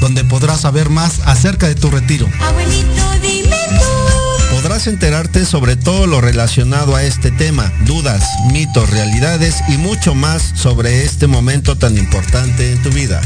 Donde 0.00 0.24
podrás 0.24 0.62
saber 0.62 0.90
más 0.90 1.20
acerca 1.24 1.68
de 1.68 1.74
tu 1.74 1.90
retiro. 1.90 2.28
Abuelito, 2.40 3.02
dime 3.22 3.56
tú. 3.68 4.54
Podrás 4.54 4.86
enterarte 4.86 5.44
sobre 5.44 5.76
todo 5.76 6.06
lo 6.06 6.20
relacionado 6.20 6.96
a 6.96 7.04
este 7.04 7.30
tema, 7.30 7.72
dudas, 7.86 8.22
mitos, 8.52 8.90
realidades 8.90 9.56
y 9.68 9.76
mucho 9.76 10.14
más 10.14 10.42
sobre 10.54 11.04
este 11.04 11.26
momento 11.26 11.76
tan 11.76 11.96
importante 11.96 12.72
en 12.72 12.82
tu 12.82 12.90
vida. 12.90 13.20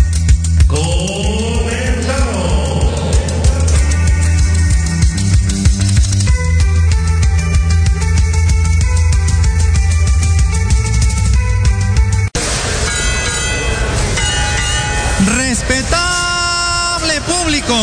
Público, 17.67 17.79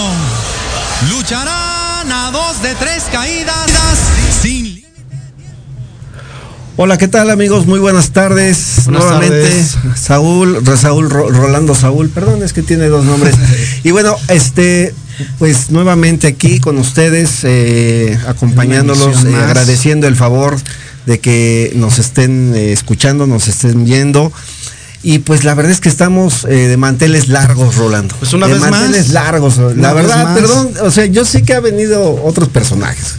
lucharán 1.11 2.11
a 2.11 2.31
dos 2.31 2.61
de 2.61 2.75
tres 2.75 3.03
caídas 3.11 3.67
sin 4.41 4.79
Hola, 6.81 6.97
¿qué 6.97 7.09
tal 7.09 7.29
amigos? 7.29 7.67
Muy 7.67 7.79
buenas 7.79 8.11
tardes. 8.11 8.83
Buenas 8.85 9.03
Nuevamente, 9.03 9.41
tardes. 9.41 9.77
Saúl, 9.99 10.63
Saúl, 10.77 11.09
Ro- 11.09 11.29
Rolando 11.29 11.75
Saúl, 11.75 12.09
perdón, 12.09 12.41
es 12.41 12.53
que 12.53 12.61
tiene 12.63 12.85
dos 12.87 13.03
nombres. 13.03 13.35
y 13.83 13.91
bueno, 13.91 14.15
este, 14.29 14.93
pues 15.39 15.71
nuevamente 15.71 16.27
aquí 16.27 16.59
con 16.61 16.77
ustedes, 16.77 17.39
eh, 17.43 18.17
acompañándolos, 18.27 19.25
eh, 19.25 19.35
agradeciendo 19.35 20.07
el 20.07 20.15
favor 20.15 20.55
de 21.05 21.19
que 21.19 21.73
nos 21.75 21.99
estén 21.99 22.53
eh, 22.55 22.71
escuchando, 22.71 23.27
nos 23.27 23.49
estén 23.49 23.83
viendo. 23.83 24.31
Y 25.01 25.19
pues 25.19 25.45
la 25.45 25.53
verdad 25.53 25.71
es 25.71 25.79
que 25.79 25.87
estamos 25.87 26.43
eh, 26.43 26.67
de 26.67 26.75
manteles 26.77 27.29
largos, 27.29 27.75
Rolando. 27.75 28.15
Pues 28.19 28.33
una 28.33 28.47
de 28.47 28.53
vez 28.53 28.61
más. 28.61 28.71
manteles 28.71 29.09
largos. 29.09 29.57
La 29.75 29.93
verdad, 29.93 30.33
perdón, 30.35 30.73
o 30.81 30.91
sea, 30.91 31.05
yo 31.05 31.23
sé 31.23 31.43
que 31.43 31.53
ha 31.53 31.61
venido 31.61 32.21
otros 32.23 32.49
personajes. 32.49 33.13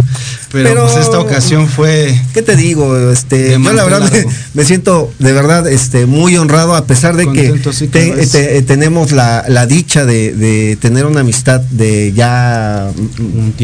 Pero, 0.52 0.74
pues 0.84 0.96
esta 0.96 1.20
ocasión 1.20 1.68
fue 1.68 2.20
¿Qué 2.34 2.42
te 2.42 2.56
digo? 2.56 2.96
Este, 3.10 3.52
yo 3.52 3.72
la 3.72 3.84
verdad 3.84 4.10
me, 4.54 4.64
siento 4.64 5.12
de 5.20 5.32
verdad 5.32 5.68
este, 5.68 6.06
muy 6.06 6.36
honrado 6.36 6.74
a 6.74 6.84
pesar 6.86 7.16
de 7.16 7.24
Contento, 7.24 7.70
que 7.70 7.76
sí, 7.76 7.86
que 7.88 8.00
te- 8.00 8.06
lo 8.08 8.14
es. 8.16 8.30
te- 8.32 8.56
eh, 8.58 8.62
tenemos 8.62 9.12
la, 9.12 9.44
la 9.48 9.66
dicha 9.66 10.04
de, 10.04 10.32
de 10.34 10.76
tener 10.80 11.06
una 11.06 11.20
amistad 11.20 11.60
de 11.60 12.12
ya 12.12 12.90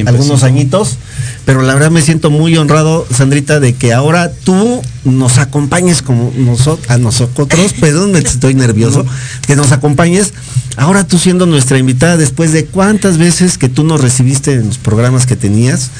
algunos 0.06 0.42
añitos, 0.44 0.96
pero 1.44 1.62
la 1.62 1.74
verdad 1.74 1.90
me 1.90 2.02
siento 2.02 2.30
muy 2.30 2.56
honrado, 2.56 3.06
Sandrita, 3.12 3.58
de 3.60 3.74
que 3.74 3.92
ahora 3.92 4.30
tú 4.44 4.80
nos 5.04 5.38
acompañes 5.38 6.02
como 6.02 6.32
nosotros, 6.36 6.88
a 6.90 6.98
nosotros, 6.98 7.48
perdón, 7.80 8.12
me 8.12 8.20
estoy 8.20 8.54
nervioso, 8.54 9.04
que 9.46 9.56
nos 9.56 9.72
acompañes. 9.72 10.32
Ahora 10.76 11.06
tú 11.06 11.18
siendo 11.18 11.46
nuestra 11.46 11.78
invitada 11.78 12.16
después 12.16 12.52
de 12.52 12.66
cuántas 12.66 13.16
veces 13.16 13.56
que 13.58 13.68
tú 13.68 13.82
nos 13.82 14.00
recibiste 14.02 14.52
en 14.52 14.66
los 14.68 14.78
programas 14.78 15.24
que 15.26 15.34
tenías. 15.34 15.90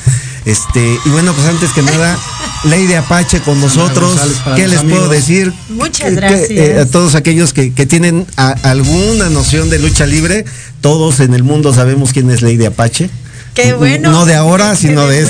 Este, 0.47 0.99
y 1.05 1.09
bueno, 1.11 1.33
pues 1.35 1.47
antes 1.49 1.71
que 1.73 1.83
nada, 1.83 2.17
Lady 2.65 2.95
Apache 2.95 3.41
con 3.41 3.61
nosotros. 3.61 4.19
¿Qué 4.55 4.69
les 4.69 4.81
puedo 4.83 5.09
decir? 5.09 5.53
Muchas 5.71 6.11
que, 6.11 6.15
gracias. 6.15 6.51
eh, 6.51 6.79
a 6.81 6.87
todos 6.87 7.15
aquellos 7.17 7.53
que, 7.53 7.73
que 7.75 7.85
tienen 7.85 8.25
a- 8.37 8.55
alguna 8.63 9.29
noción 9.29 9.71
de 9.71 9.81
lucha 9.81 10.07
libre, 10.07 10.45
todos 10.81 11.19
en 11.21 11.35
el 11.35 11.43
mundo 11.43 11.75
sabemos 11.75 12.13
quién 12.13 12.31
es 12.31 12.43
Lady 12.43 12.65
Apache. 12.65 13.11
Qué 13.55 13.73
bueno. 13.73 14.11
No 14.13 14.25
de 14.27 14.35
ahora, 14.37 14.71
Desde 14.75 14.89
sino 14.89 15.07
de. 15.09 15.23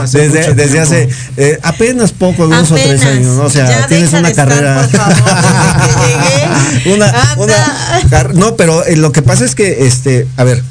Hace 0.00 0.28
desde, 0.28 0.52
desde 0.54 0.80
hace 0.80 1.08
eh, 1.38 1.58
apenas 1.62 2.12
poco, 2.12 2.46
dos 2.46 2.70
o 2.72 2.74
tres 2.74 3.00
Apenas. 3.00 3.06
años, 3.06 3.36
¿no? 3.36 3.44
O 3.44 3.50
sea, 3.50 3.68
Ya 3.70 3.86
tienes 3.86 4.12
una 4.12 4.28
estar, 4.28 4.48
carrera. 4.48 4.86
favor, 4.88 5.14
una, 6.94 7.34
una 7.38 7.54
car- 8.10 8.34
no, 8.34 8.56
pero 8.56 8.84
eh, 8.84 8.96
lo 8.96 9.12
que 9.12 9.22
pasa 9.22 9.44
es 9.44 9.54
que, 9.54 9.86
este, 9.86 10.26
a 10.36 10.44
ver, 10.44 10.62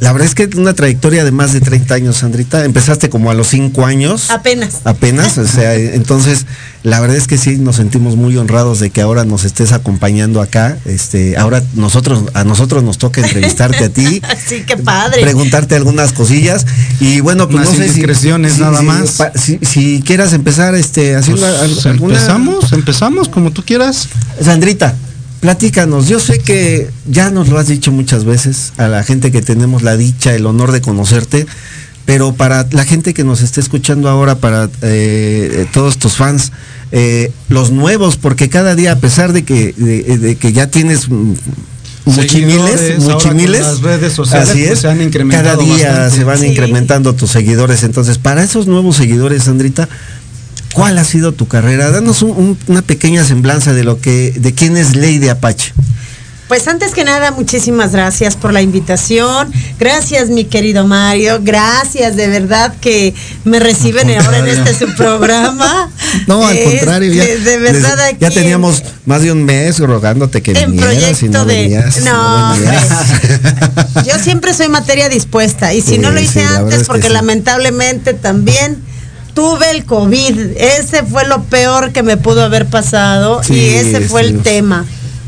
la 0.00 0.12
verdad 0.12 0.28
es 0.28 0.34
que 0.34 0.48
una 0.56 0.74
trayectoria 0.74 1.24
de 1.24 1.32
más 1.32 1.52
de 1.52 1.60
30 1.60 1.94
años, 1.94 2.16
Sandrita. 2.18 2.64
Empezaste 2.64 3.08
como 3.08 3.30
a 3.30 3.34
los 3.34 3.48
5 3.48 3.84
años. 3.84 4.30
Apenas. 4.30 4.76
Apenas, 4.84 5.38
o 5.38 5.46
sea, 5.46 5.74
entonces 5.74 6.46
la 6.84 7.00
verdad 7.00 7.16
es 7.16 7.26
que 7.26 7.36
sí 7.38 7.56
nos 7.56 7.76
sentimos 7.76 8.14
muy 8.16 8.36
honrados 8.36 8.78
de 8.78 8.90
que 8.90 9.00
ahora 9.00 9.24
nos 9.24 9.44
estés 9.44 9.72
acompañando 9.72 10.40
acá. 10.40 10.78
Este, 10.84 11.36
ahora 11.36 11.62
nosotros 11.74 12.24
a 12.34 12.44
nosotros 12.44 12.84
nos 12.84 12.98
toca 12.98 13.20
entrevistarte 13.20 13.84
a 13.84 13.88
ti. 13.88 14.22
Sí, 14.48 14.62
qué 14.66 14.76
padre. 14.76 15.20
Preguntarte 15.22 15.74
algunas 15.74 16.12
cosillas 16.12 16.64
y 17.00 17.20
bueno, 17.20 17.48
pues 17.48 17.66
Unas 17.66 17.68
no 17.68 17.72
sé 17.72 17.78
si 17.82 17.88
indiscreciones 17.88 18.58
nada 18.58 18.80
más. 18.82 19.12
pa- 19.12 19.32
si, 19.34 19.58
si 19.62 20.00
quieras 20.06 20.32
empezar 20.32 20.74
este 20.74 21.16
haciendo 21.16 21.42
Pues, 21.46 21.84
alguna 21.86 22.14
empezamos, 22.14 22.72
empezamos 22.72 23.28
como 23.28 23.50
tú 23.50 23.62
quieras. 23.64 24.08
Sandrita, 24.42 24.94
platícanos. 25.40 26.08
Yo 26.08 26.20
sé 26.20 26.38
que 26.40 26.90
ya 27.08 27.30
nos 27.30 27.48
lo 27.48 27.58
has 27.58 27.68
dicho 27.68 27.92
muchas 27.92 28.24
veces 28.24 28.72
a 28.76 28.88
la 28.88 29.02
gente 29.04 29.30
que 29.30 29.42
tenemos 29.42 29.82
la 29.82 29.96
dicha, 29.96 30.34
el 30.34 30.46
honor 30.46 30.72
de 30.72 30.80
conocerte, 30.80 31.46
pero 32.04 32.32
para 32.34 32.66
la 32.70 32.84
gente 32.84 33.14
que 33.14 33.24
nos 33.24 33.42
está 33.42 33.60
escuchando 33.60 34.08
ahora, 34.08 34.36
para 34.36 34.68
eh, 34.82 35.66
todos 35.72 35.98
tus 35.98 36.14
fans, 36.14 36.52
eh, 36.90 37.30
los 37.48 37.70
nuevos, 37.70 38.16
porque 38.16 38.48
cada 38.48 38.74
día, 38.74 38.92
a 38.92 38.96
pesar 38.98 39.32
de 39.32 39.44
que, 39.44 39.74
de, 39.76 40.16
de 40.18 40.36
que 40.36 40.52
ya 40.52 40.68
tienes 40.68 41.08
muchimiles, 42.04 42.98
muchimiles, 43.00 43.60
las 43.60 43.80
redes 43.82 44.12
sociales, 44.14 44.48
así 44.48 44.60
pues, 44.60 44.72
es, 44.72 44.78
se 44.80 44.88
han 44.88 45.02
incrementado 45.02 45.58
cada 45.58 45.76
día 45.76 45.88
bastante. 45.90 46.16
se 46.16 46.24
van 46.24 46.38
Sí. 46.38 46.46
incrementando 46.46 47.14
tus 47.14 47.30
seguidores. 47.30 47.82
Entonces, 47.82 48.18
para 48.18 48.42
esos 48.42 48.66
nuevos 48.66 48.96
seguidores, 48.96 49.44
Sandrita, 49.44 49.88
¿Cuál 50.78 50.98
ha 50.98 51.04
sido 51.04 51.32
tu 51.32 51.46
carrera? 51.48 51.90
Danos 51.90 52.22
un- 52.22 52.30
un- 52.30 52.58
una 52.68 52.82
pequeña 52.82 53.24
semblanza 53.24 53.72
de 53.72 53.84
lo 53.84 54.00
que, 54.00 54.32
de 54.36 54.54
quién 54.54 54.76
es 54.76 54.94
Lady 54.96 55.28
Apache. 55.28 55.72
Pues 56.46 56.66
antes 56.66 56.92
que 56.94 57.04
nada, 57.04 57.30
muchísimas 57.30 57.92
gracias 57.92 58.34
por 58.34 58.54
la 58.54 58.62
invitación. 58.62 59.52
Gracias, 59.78 60.30
mi 60.30 60.44
querido 60.46 60.86
Mario. 60.86 61.40
Gracias, 61.42 62.16
de 62.16 62.26
verdad 62.26 62.72
que 62.80 63.12
me 63.44 63.60
reciben 63.60 64.08
ahora 64.18 64.38
en 64.38 64.46
este 64.48 64.72
su 64.74 64.90
programa. 64.94 65.90
No, 66.26 66.46
al 66.46 66.56
Este, 66.56 66.78
contrario, 66.78 67.12
ya, 67.12 67.24
de 67.26 67.58
verdad 67.58 68.00
aquí 68.00 68.16
ya 68.18 68.28
en- 68.28 68.34
teníamos 68.34 68.82
más 69.04 69.20
de 69.20 69.30
un 69.30 69.44
mes 69.44 69.78
rogándote 69.78 70.40
que 70.40 70.52
en 70.52 70.70
vinieras 70.72 70.94
y 71.22 71.26
proyecto 71.28 71.38
no 71.38 71.44
de 71.44 71.54
venías. 71.54 72.00
no, 72.02 72.50
hombre. 72.52 72.66
venías. 72.70 74.06
yo 74.06 74.18
siempre 74.24 74.54
soy 74.54 74.68
materia 74.68 75.10
dispuesta 75.10 75.74
y 75.74 75.82
si 75.82 75.92
Sí, 75.96 75.98
no 75.98 76.10
lo 76.12 76.18
hice 76.20 76.42
antes 76.44 76.74
es 76.76 76.80
que 76.80 76.86
porque 76.86 77.08
sí. 77.08 77.12
lamentablemente 77.12 78.14
también 78.14 78.78
tuve 79.38 79.70
el 79.70 79.84
covid 79.84 80.36
ese 80.56 81.04
fue 81.04 81.24
lo 81.28 81.44
peor 81.44 81.92
que 81.92 82.02
me 82.02 82.16
pudo 82.16 82.42
haber 82.42 82.66
pasado 82.66 83.40
Sí, 83.44 83.54
y 83.54 83.66
ese 83.68 84.00
fue 84.00 84.22
sí. 84.24 84.30
el 84.30 84.42
tema 84.42 84.84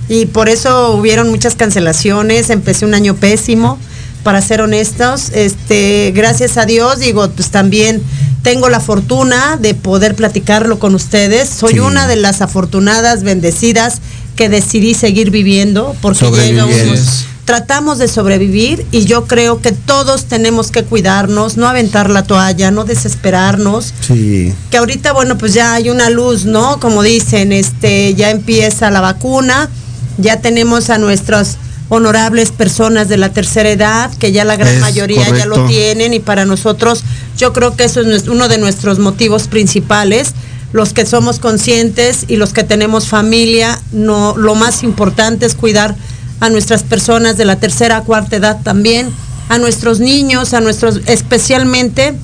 y 0.08 0.26
por 0.26 0.48
eso 0.48 0.96
hubieron 0.96 1.30
muchas 1.30 1.54
cancelaciones 1.54 2.50
empecé 2.50 2.84
un 2.84 2.94
año 2.94 3.14
pésimo 3.14 3.78
para 4.24 4.42
ser 4.42 4.62
honestos 4.62 5.30
este 5.32 6.12
gracias 6.12 6.56
a 6.56 6.66
Dios 6.66 6.98
digo 6.98 7.30
pues 7.30 7.50
también 7.50 8.02
tengo 8.42 8.68
la 8.68 8.80
fortuna 8.80 9.56
de 9.60 9.74
poder 9.74 10.16
platicarlo 10.16 10.80
con 10.80 10.96
ustedes 10.96 11.48
soy 11.48 11.74
Sí. 11.74 11.78
una 11.78 12.08
de 12.08 12.16
las 12.16 12.40
afortunadas 12.42 13.22
bendecidas 13.22 14.00
que 14.34 14.48
decidí 14.48 14.94
seguir 14.94 15.30
viviendo 15.30 15.94
porque 16.02 16.24
llega 16.24 16.64
uno 16.64 16.72
Sobrevivientes. 16.74 17.26
Tratamos 17.50 17.98
de 17.98 18.06
sobrevivir 18.06 18.86
y 18.92 19.06
yo 19.06 19.26
creo 19.26 19.60
que 19.60 19.72
todos 19.72 20.26
tenemos 20.26 20.70
que 20.70 20.84
cuidarnos, 20.84 21.56
no 21.56 21.66
aventar 21.66 22.08
la 22.08 22.22
toalla, 22.22 22.70
no 22.70 22.84
desesperarnos. 22.84 23.92
Sí, 24.06 24.54
Que 24.70 24.76
ahorita, 24.76 25.12
bueno, 25.12 25.36
pues 25.36 25.52
ya 25.52 25.74
hay 25.74 25.90
una 25.90 26.10
luz, 26.10 26.44
¿no? 26.44 26.78
Como 26.78 27.02
dicen, 27.02 27.50
este, 27.50 28.14
ya 28.14 28.30
empieza 28.30 28.88
la 28.92 29.00
vacuna, 29.00 29.68
ya 30.16 30.40
tenemos 30.40 30.90
a 30.90 30.98
nuestras 30.98 31.56
honorables 31.88 32.52
personas 32.52 33.08
de 33.08 33.16
la 33.16 33.32
tercera 33.32 33.68
edad, 33.68 34.12
que 34.18 34.30
ya 34.30 34.44
la 34.44 34.54
gran 34.54 34.76
Es 34.76 34.80
mayoría 34.80 35.28
ya 35.36 35.46
lo 35.46 35.66
tienen 35.66 36.14
y 36.14 36.20
para 36.20 36.44
nosotros 36.44 37.02
yo 37.36 37.52
creo 37.52 37.74
que 37.74 37.82
eso 37.82 38.02
es 38.02 38.28
uno 38.28 38.46
de 38.46 38.58
nuestros 38.58 39.00
motivos 39.00 39.48
principales. 39.48 40.34
Los 40.72 40.92
que 40.92 41.04
somos 41.04 41.40
conscientes 41.40 42.26
y 42.28 42.36
los 42.36 42.52
que 42.52 42.62
tenemos 42.62 43.08
familia, 43.08 43.80
no, 43.90 44.36
lo 44.36 44.54
más 44.54 44.84
importante 44.84 45.46
es 45.46 45.56
cuidar 45.56 45.96
a 46.40 46.50
nuestras 46.50 46.82
personas 46.82 47.36
de 47.36 47.44
la 47.44 47.56
tercera, 47.56 48.00
cuarta 48.02 48.36
edad 48.36 48.58
también, 48.62 49.10
a 49.48 49.58
nuestros 49.58 50.00
niños, 50.00 50.54
a 50.54 50.60
nuestros, 50.60 51.00
especialmente 51.06 52.14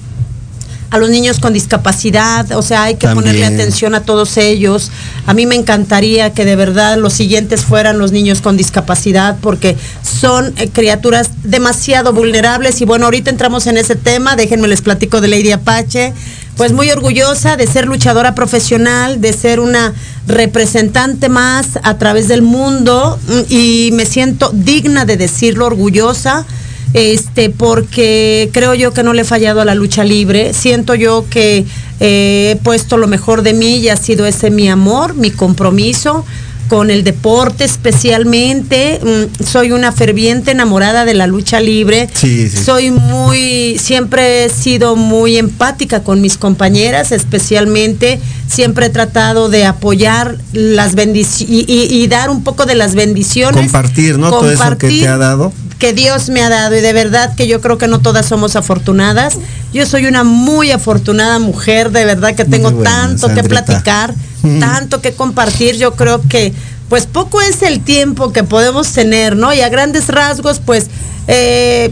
a 0.91 0.99
los 0.99 1.11
niños 1.11 1.41
con 1.41 1.53
discapacidad, 1.53 2.51
o 2.53 2.63
sea, 2.63 2.85
hay 2.85 2.95
que 2.95 3.09
ponerle 3.09 3.45
atención 3.45 3.95
a 3.95 4.03
todos 4.03 4.37
ellos. 4.37 4.91
A 5.27 5.35
mí 5.35 5.45
me 5.47 5.57
encantaría 5.57 6.33
que 6.33 6.45
de 6.45 6.57
verdad 6.57 6.97
los 6.97 7.13
siguientes 7.13 7.65
fueran 7.65 7.99
los 7.99 8.13
niños 8.13 8.41
con 8.41 8.57
discapacidad 8.57 9.37
porque 9.41 9.77
son 10.03 10.55
eh, 10.57 10.69
criaturas 10.73 11.31
demasiado 11.43 12.13
vulnerables 12.13 12.81
y 12.81 12.85
bueno, 12.85 13.07
ahorita 13.07 13.31
entramos 13.31 13.67
en 13.67 13.77
ese 13.79 13.97
tema, 13.97 14.37
déjenme 14.37 14.69
les 14.69 14.81
platico 14.81 15.21
de 15.21 15.29
Lady 15.29 15.53
Apache. 15.53 16.13
Pues 16.57 16.73
muy 16.73 16.91
orgullosa 16.91 17.57
de 17.57 17.67
ser 17.67 17.87
luchadora 17.87 18.35
profesional, 18.35 19.21
de 19.21 19.35
ser 19.35 19.61
una 19.61 19.93
representante 20.27 21.29
más 21.29 21.79
a 21.83 21.99
través 21.99 22.29
del 22.29 22.41
mundo 22.41 23.19
mm, 23.29 23.53
y 23.53 23.91
me 23.93 24.07
siento 24.07 24.51
digna 24.55 25.05
de 25.05 25.19
decirlo, 25.19 25.67
orgullosa 25.67 26.47
este 26.95 27.51
porque 27.51 28.49
creo 28.53 28.73
yo 28.75 28.93
que 28.93 29.03
no 29.03 29.13
le 29.13 29.23
he 29.23 29.25
fallado 29.25 29.61
a 29.61 29.67
la 29.67 29.75
lucha 29.75 30.03
libre. 30.03 30.55
Siento 30.55 30.95
yo 30.95 31.27
que 31.29 31.67
eh, 32.01 32.53
he 32.53 32.57
puesto 32.63 32.97
lo 32.97 33.07
mejor 33.07 33.43
de 33.43 33.53
mí 33.53 33.77
y 33.77 33.91
ha 33.91 33.97
sido 33.97 34.25
ese 34.25 34.51
mi 34.51 34.69
amor 34.69 35.15
mi 35.15 35.31
compromiso 35.31 36.25
con 36.69 36.91
el 36.91 37.05
deporte 37.05 37.65
especialmente 37.65 39.01
Mm, 39.03 39.45
soy 39.45 39.73
una 39.73 39.93
ferviente 39.93 40.51
enamorada 40.51 41.05
de 41.05 41.15
la 41.15 41.27
lucha 41.27 41.61
libre 41.61 42.09
Sí, 42.15 42.49
sí. 42.49 42.57
soy 42.65 42.91
muy 42.91 43.79
siempre 43.79 44.45
he 44.45 44.49
sido 44.49 44.97
muy 44.97 45.37
empática 45.37 46.03
con 46.03 46.21
mis 46.21 46.37
compañeras 46.37 47.13
especialmente 47.13 48.21
siempre 48.49 48.87
he 48.87 48.91
tratado 48.91 49.49
de 49.49 49.65
apoyar 49.67 50.39
las 50.53 50.95
bendiciones 50.95 51.51
y, 51.51 51.65
y- 51.73 52.03
y 52.03 52.07
dar 52.09 52.31
un 52.31 52.43
poco 52.45 52.65
de 52.67 52.75
las 52.75 52.95
bendiciones 52.95 53.61
Compartir, 53.61 54.19
¿no? 54.19 54.31
Todo 54.31 54.51
eso 54.51 54.79
que 54.79 54.89
te 54.89 55.09
ha 55.09 55.17
dado. 55.17 55.53
Que 55.79 55.93
Dios 55.93 56.29
me 56.31 56.43
ha 56.43 56.49
dado 56.49 56.77
y 56.77 56.81
de 56.81 56.93
verdad 56.93 57.35
que 57.35 57.47
yo 57.47 57.61
creo 57.61 57.79
que 57.79 57.89
no 57.89 58.01
todas 58.01 58.27
somos 58.27 58.57
afortunadas. 58.57 59.35
Yo 59.73 59.85
soy 59.87 60.07
una 60.07 60.25
muy 60.25 60.71
afortunada 60.71 61.39
mujer, 61.39 61.91
de 61.91 62.05
verdad 62.05 62.35
que 62.35 62.45
tengo 62.45 62.71
bueno, 62.71 62.91
tanto 62.91 63.29
que 63.35 63.43
platicar, 63.45 64.15
Mm. 64.43 64.61
tanto 64.61 65.01
que 65.01 65.13
compartir. 65.13 65.77
Yo 65.77 65.95
creo 65.95 66.21
que 66.29 66.53
pues 66.89 67.07
poco 67.07 67.41
es 67.41 67.63
el 67.63 67.81
tiempo 67.81 68.33
que 68.33 68.45
podemos 68.45 68.93
tener, 68.93 69.35
¿no? 69.37 69.53
Y 69.53 69.61
a 69.61 69.69
grandes 69.69 70.07
rasgos, 70.07 70.61
pues 70.65 70.87
eh, 71.27 71.91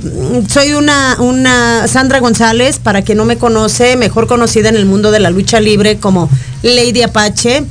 soy 0.49 0.75
una, 0.75 1.17
una 1.19 1.89
Sandra 1.89 2.21
González, 2.21 2.79
para 2.79 3.03
quien 3.03 3.19
no 3.19 3.25
me 3.25 3.37
conoce, 3.37 3.97
mejor 3.97 4.29
conocida 4.29 4.69
en 4.69 4.77
el 4.77 4.87
mundo 4.87 5.11
de 5.11 5.19
la 5.19 5.31
lucha 5.31 5.59
libre 5.61 5.99
como 5.99 6.31
Lady 6.63 7.03
Apache 7.03 7.65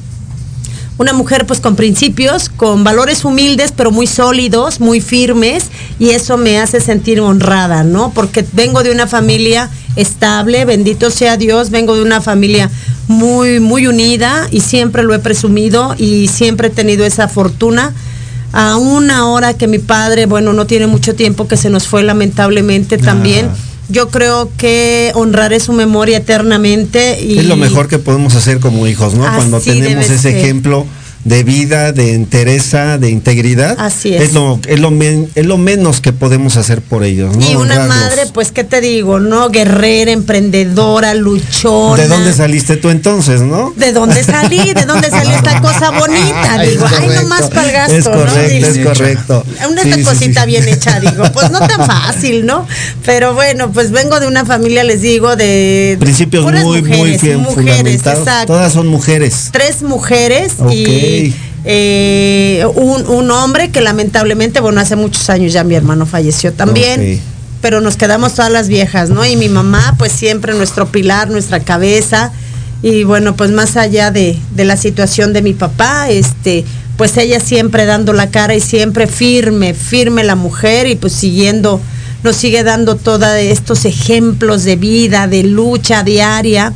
una 0.97 1.13
mujer 1.13 1.45
pues 1.45 1.59
con 1.59 1.75
principios, 1.75 2.49
con 2.49 2.83
valores 2.83 3.25
humildes 3.25 3.71
pero 3.75 3.91
muy 3.91 4.07
sólidos, 4.07 4.79
muy 4.79 5.01
firmes 5.01 5.65
y 5.99 6.09
eso 6.09 6.37
me 6.37 6.59
hace 6.59 6.79
sentir 6.79 7.19
honrada, 7.19 7.83
¿no? 7.83 8.11
Porque 8.11 8.45
vengo 8.53 8.83
de 8.83 8.91
una 8.91 9.07
familia 9.07 9.69
estable, 9.95 10.65
bendito 10.65 11.09
sea 11.11 11.37
Dios, 11.37 11.69
vengo 11.69 11.95
de 11.95 12.01
una 12.01 12.21
familia 12.21 12.69
muy 13.07 13.59
muy 13.59 13.87
unida 13.87 14.47
y 14.51 14.61
siempre 14.61 15.03
lo 15.03 15.13
he 15.13 15.19
presumido 15.19 15.95
y 15.97 16.27
siempre 16.27 16.67
he 16.67 16.71
tenido 16.71 17.05
esa 17.05 17.27
fortuna. 17.27 17.93
Aún 18.51 19.09
ahora 19.09 19.55
que 19.55 19.67
mi 19.67 19.79
padre, 19.79 20.27
bueno, 20.27 20.53
no 20.53 20.67
tiene 20.67 20.85
mucho 20.85 21.15
tiempo 21.15 21.47
que 21.47 21.57
se 21.57 21.71
nos 21.71 21.87
fue 21.87 22.03
lamentablemente 22.03 22.99
también. 22.99 23.49
Yo 23.89 24.09
creo 24.09 24.49
que 24.57 25.11
honraré 25.13 25.59
su 25.59 25.73
memoria 25.73 26.17
eternamente 26.17 27.21
y 27.21 27.39
Es 27.39 27.45
lo 27.45 27.57
mejor 27.57 27.87
que 27.87 27.99
podemos 27.99 28.35
hacer 28.35 28.59
como 28.59 28.87
hijos, 28.87 29.13
¿no? 29.13 29.23
Cuando 29.35 29.59
tenemos 29.59 30.05
ese 30.05 30.17
ser. 30.17 30.37
ejemplo 30.37 30.85
de 31.25 31.43
vida, 31.43 31.91
de 31.93 32.13
entereza, 32.15 32.97
de 32.97 33.09
integridad. 33.09 33.75
Así 33.79 34.13
es. 34.13 34.21
Es 34.23 34.33
lo, 34.33 34.59
es 34.67 34.79
lo, 34.79 34.91
men- 34.91 35.29
es 35.35 35.45
lo 35.45 35.57
menos 35.57 36.01
que 36.01 36.11
podemos 36.11 36.57
hacer 36.57 36.81
por 36.81 37.03
ellos, 37.03 37.35
¿no? 37.37 37.41
Y 37.49 37.55
una 37.55 37.75
Honrarlos. 37.75 37.87
madre, 37.87 38.21
pues, 38.33 38.51
¿qué 38.51 38.63
te 38.63 38.81
digo? 38.81 39.19
¿No? 39.19 39.49
Guerrera, 39.49 40.11
emprendedora, 40.11 41.13
luchona. 41.13 42.01
¿De 42.01 42.07
dónde 42.09 42.33
saliste 42.33 42.75
tú 42.77 42.89
entonces, 42.89 43.41
no? 43.41 43.73
¿De 43.77 43.93
dónde 43.93 44.23
salí? 44.23 44.73
¿De 44.73 44.85
dónde 44.85 45.09
salió 45.09 45.33
esta 45.35 45.61
cosa 45.61 45.91
bonita? 45.91 46.61
Digo, 46.61 46.85
ay, 46.99 47.07
nomás 47.21 47.43
para 47.49 47.65
el 47.67 47.71
gasto, 47.71 47.95
Es 47.95 48.05
¿no? 48.05 48.11
correcto, 48.11 48.49
Digo, 48.53 48.67
es 48.67 48.97
correcto. 48.97 49.45
Una 49.69 49.83
Sí, 49.83 49.89
esta 49.91 50.11
cosita 50.13 50.41
sí. 50.41 50.47
bien 50.47 50.67
hecha, 50.67 50.99
digo, 50.99 51.23
pues 51.33 51.49
no 51.51 51.59
tan 51.59 51.85
fácil, 51.85 52.45
¿no? 52.45 52.67
Pero 53.05 53.33
bueno, 53.33 53.71
pues 53.71 53.91
vengo 53.91 54.19
de 54.19 54.27
una 54.27 54.45
familia, 54.45 54.83
les 54.83 55.01
digo, 55.01 55.35
de 55.35 55.97
Principios 55.99 56.43
muy, 56.51 56.81
muy 56.81 57.17
bien 57.17 57.39
mujeres, 57.39 57.95
exacto. 57.95 58.47
Todas 58.47 58.73
son 58.73 58.87
mujeres. 58.87 59.49
Tres 59.51 59.81
mujeres 59.83 60.53
y 60.71 61.12
Eh, 61.65 62.65
un, 62.75 63.07
un 63.07 63.31
hombre 63.31 63.69
que 63.69 63.81
lamentablemente, 63.81 64.59
bueno, 64.59 64.81
hace 64.81 64.95
muchos 64.95 65.29
años 65.29 65.53
ya 65.53 65.63
mi 65.63 65.75
hermano 65.75 66.05
falleció 66.05 66.53
también. 66.53 67.21
Pero 67.61 67.79
nos 67.79 67.95
quedamos 67.95 68.33
todas 68.33 68.51
las 68.51 68.67
viejas, 68.67 69.09
¿no? 69.09 69.25
Y 69.25 69.37
mi 69.37 69.47
mamá, 69.47 69.95
pues 69.97 70.11
siempre 70.11 70.53
nuestro 70.53 70.87
pilar, 70.87 71.29
nuestra 71.29 71.61
cabeza. 71.61 72.33
Y 72.81 73.05
bueno, 73.05 73.37
pues 73.37 73.51
más 73.51 73.77
allá 73.77 74.11
de, 74.11 74.37
de 74.53 74.65
la 74.65 74.75
situación 74.75 75.31
de 75.31 75.41
mi 75.41 75.53
papá, 75.53 76.09
este, 76.09 76.65
pues 76.97 77.15
ella 77.17 77.39
siempre 77.39 77.85
dando 77.85 78.11
la 78.11 78.29
cara 78.29 78.55
y 78.55 78.59
siempre 78.59 79.07
firme, 79.07 79.73
firme 79.73 80.23
la 80.23 80.35
mujer 80.35 80.87
y 80.87 80.95
pues 80.95 81.13
siguiendo, 81.13 81.79
nos 82.23 82.35
sigue 82.35 82.63
dando 82.63 82.95
todos 82.95 83.29
estos 83.37 83.85
ejemplos 83.85 84.63
de 84.63 84.75
vida, 84.75 85.27
de 85.27 85.43
lucha 85.43 86.03
diaria. 86.03 86.73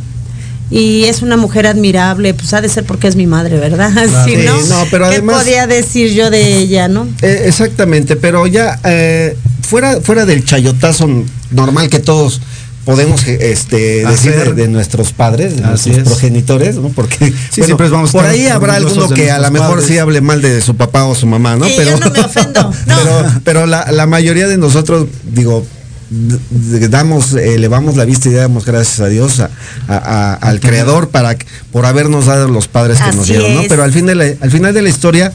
Y 0.69 1.05
es 1.05 1.21
una 1.21 1.37
mujer 1.37 1.65
admirable, 1.65 2.33
pues 2.33 2.53
ha 2.53 2.59
de 2.61 2.67
ser 2.69 2.83
porque 2.83 3.07
es 3.07 3.15
mi 3.15 3.25
madre, 3.27 3.57
¿verdad? 3.57 3.91
Si 4.25 4.31
Sí, 4.35 4.37
no, 4.45 4.61
no, 4.65 4.83
pero 4.91 5.05
¿qué 5.07 5.15
además- 5.15 5.43
podía 5.43 5.65
decir 5.67 6.11
yo 6.13 6.29
de 6.29 6.57
ella, 6.57 6.87
no? 6.87 7.07
Eh, 7.21 7.43
exactamente, 7.45 8.15
pero 8.17 8.47
ya 8.47 8.79
eh, 8.83 9.37
fuera, 9.61 10.01
fuera 10.01 10.25
del 10.25 10.43
chayotazo 10.43 11.07
normal 11.51 11.89
que 11.89 11.99
todos 11.99 12.41
podemos 12.83 13.25
eh, 13.27 13.51
este, 13.51 14.05
decir 14.05 14.33
de, 14.33 14.53
de 14.53 14.67
nuestros 14.69 15.11
padres, 15.13 15.57
de 15.57 15.63
Así 15.65 15.89
nuestros 15.89 15.97
es. 15.97 16.03
progenitores, 16.03 16.75
¿no? 16.77 16.89
Porque 16.89 17.33
siempre 17.51 17.87
vamos 17.89 18.09
a 18.09 18.13
por 18.13 18.25
ahí 18.25 18.47
habrá 18.47 18.75
alguno 18.75 19.09
que 19.09 19.29
a 19.31 19.39
lo 19.39 19.51
mejor 19.51 19.69
padres. 19.75 19.87
sí 19.87 19.97
hable 19.97 20.21
mal 20.21 20.41
de 20.41 20.61
su 20.61 20.75
papá 20.75 21.05
o 21.05 21.13
su 21.15 21.27
mamá, 21.27 21.55
¿no? 21.57 21.67
Y 21.67 21.75
yo 21.75 21.97
no 21.99 22.09
me 22.11 22.19
ofendo, 22.21 22.61
no. 22.85 22.95
pero, 22.97 23.41
pero 23.43 23.65
la, 23.65 23.91
la 23.91 24.05
mayoría 24.05 24.47
de 24.47 24.57
nosotros, 24.57 25.07
digo, 25.33 25.65
damos, 26.09 27.33
elevamos 27.33 27.95
la 27.97 28.05
vista 28.05 28.29
y 28.29 28.33
damos 28.33 28.65
gracias 28.65 28.99
a 28.99 29.07
Dios, 29.07 29.39
a- 29.39 29.49
a- 29.87 29.97
a- 29.97 30.33
al 30.35 30.59
Creador, 30.59 31.09
para 31.09 31.35
por 31.71 31.85
habernos 31.85 32.25
dado 32.27 32.47
los 32.47 32.67
padres 32.67 32.97
que 32.99 33.15
nos 33.17 33.27
dieron, 33.27 33.55
¿no? 33.55 33.61
Pero 33.69 33.83
al 33.83 33.91
fin 33.93 34.05
de 34.05 34.15
la, 34.15 34.23
al 34.39 34.51
final 34.51 34.73
de 34.73 34.81
la 34.81 34.89
historia, 34.89 35.33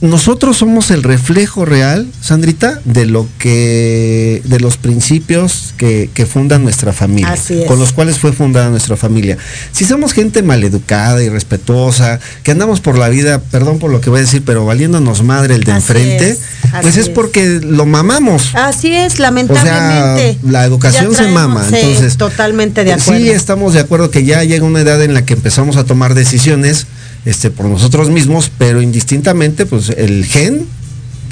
nosotros 0.00 0.56
somos 0.56 0.90
el 0.90 1.02
reflejo 1.02 1.66
real, 1.66 2.06
Sandrita, 2.22 2.80
de 2.86 3.04
lo 3.04 3.28
que, 3.38 4.40
de 4.46 4.58
los 4.58 4.78
principios 4.78 5.74
que, 5.76 6.08
que 6.14 6.24
fundan 6.24 6.62
nuestra 6.62 6.94
familia, 6.94 7.32
Así 7.32 7.62
es. 7.62 7.66
con 7.66 7.78
los 7.78 7.92
cuales 7.92 8.18
fue 8.18 8.32
fundada 8.32 8.70
nuestra 8.70 8.96
familia. 8.96 9.36
Si 9.72 9.84
somos 9.84 10.12
gente 10.14 10.42
maleducada 10.42 11.22
y 11.22 11.28
respetuosa, 11.28 12.18
que 12.42 12.50
andamos 12.50 12.80
por 12.80 12.96
la 12.96 13.10
vida, 13.10 13.40
perdón 13.50 13.78
por 13.78 13.90
lo 13.90 14.00
que 14.00 14.08
voy 14.08 14.20
a 14.20 14.22
decir, 14.22 14.42
pero 14.44 14.64
valiéndonos 14.64 15.22
madre 15.22 15.54
el 15.56 15.64
de 15.64 15.72
Así 15.72 15.80
enfrente, 15.92 16.30
es, 16.30 16.38
pues 16.80 16.96
es 16.96 17.08
es. 17.08 17.08
porque 17.10 17.60
lo 17.62 17.84
mamamos. 17.84 18.54
Así 18.54 18.94
es, 18.94 19.12
O 19.12 19.16
sea, 19.16 19.24
lamentablemente. 19.26 20.38
la 20.48 20.64
educación 20.64 21.14
se 21.14 21.28
mama, 21.28 21.66
sí, 21.68 21.76
entonces 21.76 22.16
totalmente 22.16 22.84
de 22.84 22.94
acuerdo. 22.94 23.20
Sí, 23.20 23.28
estamos 23.28 23.74
de 23.74 23.80
acuerdo 23.80 24.10
que 24.10 24.24
ya 24.24 24.44
llega 24.44 24.64
una 24.64 24.80
edad 24.80 25.02
en 25.02 25.12
la 25.12 25.26
que 25.26 25.34
empezamos 25.34 25.76
a 25.76 25.84
tomar 25.84 26.14
decisiones 26.14 26.86
este 27.24 27.50
por 27.50 27.66
nosotros 27.66 28.10
mismos, 28.10 28.50
pero 28.58 28.80
indistintamente 28.82 29.66
pues 29.66 29.90
el 29.90 30.24
gen, 30.24 30.66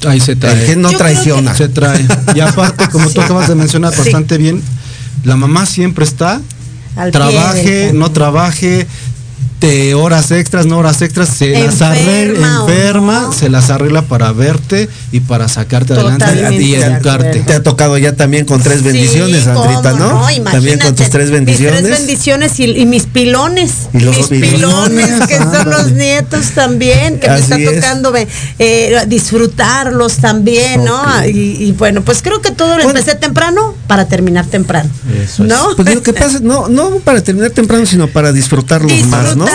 Ahí 0.06 0.20
se 0.20 0.36
trae. 0.36 0.60
el 0.60 0.66
gen 0.66 0.82
no 0.82 0.92
Yo 0.92 0.98
traiciona. 0.98 1.54
Se 1.54 1.68
trae. 1.68 2.06
Y 2.34 2.40
aparte, 2.40 2.88
como 2.88 3.08
tú 3.10 3.20
acabas 3.20 3.48
de 3.48 3.54
mencionar 3.54 3.92
Sí. 3.92 4.00
bastante 4.00 4.38
bien, 4.38 4.62
la 5.24 5.36
mamá 5.36 5.66
siempre 5.66 6.04
está, 6.04 6.40
Al 6.96 7.10
trabaje, 7.10 7.92
no 7.94 8.10
trabaje, 8.12 8.86
de 9.60 9.94
horas 9.94 10.30
extras, 10.30 10.66
no 10.66 10.78
horas 10.78 11.02
extras, 11.02 11.28
se 11.30 11.50
las 11.64 11.82
arregla, 11.82 12.60
enferma, 12.66 13.20
no. 13.22 13.32
se 13.32 13.48
las 13.48 13.70
arregla 13.70 14.02
para 14.02 14.30
verte 14.32 14.88
y 15.10 15.20
para 15.20 15.48
sacarte 15.48 15.94
adelante 15.94 16.24
Totalmente 16.26 16.62
y 16.62 16.70
de 16.72 16.80
educarte. 16.84 17.40
Te 17.40 17.54
ha 17.54 17.62
tocado 17.62 17.98
ya 17.98 18.14
también 18.14 18.44
con 18.46 18.62
tres 18.62 18.78
Sí, 18.78 18.84
bendiciones, 18.84 19.44
Sandrita, 19.44 19.92
cómo 19.92 20.04
¿no? 20.04 20.20
también 20.20 20.44
con 20.44 20.54
Imagínate, 20.62 20.92
tus 20.92 21.10
tres 21.10 21.30
bendiciones. 21.30 21.80
Mis 21.82 21.88
tres 21.90 21.98
bendiciones 21.98 22.60
y, 22.60 22.64
y 22.64 22.86
mis 22.86 23.06
pilones. 23.06 23.72
Y 23.92 24.00
los 24.00 24.16
mis 24.16 24.26
pilones. 24.28 25.06
pilones, 25.08 25.26
que 25.26 25.38
son 25.38 25.70
los 25.70 25.90
nietos 25.92 26.46
también, 26.54 27.18
que 27.18 27.28
me 27.28 27.38
está 27.38 27.56
es. 27.58 27.74
tocando 27.80 28.12
eh, 28.60 29.04
disfrutarlos 29.08 30.16
también, 30.18 30.84
¿no? 30.84 31.02
Y, 31.26 31.64
y 31.64 31.72
bueno, 31.72 32.02
pues 32.02 32.22
creo 32.22 32.40
que 32.40 32.50
todo 32.52 32.76
lo 32.76 32.84
Bueno. 32.84 32.98
empecé 32.98 33.16
temprano 33.16 33.74
para 33.86 34.06
terminar 34.06 34.46
temprano. 34.46 34.88
Eso 35.22 35.42
es. 35.42 35.48
¿No? 35.48 35.74
Pues 35.76 35.94
lo 35.94 36.02
que 36.02 36.12
pasa, 36.12 36.38
no, 36.40 36.68
no 36.68 36.90
para 37.00 37.22
terminar 37.22 37.50
temprano, 37.50 37.86
sino 37.86 38.06
para 38.08 38.32
disfrutarlos 38.32 38.92
más, 39.06 39.36
¿no? 39.36 39.47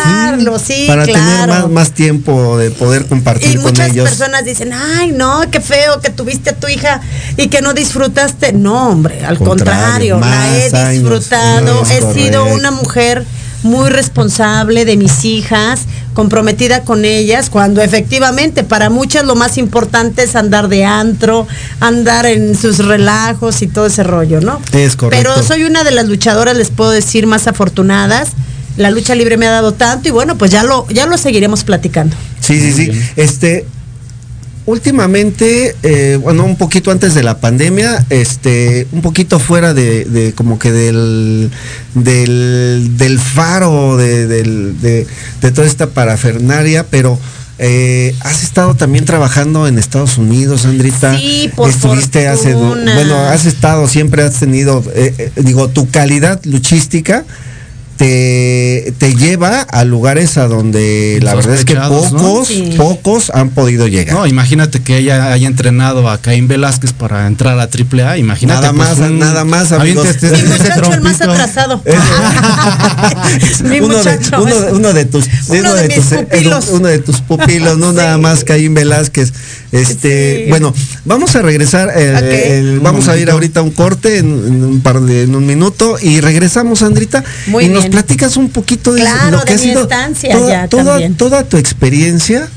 Sí, 0.59 0.85
para 0.87 1.05
tener 1.05 1.47
más, 1.47 1.69
más 1.69 1.91
tiempo 1.91 2.57
de 2.57 2.71
poder 2.71 3.05
compartir 3.07 3.51
Y 3.51 3.55
con 3.55 3.63
muchas 3.63 3.91
ellos. 3.91 4.09
personas 4.09 4.43
dicen, 4.45 4.71
ay, 4.73 5.11
no, 5.11 5.41
qué 5.51 5.59
feo 5.61 5.99
que 6.01 6.09
tuviste 6.09 6.51
a 6.51 6.55
tu 6.55 6.67
hija 6.67 7.01
y 7.37 7.47
que 7.47 7.61
no 7.61 7.73
disfrutaste. 7.73 8.53
No, 8.53 8.89
hombre, 8.89 9.25
al 9.25 9.37
Contrario, 9.37 10.15
contrario, 10.15 10.19
la 10.19 10.57
he 10.57 10.75
años. 10.89 11.01
disfrutado. 11.01 11.83
He 11.91 12.13
sido 12.13 12.45
una 12.45 12.71
mujer 12.71 13.25
muy 13.63 13.89
responsable 13.89 14.83
de 14.85 14.97
mis 14.97 15.23
hijas, 15.23 15.81
comprometida 16.13 16.81
con 16.83 17.05
ellas, 17.05 17.49
cuando 17.49 17.81
efectivamente 17.81 18.63
para 18.65 18.89
muchas 18.89 19.25
lo 19.25 19.35
más 19.35 19.57
importante 19.57 20.23
es 20.23 20.35
andar 20.35 20.67
de 20.67 20.83
antro, 20.85 21.47
andar 21.79 22.25
en 22.25 22.57
sus 22.57 22.79
relajos 22.79 23.61
y 23.61 23.67
todo 23.67 23.85
ese 23.85 24.03
rollo, 24.03 24.41
¿no? 24.41 24.59
Es 24.73 24.95
correcto. 24.97 25.31
Pero 25.33 25.47
soy 25.47 25.63
una 25.63 25.83
de 25.85 25.91
las 25.91 26.07
luchadoras, 26.07 26.57
les 26.57 26.71
puedo 26.71 26.91
decir, 26.91 27.25
más 27.25 27.47
afortunadas. 27.47 28.29
La 28.77 28.89
lucha 28.91 29.13
libre 29.15 29.37
me 29.37 29.45
ha 29.47 29.51
dado 29.51 29.73
tanto 29.73 30.07
y 30.07 30.11
bueno, 30.11 30.37
pues 30.37 30.49
ya 30.51 30.63
lo, 30.63 30.87
ya 30.89 31.05
lo 31.05 31.17
seguiremos 31.17 31.63
platicando. 31.63 32.15
Sí, 32.39 32.59
sí, 32.59 32.73
sí. 32.73 32.91
Este, 33.15 33.65
últimamente, 34.65 35.75
eh, 35.83 36.17
bueno, 36.21 36.45
un 36.45 36.55
poquito 36.55 36.89
antes 36.91 37.13
de 37.13 37.23
la 37.23 37.37
pandemia, 37.39 38.05
este, 38.09 38.87
un 38.91 39.01
poquito 39.01 39.39
fuera 39.39 39.73
de, 39.73 40.05
de 40.05 40.33
como 40.33 40.57
que 40.57 40.71
del, 40.71 41.51
del, 41.95 42.97
del 42.97 43.19
faro 43.19 43.97
de, 43.97 44.27
del- 44.27 44.79
de, 44.81 45.05
de 45.41 45.51
toda 45.51 45.67
esta 45.67 45.87
parafernaria, 45.89 46.85
pero 46.89 47.19
eh, 47.59 48.15
has 48.21 48.43
estado 48.43 48.75
también 48.75 49.05
trabajando 49.05 49.67
en 49.67 49.77
Estados 49.77 50.17
Unidos, 50.17 50.65
Andrita. 50.65 51.15
Sí, 51.17 51.51
por 51.55 51.69
Estuviste 51.69 52.27
hace, 52.27 52.53
bueno, 52.55 53.17
has 53.27 53.45
estado, 53.45 53.87
siempre 53.87 54.23
has 54.23 54.39
tenido, 54.39 54.83
eh, 54.95 55.13
eh, 55.17 55.31
digo, 55.41 55.67
tu 55.69 55.89
calidad 55.89 56.39
luchística. 56.45 57.25
Te, 57.97 58.93
te 58.97 59.15
lleva 59.15 59.61
a 59.61 59.83
lugares 59.83 60.37
a 60.37 60.47
donde 60.47 61.19
la 61.21 61.35
verdad 61.35 61.55
es 61.55 61.63
que 61.63 61.75
pocos, 61.75 62.47
Sí. 62.47 62.73
pocos 62.75 63.29
han 63.33 63.49
podido 63.49 63.87
llegar. 63.87 64.15
No, 64.15 64.25
imagínate 64.25 64.81
que 64.81 64.97
ella 64.97 65.31
haya 65.31 65.47
entrenado 65.47 66.09
a 66.09 66.17
Caín 66.17 66.47
Velázquez 66.47 66.91
para 66.91 67.27
entrar 67.27 67.59
a 67.59 67.67
AAA. 67.69 68.17
Imagínate. 68.17 68.61
Nada 68.61 68.73
más, 68.73 68.97
nada 68.99 69.45
más, 69.45 69.71
amigos. 69.71 70.07
aviéntate 70.07 70.31
Mi 70.31 70.49
Mi 70.49 70.55
ese 70.55 70.63
muchacho 70.63 70.93
el 70.93 71.01
más 71.01 71.21
atrasado. 71.21 71.81
Mi 73.63 73.79
uno, 73.79 73.97
de, 74.03 74.11
muchacho. 74.17 74.41
uno, 74.43 74.55
uno 74.71 74.93
de 74.93 75.05
tus 75.05 75.25
Uno 75.49 75.73
de 75.75 75.87
mis 75.87 75.95
tus 75.97 76.05
pupilos. 76.17 76.67
uno 76.69 76.87
de 76.87 76.99
tus 76.99 77.21
pupilos, 77.21 77.77
no 77.77 77.91
Sí. 77.93 77.97
nada 77.97 78.17
más 78.17 78.43
Caín 78.43 78.73
Velázquez. 78.73 79.31
Este, 79.71 80.43
Sí. 80.43 80.49
bueno, 80.49 80.73
vamos 81.05 81.35
a 81.35 81.41
regresar, 81.41 81.91
eh, 81.95 82.79
vamos 82.81 83.07
a 83.07 83.17
ir 83.17 83.29
ahorita 83.31 83.59
a 83.61 83.63
un 83.63 83.71
corte 83.71 84.17
en, 84.19 84.27
en 84.27 84.63
un 84.63 84.81
par 84.81 84.99
de 85.01 85.23
en 85.23 85.35
un 85.35 85.45
minuto 85.45 85.97
y 86.01 86.21
regresamos, 86.21 86.79
Sandrita, 86.79 87.23
Muy 87.47 87.65
y 87.65 87.69
nos 87.69 87.82
bien. 87.89 87.91
platicas 88.03 88.37
un 88.37 88.49
poquito 88.49 88.93
de 88.93 89.01
Claro, 89.01 89.37
lo 89.37 89.43
que 89.45 89.53
de 89.53 89.59
ha 89.59 89.63
mi 89.63 89.69
sido 89.69 89.81
estancia 89.83 90.33
toda, 90.37 90.49
ya 90.51 90.67
toda, 90.67 90.83
también. 90.85 91.15
toda 91.15 91.43
tu 91.43 91.57
experiencia 91.57 92.47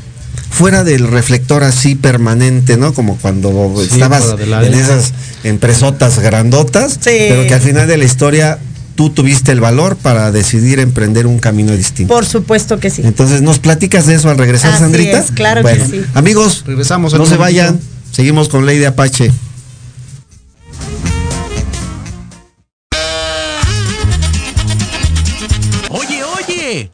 fuera 0.50 0.84
del 0.84 1.08
reflector 1.08 1.64
así 1.64 1.94
permanente, 1.94 2.76
¿no? 2.76 2.94
Como 2.94 3.16
cuando 3.18 3.74
Sí, 3.78 3.88
estabas 3.94 4.24
en 4.40 4.74
esas 4.74 5.12
empresotas 5.44 6.18
grandotas, 6.20 6.92
Sí. 6.94 7.10
pero 7.28 7.46
que 7.46 7.54
al 7.54 7.60
final 7.60 7.86
de 7.88 7.96
la 7.96 8.04
historia 8.04 8.58
tú 8.94 9.10
tuviste 9.10 9.52
el 9.52 9.60
valor 9.60 9.96
para 9.96 10.32
decidir 10.32 10.78
emprender 10.78 11.26
un 11.26 11.38
camino 11.38 11.72
distinto. 11.72 12.14
Por 12.14 12.24
supuesto 12.24 12.78
que 12.80 12.88
sí. 12.88 13.02
Entonces, 13.04 13.42
¿nos 13.42 13.58
platicas 13.58 14.06
de 14.06 14.14
eso 14.14 14.30
al 14.30 14.38
regresar, 14.38 14.70
Así 14.72 14.80
Sandrita? 14.84 15.18
es, 15.18 15.30
claro 15.32 15.58
que 15.60 15.62
bueno, 15.62 15.84
sí. 15.90 16.02
Amigos, 16.14 16.64
Regresamos 16.66 17.12
no 17.12 17.26
se 17.26 17.36
vayan. 17.36 17.78
Seguimos 18.12 18.48
con 18.48 18.64
Ley 18.64 18.78
de 18.78 18.86
Apache. 18.86 19.30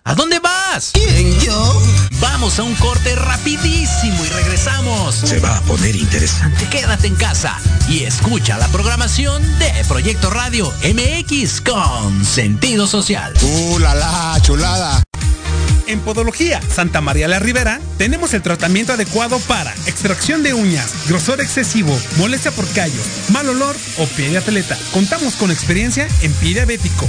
¿A 0.05 0.15
dónde 0.15 0.39
vas? 0.39 0.91
¿Quién, 0.93 1.39
yo? 1.41 1.83
Vamos 2.21 2.59
a 2.59 2.63
un 2.63 2.75
corte 2.77 3.15
rapidísimo 3.17 4.25
y 4.25 4.29
regresamos. 4.29 5.15
Se 5.15 5.41
va 5.41 5.57
a 5.57 5.61
poner 5.63 5.97
interesante. 5.97 6.67
Quédate 6.69 7.09
en 7.09 7.17
casa 7.17 7.59
y 7.89 8.05
escucha 8.05 8.59
la 8.59 8.69
programación 8.69 9.43
de 9.59 9.73
Proyecto 9.89 10.31
Radio 10.31 10.73
MX 10.83 11.61
con 11.63 12.25
sentido 12.25 12.87
social. 12.87 13.33
¡Uh, 13.43 13.79
la, 13.79 13.95
la, 13.95 14.39
chulada! 14.43 15.03
En 15.87 16.01
Podología 16.01 16.61
Santa 16.71 17.01
María 17.01 17.27
la 17.29 17.41
Ribera 17.41 17.81
tenemos 17.99 18.33
el 18.35 18.43
tratamiento 18.43 18.93
adecuado 18.93 19.39
para 19.41 19.73
extracción 19.87 20.43
de 20.43 20.55
uñas, 20.55 21.09
grosor 21.09 21.41
excesivo, 21.41 21.99
molestia 22.19 22.53
por 22.53 22.69
callos, 22.69 23.05
mal 23.31 23.49
olor 23.49 23.77
o 23.99 24.07
pie 24.07 24.31
de 24.31 24.39
atleta. 24.39 24.79
Contamos 24.93 25.35
con 25.35 25.51
experiencia 25.51 26.07
en 26.23 26.33
pie 26.35 26.55
diabético. 26.55 27.09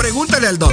Pregúntale 0.00 0.46
al 0.46 0.58
doc. 0.58 0.72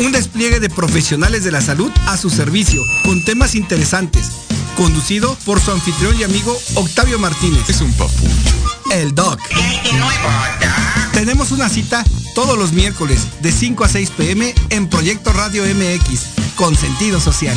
Un 0.00 0.10
despliegue 0.10 0.58
de 0.58 0.68
profesionales 0.68 1.44
de 1.44 1.52
la 1.52 1.60
salud 1.60 1.92
a 2.06 2.16
su 2.16 2.28
servicio, 2.28 2.82
con 3.04 3.24
temas 3.24 3.54
interesantes. 3.54 4.32
Conducido 4.76 5.36
por 5.44 5.60
su 5.60 5.70
anfitrión 5.70 6.18
y 6.18 6.24
amigo 6.24 6.58
Octavio 6.74 7.20
Martínez. 7.20 7.70
Es 7.70 7.80
un 7.80 7.92
papucho. 7.92 8.26
El 8.90 9.14
doc. 9.14 9.38
Tenemos 11.12 11.52
una 11.52 11.68
cita 11.68 12.02
todos 12.34 12.58
los 12.58 12.72
miércoles 12.72 13.28
de 13.42 13.52
5 13.52 13.84
a 13.84 13.88
6 13.88 14.10
pm 14.10 14.52
en 14.70 14.88
Proyecto 14.88 15.32
Radio 15.32 15.62
MX, 15.62 16.54
con 16.56 16.74
sentido 16.74 17.20
social. 17.20 17.56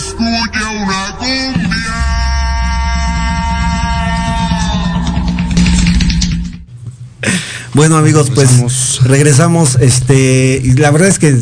Se 0.00 0.08
escucha 0.08 0.70
una 0.70 1.16
cumbia. 1.18 1.70
Bueno, 7.74 7.96
amigos, 7.96 8.30
pues 8.34 9.00
regresamos. 9.04 9.76
Este, 9.80 10.60
y 10.62 10.72
la 10.72 10.90
verdad 10.90 11.08
es 11.08 11.18
que 11.18 11.36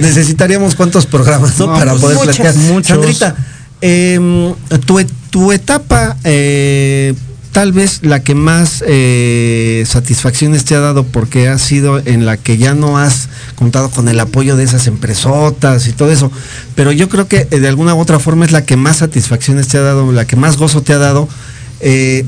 necesitaríamos 0.00 0.74
cuántos 0.76 1.06
programas, 1.06 1.58
¿no? 1.58 1.66
No, 1.66 1.72
Para 1.74 1.92
pues, 1.92 2.02
poder 2.02 2.16
muchos. 2.18 2.36
platicar. 2.36 2.54
Muchos. 2.72 2.88
Sandrita, 2.88 3.36
em, 3.80 4.54
tu, 4.86 4.98
et- 4.98 5.10
tu 5.30 5.52
etapa, 5.52 6.16
eh, 6.24 7.14
tal 7.58 7.72
vez 7.72 8.02
la 8.02 8.22
que 8.22 8.36
más 8.36 8.84
eh, 8.86 9.82
satisfacciones 9.84 10.64
te 10.64 10.76
ha 10.76 10.78
dado, 10.78 11.02
porque 11.02 11.48
ha 11.48 11.58
sido 11.58 11.98
en 11.98 12.24
la 12.24 12.36
que 12.36 12.56
ya 12.56 12.72
no 12.72 12.98
has 12.98 13.28
contado 13.56 13.90
con 13.90 14.06
el 14.08 14.20
apoyo 14.20 14.54
de 14.54 14.62
esas 14.62 14.86
empresotas 14.86 15.88
y 15.88 15.92
todo 15.92 16.12
eso. 16.12 16.30
Pero 16.76 16.92
yo 16.92 17.08
creo 17.08 17.26
que 17.26 17.48
eh, 17.50 17.58
de 17.58 17.66
alguna 17.66 17.96
u 17.96 17.98
otra 17.98 18.20
forma 18.20 18.44
es 18.44 18.52
la 18.52 18.64
que 18.64 18.76
más 18.76 18.98
satisfacciones 18.98 19.66
te 19.66 19.76
ha 19.76 19.80
dado, 19.80 20.12
la 20.12 20.24
que 20.24 20.36
más 20.36 20.56
gozo 20.56 20.82
te 20.82 20.92
ha 20.92 20.98
dado. 20.98 21.28
Eh, 21.80 22.24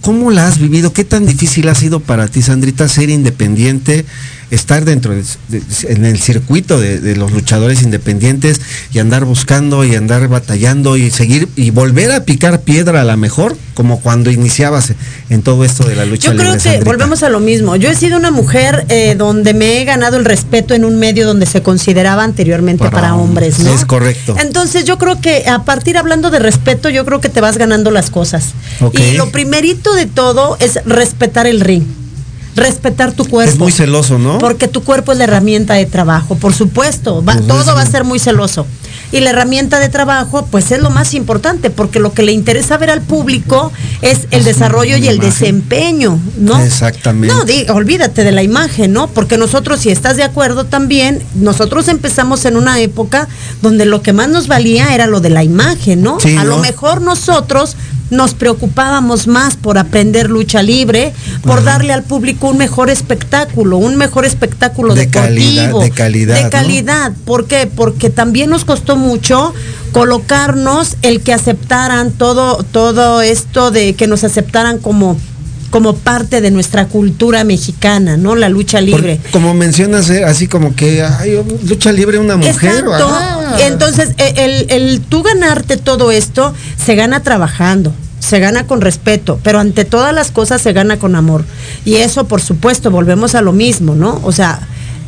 ¿Cómo 0.00 0.32
la 0.32 0.48
has 0.48 0.58
vivido? 0.58 0.92
¿Qué 0.92 1.04
tan 1.04 1.26
difícil 1.26 1.68
ha 1.68 1.76
sido 1.76 2.00
para 2.00 2.26
ti, 2.26 2.42
Sandrita, 2.42 2.88
ser 2.88 3.08
independiente? 3.08 4.04
Estar 4.52 4.84
dentro 4.84 5.12
de- 5.14 5.22
de- 5.48 5.62
en 5.92 6.04
el 6.04 6.18
circuito 6.18 6.78
de, 6.78 7.00
de 7.00 7.16
los 7.16 7.32
luchadores 7.32 7.82
independientes 7.82 8.60
y 8.92 8.98
andar 8.98 9.24
buscando 9.24 9.84
y 9.84 9.94
andar 9.94 10.28
batallando 10.28 10.96
y 10.96 11.10
seguir 11.10 11.48
y 11.56 11.70
volver 11.70 12.12
a 12.12 12.24
picar 12.24 12.60
piedra 12.60 13.00
a 13.00 13.04
la 13.04 13.16
mejor 13.16 13.56
como 13.74 14.00
cuando 14.00 14.30
iniciabas 14.30 14.92
en 15.30 15.42
todo 15.42 15.64
esto 15.64 15.84
de 15.88 15.96
la 15.96 16.04
lucha 16.04 16.30
Yo 16.32 16.36
creo 16.36 16.52
que 16.52 16.60
Sandrita? 16.60 16.84
volvemos 16.84 17.22
a 17.22 17.30
lo 17.30 17.40
mismo. 17.40 17.74
Yo 17.76 17.88
he 17.88 17.94
sido 17.94 18.18
una 18.18 18.30
mujer 18.30 18.84
eh, 18.90 19.14
donde 19.16 19.54
me 19.54 19.80
he 19.80 19.84
ganado 19.86 20.18
el 20.18 20.24
respeto 20.26 20.74
en 20.74 20.84
un 20.84 20.98
medio 20.98 21.26
donde 21.26 21.46
se 21.46 21.62
consideraba 21.62 22.22
anteriormente 22.22 22.88
para, 22.90 23.14
hombres, 23.14 23.58
¿no? 23.60 23.74
Es 23.74 23.86
correcto. 23.86 24.36
Entonces 24.38 24.84
yo 24.84 24.98
creo 24.98 25.20
que 25.20 25.44
a 25.48 25.64
partir 25.64 25.96
hablando 25.96 26.30
de 26.30 26.38
respeto, 26.38 26.90
yo 26.90 27.06
creo 27.06 27.20
que 27.22 27.30
te 27.30 27.40
vas 27.40 27.56
ganando 27.56 27.90
las 27.90 28.10
cosas. 28.10 28.50
Y 28.92 29.16
lo 29.16 29.30
primerito 29.30 29.94
de 29.94 30.04
todo 30.06 30.56
es 30.60 30.78
respetar 30.84 31.46
el 31.46 31.60
ring. 31.60 31.84
Respetar 32.54 33.12
tu 33.12 33.24
cuerpo. 33.26 33.52
Es 33.54 33.58
muy 33.58 33.72
celoso, 33.72 34.18
¿no? 34.18 34.38
Porque 34.38 34.68
tu 34.68 34.82
cuerpo 34.82 35.12
es 35.12 35.18
la 35.18 35.24
herramienta 35.24 35.74
de 35.74 35.86
trabajo, 35.86 36.36
por 36.36 36.52
supuesto. 36.54 37.24
va- 37.24 37.34
Pues 37.34 37.46
todo 37.46 37.74
va 37.74 37.82
a 37.82 37.86
ser 37.86 38.04
muy 38.04 38.18
celoso. 38.18 38.66
Y 39.10 39.20
la 39.20 39.30
herramienta 39.30 39.78
de 39.78 39.88
trabajo, 39.90 40.46
pues 40.50 40.70
es 40.70 40.80
lo 40.80 40.88
más 40.88 41.12
importante, 41.12 41.68
porque 41.70 41.98
lo 42.00 42.12
que 42.14 42.22
le 42.22 42.32
interesa 42.32 42.78
ver 42.78 42.88
al 42.90 43.02
público 43.02 43.70
es 44.00 44.20
el 44.30 44.42
desarrollo 44.44 44.96
y 44.96 45.06
el 45.06 45.18
desempeño, 45.18 46.18
¿no? 46.38 46.58
Exactamente. 46.62 47.34
No, 47.34 47.44
di- 47.44 47.66
olvídate 47.68 48.24
de 48.24 48.32
la 48.32 48.42
imagen, 48.42 48.92
¿no? 48.94 49.08
Porque 49.08 49.36
nosotros, 49.36 49.80
si 49.80 49.90
estás 49.90 50.16
de 50.16 50.22
acuerdo 50.22 50.64
también, 50.64 51.22
nosotros 51.34 51.88
empezamos 51.88 52.44
en 52.46 52.56
una 52.56 52.80
época 52.80 53.28
donde 53.60 53.84
lo 53.84 54.00
que 54.02 54.14
más 54.14 54.28
nos 54.30 54.46
valía 54.46 54.94
era 54.94 55.06
lo 55.06 55.20
de 55.20 55.30
la 55.30 55.44
imagen, 55.44 56.02
¿no? 56.02 56.18
Sí, 56.18 56.36
A 56.36 56.44
lo 56.44 56.58
mejor 56.58 57.02
nosotros 57.02 57.76
nos 58.12 58.34
preocupábamos 58.34 59.26
más 59.26 59.56
por 59.56 59.78
aprender 59.78 60.28
lucha 60.30 60.62
libre, 60.62 61.12
por 61.42 61.58
Ajá. 61.58 61.62
darle 61.72 61.92
al 61.92 62.02
público 62.02 62.48
un 62.48 62.58
mejor 62.58 62.90
espectáculo, 62.90 63.78
un 63.78 63.96
mejor 63.96 64.24
espectáculo 64.24 64.94
De 64.94 65.06
deportivo. 65.06 65.80
calidad, 65.80 65.80
de 65.80 65.90
calidad, 65.90 66.36
De 66.36 66.42
¿no? 66.44 66.50
calidad. 66.50 67.12
¿Por 67.24 67.46
qué? 67.46 67.66
Porque 67.74 68.10
también 68.10 68.50
nos 68.50 68.64
costó 68.64 68.96
mucho 68.96 69.54
colocarnos 69.92 70.96
el 71.02 71.22
que 71.22 71.32
aceptaran 71.32 72.10
todo, 72.12 72.62
todo 72.64 73.22
esto 73.22 73.70
de 73.70 73.94
que 73.94 74.06
nos 74.06 74.24
aceptaran 74.24 74.78
como 74.78 75.18
como 75.70 75.94
parte 75.96 76.42
de 76.42 76.50
nuestra 76.50 76.86
cultura 76.88 77.44
mexicana, 77.44 78.18
¿no? 78.18 78.36
La 78.36 78.50
lucha 78.50 78.76
Por- 78.76 78.84
libre. 78.88 79.20
como 79.32 79.54
mencionas, 79.54 80.10
eh, 80.10 80.22
así 80.22 80.46
como 80.46 80.76
que 80.76 81.02
ay, 81.02 81.42
lucha 81.66 81.92
libre 81.92 82.18
una 82.18 82.36
mujer. 82.36 82.52
Exacto. 82.54 82.92
ah. 83.08 83.56
Entonces, 83.58 84.10
e- 84.18 84.34
el, 84.36 84.66
el 84.70 85.00
tú 85.00 85.22
ganarte 85.22 85.78
todo 85.78 86.10
esto 86.10 86.52
se 86.84 86.94
gana 86.94 87.22
trabajando. 87.22 87.94
Se 88.22 88.38
gana 88.38 88.66
con 88.66 88.80
respeto, 88.80 89.40
pero 89.42 89.58
ante 89.58 89.84
todas 89.84 90.14
las 90.14 90.30
cosas 90.30 90.62
se 90.62 90.72
gana 90.72 90.98
con 90.98 91.16
amor. 91.16 91.44
Y 91.84 91.96
eso, 91.96 92.24
por 92.24 92.40
supuesto, 92.40 92.90
volvemos 92.90 93.34
a 93.34 93.42
lo 93.42 93.52
mismo, 93.52 93.96
¿no? 93.96 94.20
O 94.22 94.30
sea, 94.30 94.60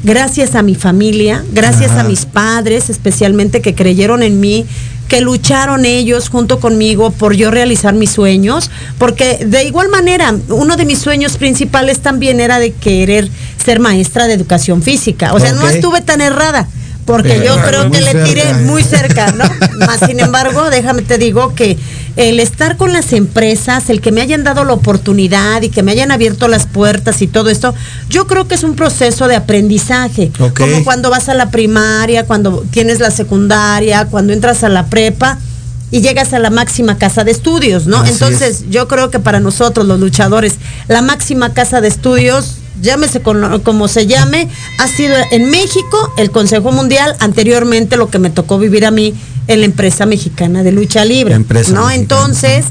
gracias 0.02 0.56
a 0.56 0.62
mi 0.62 0.74
familia, 0.74 1.44
gracias 1.52 1.92
Ajá. 1.92 2.00
a 2.00 2.04
mis 2.04 2.26
padres, 2.26 2.90
especialmente 2.90 3.62
que 3.62 3.74
creyeron 3.74 4.24
en 4.24 4.40
mí, 4.40 4.66
que 5.08 5.20
lucharon 5.20 5.84
ellos 5.84 6.28
junto 6.28 6.58
conmigo 6.58 7.10
por 7.12 7.34
yo 7.34 7.50
realizar 7.50 7.94
mis 7.94 8.10
sueños, 8.10 8.70
porque 8.98 9.44
de 9.46 9.64
igual 9.64 9.88
manera, 9.90 10.34
uno 10.48 10.76
de 10.76 10.84
mis 10.84 10.98
sueños 10.98 11.36
principales 11.36 12.00
también 12.00 12.40
era 12.40 12.58
de 12.58 12.72
querer 12.72 13.28
ser 13.62 13.78
maestra 13.80 14.26
de 14.26 14.32
educación 14.32 14.82
física. 14.82 15.34
O 15.34 15.40
sea, 15.40 15.52
no 15.52 15.68
estuve 15.68 16.00
tan 16.00 16.20
errada. 16.20 16.68
Porque 17.06 17.42
yo 17.44 17.60
creo 17.60 17.90
que 17.90 18.00
le 18.00 18.14
tiré 18.24 18.42
cerca. 18.42 18.58
muy 18.60 18.82
cerca, 18.82 19.32
¿no? 19.32 19.44
Más 19.86 20.00
sin 20.06 20.20
embargo, 20.20 20.70
déjame 20.70 21.02
te 21.02 21.18
digo 21.18 21.54
que 21.54 21.76
el 22.16 22.38
estar 22.38 22.76
con 22.76 22.92
las 22.92 23.12
empresas, 23.12 23.90
el 23.90 24.00
que 24.00 24.12
me 24.12 24.20
hayan 24.20 24.44
dado 24.44 24.64
la 24.64 24.72
oportunidad 24.72 25.62
y 25.62 25.68
que 25.68 25.82
me 25.82 25.92
hayan 25.92 26.10
abierto 26.10 26.48
las 26.48 26.66
puertas 26.66 27.22
y 27.22 27.26
todo 27.26 27.50
esto, 27.50 27.74
yo 28.08 28.26
creo 28.26 28.46
que 28.46 28.54
es 28.54 28.62
un 28.62 28.76
proceso 28.76 29.26
de 29.26 29.36
aprendizaje. 29.36 30.30
Como 30.56 30.84
cuando 30.84 31.10
vas 31.10 31.28
a 31.28 31.34
la 31.34 31.50
primaria, 31.50 32.24
cuando 32.24 32.64
tienes 32.70 33.00
la 33.00 33.10
secundaria, 33.10 34.06
cuando 34.06 34.32
entras 34.32 34.62
a 34.62 34.68
la 34.68 34.86
prepa 34.86 35.38
y 35.90 36.00
llegas 36.00 36.32
a 36.32 36.38
la 36.38 36.50
máxima 36.50 36.98
casa 36.98 37.24
de 37.24 37.32
estudios, 37.32 37.86
¿no? 37.86 37.98
Así 37.98 38.12
Entonces, 38.12 38.64
yo 38.70 38.88
creo 38.88 39.10
que 39.10 39.20
para 39.20 39.40
nosotros 39.40 39.86
los 39.86 39.98
luchadores, 40.00 40.54
la 40.88 41.02
máxima 41.02 41.52
casa 41.52 41.80
de 41.80 41.88
estudios, 41.88 42.56
llámese 42.80 43.20
con- 43.20 43.60
como 43.60 43.88
se 43.88 44.06
llame, 44.06 44.48
ha 44.78 44.88
sido 44.88 45.14
en 45.30 45.50
México 45.50 46.12
el 46.16 46.30
Consejo 46.30 46.72
Mundial, 46.72 47.16
anteriormente 47.20 47.96
lo 47.96 48.10
que 48.10 48.18
me 48.18 48.30
tocó 48.30 48.58
vivir 48.58 48.84
a 48.86 48.90
mí 48.90 49.14
en 49.46 49.60
la 49.60 49.66
empresa 49.66 50.06
mexicana 50.06 50.62
de 50.62 50.72
lucha 50.72 51.04
libre. 51.04 51.30
La 51.30 51.36
empresa 51.36 51.70
¿no? 51.72 51.86
mexicana. 51.86 51.94
Entonces, 52.00 52.64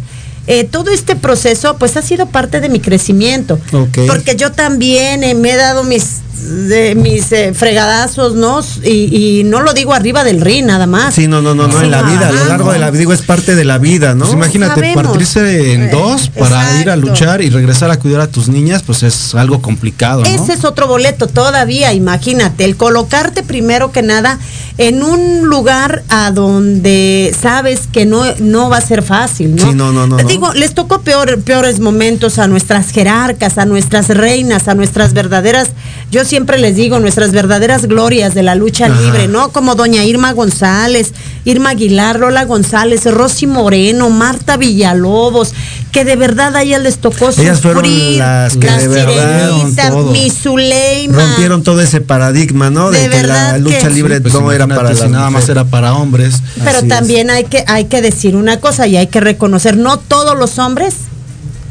eh, 0.47 0.65
todo 0.65 0.91
este 0.91 1.15
proceso 1.15 1.77
pues 1.77 1.95
ha 1.97 2.01
sido 2.01 2.25
parte 2.27 2.59
de 2.59 2.69
mi 2.69 2.79
crecimiento. 2.79 3.59
Porque 4.07 4.35
yo 4.35 4.51
también 4.51 5.23
eh, 5.23 5.35
me 5.35 5.51
he 5.51 5.55
dado 5.55 5.83
mis 5.83 6.17
de 6.41 6.95
mis 6.95 7.31
eh, 7.31 7.53
fregadazos, 7.53 8.35
¿no? 8.35 8.61
Y, 8.83 9.39
y 9.39 9.43
no 9.43 9.61
lo 9.61 9.73
digo 9.73 9.93
arriba 9.93 10.23
del 10.23 10.41
ring 10.41 10.65
nada 10.65 10.87
más. 10.87 11.13
Sí, 11.15 11.27
no, 11.27 11.41
no, 11.41 11.55
no, 11.55 11.67
no, 11.67 11.81
en 11.81 11.91
la 11.91 12.01
vida, 12.03 12.27
a 12.29 12.31
lo 12.31 12.45
largo 12.45 12.71
de 12.73 12.79
la 12.79 12.89
vida, 12.89 12.99
digo, 12.99 13.13
es 13.13 13.21
parte 13.21 13.55
de 13.55 13.63
la 13.63 13.77
vida, 13.77 14.13
¿no? 14.13 14.25
Pues 14.25 14.33
imagínate, 14.33 14.81
sabemos. 14.81 15.03
partirse 15.03 15.73
en 15.73 15.83
Eh, 15.83 15.89
dos 15.91 16.29
para 16.29 16.81
ir 16.81 16.89
a 16.89 16.95
luchar 16.95 17.41
y 17.41 17.49
regresar 17.49 17.91
a 17.91 17.97
cuidar 17.97 18.21
a 18.21 18.27
tus 18.27 18.47
niñas, 18.47 18.83
pues 18.83 19.03
es 19.03 19.35
algo 19.35 19.61
complicado, 19.61 20.23
¿no? 20.23 20.27
Ese 20.27 20.53
es 20.53 20.65
otro 20.65 20.87
boleto 20.87 21.27
todavía, 21.27 21.93
imagínate, 21.93 22.65
el 22.65 22.75
colocarte 22.77 23.43
primero 23.43 23.91
que 23.91 24.01
nada 24.01 24.39
en 24.77 25.03
un 25.03 25.47
lugar 25.47 26.03
a 26.09 26.31
donde 26.31 27.35
sabes 27.39 27.81
que 27.91 28.05
no, 28.05 28.23
no 28.39 28.69
va 28.69 28.77
a 28.77 28.81
ser 28.81 29.03
fácil, 29.03 29.55
¿no? 29.55 29.63
Sí, 29.63 29.73
no, 29.75 29.91
no, 29.91 30.07
no, 30.07 30.17
no. 30.17 30.27
Digo, 30.27 30.51
les 30.53 30.73
tocó 30.73 31.01
peor, 31.01 31.41
peores 31.41 31.79
momentos 31.79 32.39
a 32.39 32.47
nuestras 32.47 32.89
jerarcas, 32.91 33.57
a 33.57 33.65
nuestras 33.65 34.07
reinas, 34.07 34.67
a 34.67 34.73
nuestras 34.73 35.13
verdaderas, 35.13 35.69
yo 36.11 36.22
siempre 36.23 36.57
les 36.57 36.75
digo, 36.75 36.99
nuestras 36.99 37.31
verdaderas 37.31 37.85
glorias 37.85 38.33
de 38.33 38.43
la 38.43 38.55
lucha 38.55 38.85
Ajá. 38.87 39.01
libre, 39.01 39.27
¿no? 39.27 39.49
Como 39.51 39.75
doña 39.75 40.03
Irma 40.03 40.31
González, 40.33 41.13
Irma 41.45 41.71
Aguilar, 41.71 42.19
Lola 42.19 42.45
González, 42.45 43.05
Rosy 43.05 43.47
Moreno, 43.47 44.09
Marta 44.09 44.57
Villalobos, 44.57 45.53
que 45.91 46.05
de 46.05 46.15
verdad 46.15 46.55
a 46.55 46.63
ellas 46.63 46.81
les 46.81 46.97
tocó 46.97 47.29
Ellas 47.37 47.61
fueron 47.61 47.83
sufrir, 47.85 48.17
las 48.17 48.57
que 48.57 48.69
de 48.69 48.87
verdad 48.87 49.49
Sirenita, 49.51 49.89
todo. 49.91 50.11
mi 50.11 50.29
Zuleima. 50.29 51.17
Rompieron 51.21 51.63
todo 51.63 51.81
ese 51.81 52.01
paradigma, 52.01 52.69
¿no? 52.69 52.89
De, 52.91 52.99
De 52.99 53.09
que 53.09 53.15
la 53.15 53.21
verdad 53.21 53.59
lucha 53.59 53.79
que- 53.87 53.89
libre 53.89 54.21
Pues 54.21 54.33
no 54.33 54.51
era 54.51 54.67
para 54.67 54.93
las 54.93 55.09
nada 55.09 55.29
más 55.29 55.47
era 55.49 55.65
para 55.65 55.93
hombres. 55.93 56.35
Pero 56.57 56.77
Así 56.77 56.85
es. 56.85 56.87
también 56.87 57.29
hay 57.29 57.43
que, 57.43 57.63
hay 57.67 57.85
que 57.85 58.01
decir 58.01 58.35
una 58.35 58.59
cosa 58.59 58.87
y 58.87 58.97
hay 58.97 59.07
que 59.07 59.19
reconocer, 59.19 59.77
no 59.77 59.97
todos 59.97 60.37
los 60.37 60.57
hombres 60.59 60.95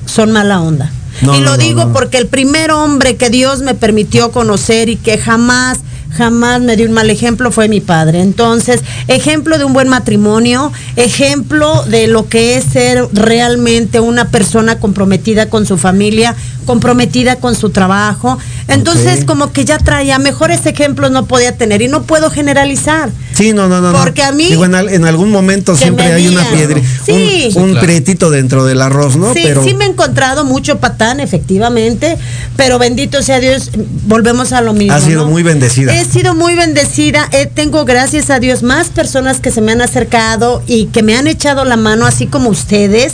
son 0.07 0.33
mala 0.33 0.61
onda. 0.61 0.91
No, 1.23 1.37
y 1.37 1.41
lo 1.41 1.53
no, 1.53 1.57
digo 1.57 1.93
porque 1.93 2.19
el 2.19 2.27
primer 2.27 2.73
hombre 2.73 3.17
que 3.17 3.31
Dios 3.31 3.61
me 3.61 3.75
permitió 3.75 4.33
conocer 4.33 4.89
y 4.89 4.97
que 4.97 5.19
jamás, 5.19 5.79
jamás 6.17 6.61
me 6.61 6.77
dio 6.77 6.87
un 6.87 6.93
mal 6.93 7.11
ejemplo 7.11 7.51
fue 7.51 7.69
mi 7.69 7.81
padre. 7.81 8.21
Entonces, 8.21 8.81
ejemplo 9.09 9.59
de 9.59 9.65
un 9.65 9.73
buen 9.73 9.89
matrimonio, 9.89 10.73
ejemplo 10.97 11.85
de 11.85 12.07
lo 12.07 12.29
que 12.29 12.57
es 12.57 12.65
ser 12.65 13.07
realmente 13.13 14.01
una 14.01 14.29
persona 14.29 14.79
comprometida 14.79 15.49
con 15.49 15.67
su 15.67 15.77
familia, 15.79 16.35
comprometida 16.67 17.37
con 17.37 17.55
su 17.57 17.71
trabajo. 17.71 18.39
Entonces, 18.69 19.25
como 19.25 19.53
que 19.53 19.65
ya 19.65 19.79
traía 19.79 20.19
mejores 20.19 20.65
ejemplos 20.67 21.11
no 21.11 21.27
podía 21.27 21.57
tener 21.57 21.83
y 21.83 21.89
no 21.89 22.05
puedo 22.05 22.31
generalizar. 22.31 23.11
Sí, 23.35 23.53
no, 23.53 23.69
no, 23.69 23.81
no. 23.81 23.93
no. 23.93 23.99
Porque 23.99 24.23
a 24.23 24.31
mí- 24.33 24.49
Digo, 24.49 24.65
en, 24.65 24.75
al- 24.75 24.89
en 24.91 25.05
algún 25.05 25.31
momento 25.31 25.75
siempre 25.77 26.07
hay 26.13 26.29
una 26.29 26.45
piedra, 26.51 26.81
Sí. 27.05 27.51
un, 27.57 27.63
un 27.63 27.71
Claro. 27.73 27.87
prietito 27.87 28.31
dentro 28.31 28.65
del 28.65 28.81
arroz, 28.83 29.17
¿no? 29.17 29.33
Sí, 29.35 29.41
Pero 29.45 29.65
sí 29.65 29.75
me 29.75 29.85
he 29.87 29.89
encontrado 29.89 30.45
mucho 30.45 30.79
patán, 30.79 31.19
efectivamente, 31.21 32.17
pero 32.57 32.79
bendito 32.79 33.23
sea 33.23 33.41
Dios, 33.41 33.71
volvemos 34.07 34.53
a 34.53 34.61
lo 34.61 34.73
mismo. 34.75 34.95
Has 34.95 35.05
sido 35.05 35.25
¿no? 35.25 35.31
muy 35.31 35.43
bendecida. 35.43 35.93
He 36.03 36.05
sido 36.05 36.35
muy 36.35 36.57
bendecida, 36.57 37.29
eh, 37.31 37.47
tengo 37.47 37.85
gracias 37.85 38.29
a 38.31 38.41
Dios 38.41 38.65
más 38.65 38.89
personas 38.89 39.39
que 39.39 39.53
se 39.53 39.61
me 39.61 39.71
han 39.71 39.81
acercado 39.81 40.61
y 40.67 40.87
que 40.87 41.05
me 41.05 41.17
han 41.17 41.29
echado 41.29 41.65
la 41.65 41.77
mano, 41.77 42.07
así 42.07 42.27
como 42.27 42.51
ustedes, 42.51 43.13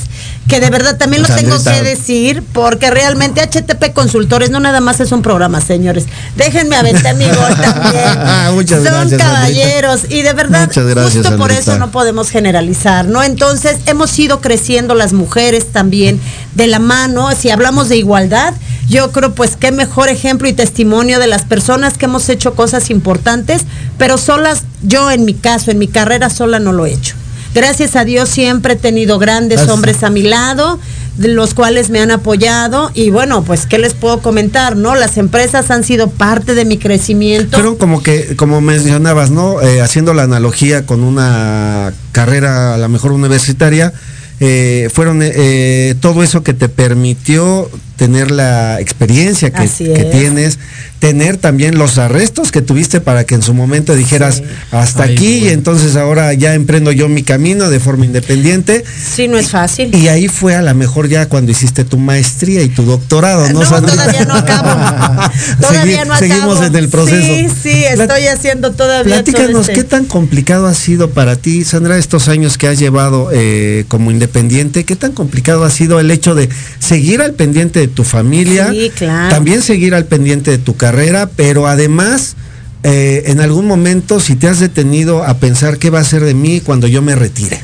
que 0.49 0.59
de 0.59 0.71
verdad 0.71 0.97
también 0.97 1.21
lo 1.21 1.29
tengo 1.29 1.63
que 1.63 1.83
decir, 1.83 2.43
porque 2.55 2.91
realmente 2.91 3.43
HTP 3.43 3.93
Consultores 3.93 4.49
no 4.49 4.59
nada 4.59 4.81
más 4.81 5.01
es 5.01 5.13
un 5.13 5.21
programa, 5.21 5.61
señores. 5.61 6.07
Déjenme 6.35 6.77
aventar 6.77 7.15
mi 7.15 7.27
gol 7.27 7.57
también. 7.61 8.55
Muchas 8.55 8.83
Son 8.83 9.11
gracias, 9.11 9.21
caballeros 9.21 10.01
y 10.09 10.23
de 10.23 10.33
verdad, 10.33 10.71
gracias, 10.75 11.13
justo 11.13 11.37
por 11.37 11.53
eso 11.53 11.79
no 11.79 11.91
podemos 11.91 12.31
generalizar, 12.31 13.05
¿no? 13.05 13.23
Entonces, 13.23 13.77
hemos 13.85 14.19
ido 14.19 14.41
creciendo 14.41 14.95
las 14.95 15.13
mujeres 15.13 15.73
también 15.73 16.19
de 16.55 16.67
la 16.67 16.79
mano, 16.79 17.29
si 17.39 17.51
hablamos 17.51 17.91
de 17.91 17.99
igualdad, 17.99 18.55
yo 18.89 19.13
creo 19.13 19.35
pues 19.35 19.57
qué 19.57 19.71
mejor 19.73 20.09
ejemplo 20.09 20.49
y 20.49 20.53
testimonio 20.53 21.19
de 21.19 21.27
las 21.27 21.45
personas 21.45 21.99
que 21.99 22.07
hemos 22.07 22.29
hecho 22.29 22.55
cosas 22.55 22.91
importantes, 22.91 23.63
pero 23.99 24.19
solas, 24.19 24.65
yo 24.83 25.11
en 25.11 25.25
mi 25.25 25.35
caso, 25.35 25.71
en 25.71 25.79
mi 25.79 25.89
carrera 25.89 26.31
sola 26.31 26.59
no 26.59 26.73
lo 26.73 26.87
he 26.87 26.93
hecho. 26.93 27.15
Gracias 27.55 27.97
a 27.97 28.05
Dios 28.05 28.29
siempre 28.29 28.75
he 28.75 28.77
tenido 28.77 29.19
grandes 29.19 29.69
hombres 29.69 30.03
a 30.03 30.11
mi 30.11 30.23
lado, 30.23 30.79
los 31.17 31.55
cuales 31.55 31.91
me 31.91 32.01
han 32.01 32.11
apoyado 32.11 32.91
y 32.95 33.11
bueno, 33.11 33.43
pues 33.43 33.67
qué 33.67 33.79
les 33.79 33.95
puedo 33.95 34.21
comentar, 34.21 34.77
¿no? 34.77 34.95
Las 34.95 35.17
empresas 35.17 35.71
han 35.71 35.83
sido 35.83 36.09
parte 36.09 36.55
de 36.55 36.65
mi 36.65 36.79
crecimiento. 36.79 37.57
Fueron 37.57 37.77
como 37.77 38.03
que, 38.03 38.37
como 38.37 38.61
mencionabas, 38.61 39.31
¿no? 39.31 39.61
Eh, 39.61 39.81
haciendo 39.81 40.15
la 40.15 40.23
analogía 40.23 40.87
con 40.87 41.03
una 41.03 41.93
carrera 42.13 42.75
a 42.75 42.79
lo 42.79 42.89
mejor 42.89 43.13
universitaria, 43.13 43.93
eh, 44.41 44.89
fueron 44.93 45.21
eh, 45.23 45.97
todo 46.01 46.23
eso 46.23 46.45
que 46.45 46.55
te 46.55 46.69
permitió 46.69 47.69
tener 47.99 48.31
la 48.31 48.81
experiencia 48.81 49.51
que, 49.51 49.67
tienes, 50.13 50.59
tener 51.01 51.37
también 51.37 51.77
los 51.77 51.99
arrestos 51.99 52.53
que 52.53 52.63
tuviste 52.63 53.01
para 53.01 53.25
que 53.25 53.35
en 53.35 53.43
su 53.43 53.55
momento 53.55 53.97
dijeras 53.97 54.43
hasta 54.71 55.03
Ay, 55.03 55.15
aquí 55.15 55.39
y 55.39 55.49
entonces 55.49 55.97
ahora 55.97 56.33
ya 56.33 56.55
emprendo 56.55 56.93
yo 56.93 57.09
mi 57.09 57.25
camino 57.25 57.69
de 57.69 57.81
forma 57.81 58.07
independiente. 58.07 58.85
Sí, 59.17 59.27
no 59.27 59.37
es 59.37 59.51
fácil. 59.51 59.93
Y 59.95 60.07
ahí 60.07 60.29
fue 60.29 60.55
a 60.55 60.63
lo 60.63 60.73
mejor 60.77 61.09
ya 61.09 61.27
cuando 61.29 61.51
hiciste 61.51 61.85
tu 61.85 61.99
maestría 61.99 62.63
y 62.63 62.69
tu 62.69 62.85
doctorado, 62.85 63.49
¿no, 63.53 63.65
No, 63.65 63.83
todavía 63.83 64.25
no 64.25 64.35
acabo. 64.35 64.69
Todavía 65.61 66.05
Segui- 66.05 66.07
no 66.07 66.15
acabo. 66.15 66.19
Seguimos 66.19 66.63
en 66.63 66.77
el 66.77 66.89
proceso. 66.89 67.35
Sí, 67.35 67.49
sí, 67.63 67.85
estoy 67.85 68.27
haciendo 68.29 68.73
todavía 68.73 69.23
todo 69.23 69.25
Platícanos, 69.25 69.69
este- 69.69 69.75
¿qué 69.75 69.85
tan 69.85 70.05
complicado 70.05 70.67
ha 70.69 70.75
sido 70.75 71.11
para 71.11 71.35
ti, 71.35 71.65
Sandra, 71.65 71.99
estos 71.99 72.29
años 72.29 72.57
que 72.59 72.69
has 72.69 72.79
llevado 72.79 73.31
eh, 73.33 73.85
como 73.89 74.13
independiente? 74.13 74.85
¿Qué 74.85 74.95
tan 74.95 75.11
complicado 75.13 75.65
ha 75.65 75.71
sido 75.71 75.99
el 75.99 76.13
hecho 76.13 76.37
de 76.37 76.49
seguir 76.79 77.23
al 77.23 77.33
pendiente 77.35 77.81
de 77.81 77.88
tu 77.89 78.05
familia? 78.05 78.71
Sí, 78.71 78.91
claro. 78.95 79.35
También 79.35 79.63
seguir 79.63 79.95
al 79.95 80.05
pendiente 80.05 80.51
de 80.51 80.59
tu 80.59 80.77
carrera, 80.77 81.29
pero 81.35 81.67
además, 81.67 82.37
eh, 82.83 83.25
en 83.27 83.41
algún 83.41 83.67
momento, 83.67 84.21
si 84.21 84.37
te 84.37 84.49
has 84.49 84.61
detenido 84.61 85.25
a 85.25 85.35
pensar 85.35 85.79
qué 85.79 85.91
va 85.91 86.01
a 86.01 86.05
ser 86.05 86.25
de 86.25 86.35
mí 86.35 86.61
cuando 86.61 86.87
yo 86.87 87.03
me 87.03 87.15
retire. 87.15 87.61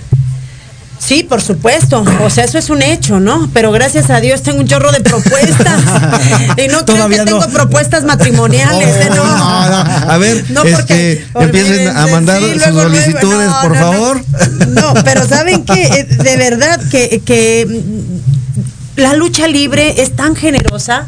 Sí, 1.05 1.23
por 1.23 1.43
supuesto. 1.43 2.03
O 2.23 2.31
sea, 2.31 2.45
eso 2.45 2.57
es 2.57 2.71
un 2.71 2.81
hecho, 2.81 3.21
¿no? 3.21 3.51
Pero 3.53 3.71
gracias 3.73 4.09
a 4.09 4.21
Dios 4.21 4.43
tengo 4.43 4.61
un 4.61 4.67
chorro 4.67 4.91
de 4.91 5.01
propuestas. 5.01 5.83
y 6.57 6.69
no 6.69 6.85
creo 6.87 7.09
que 7.09 7.19
no. 7.19 7.25
tengo 7.25 7.49
propuestas 7.51 8.05
matrimoniales, 8.05 8.89
¿eh? 8.89 9.11
No. 9.15 9.25
no, 9.25 9.85
no. 9.85 10.11
A 10.11 10.19
ver, 10.19 10.45
No, 10.51 10.63
porque 10.63 11.13
este, 11.13 11.27
empiecen 11.35 11.89
a 11.95 12.07
mandar 12.07 12.41
sí, 12.41 12.53
sus 12.55 12.73
luego, 12.73 12.83
solicitudes, 12.83 13.51
por 13.63 13.77
favor. 13.77 14.25
No, 14.69 14.95
pero 15.05 15.29
¿saben 15.29 15.65
qué? 15.65 16.05
De 16.05 16.37
verdad 16.39 16.81
que, 16.91 17.21
que 17.25 17.83
la 18.97 19.15
lucha 19.15 19.49
libre 19.49 20.03
es 20.03 20.15
tan 20.15 20.37
generosa 20.37 21.07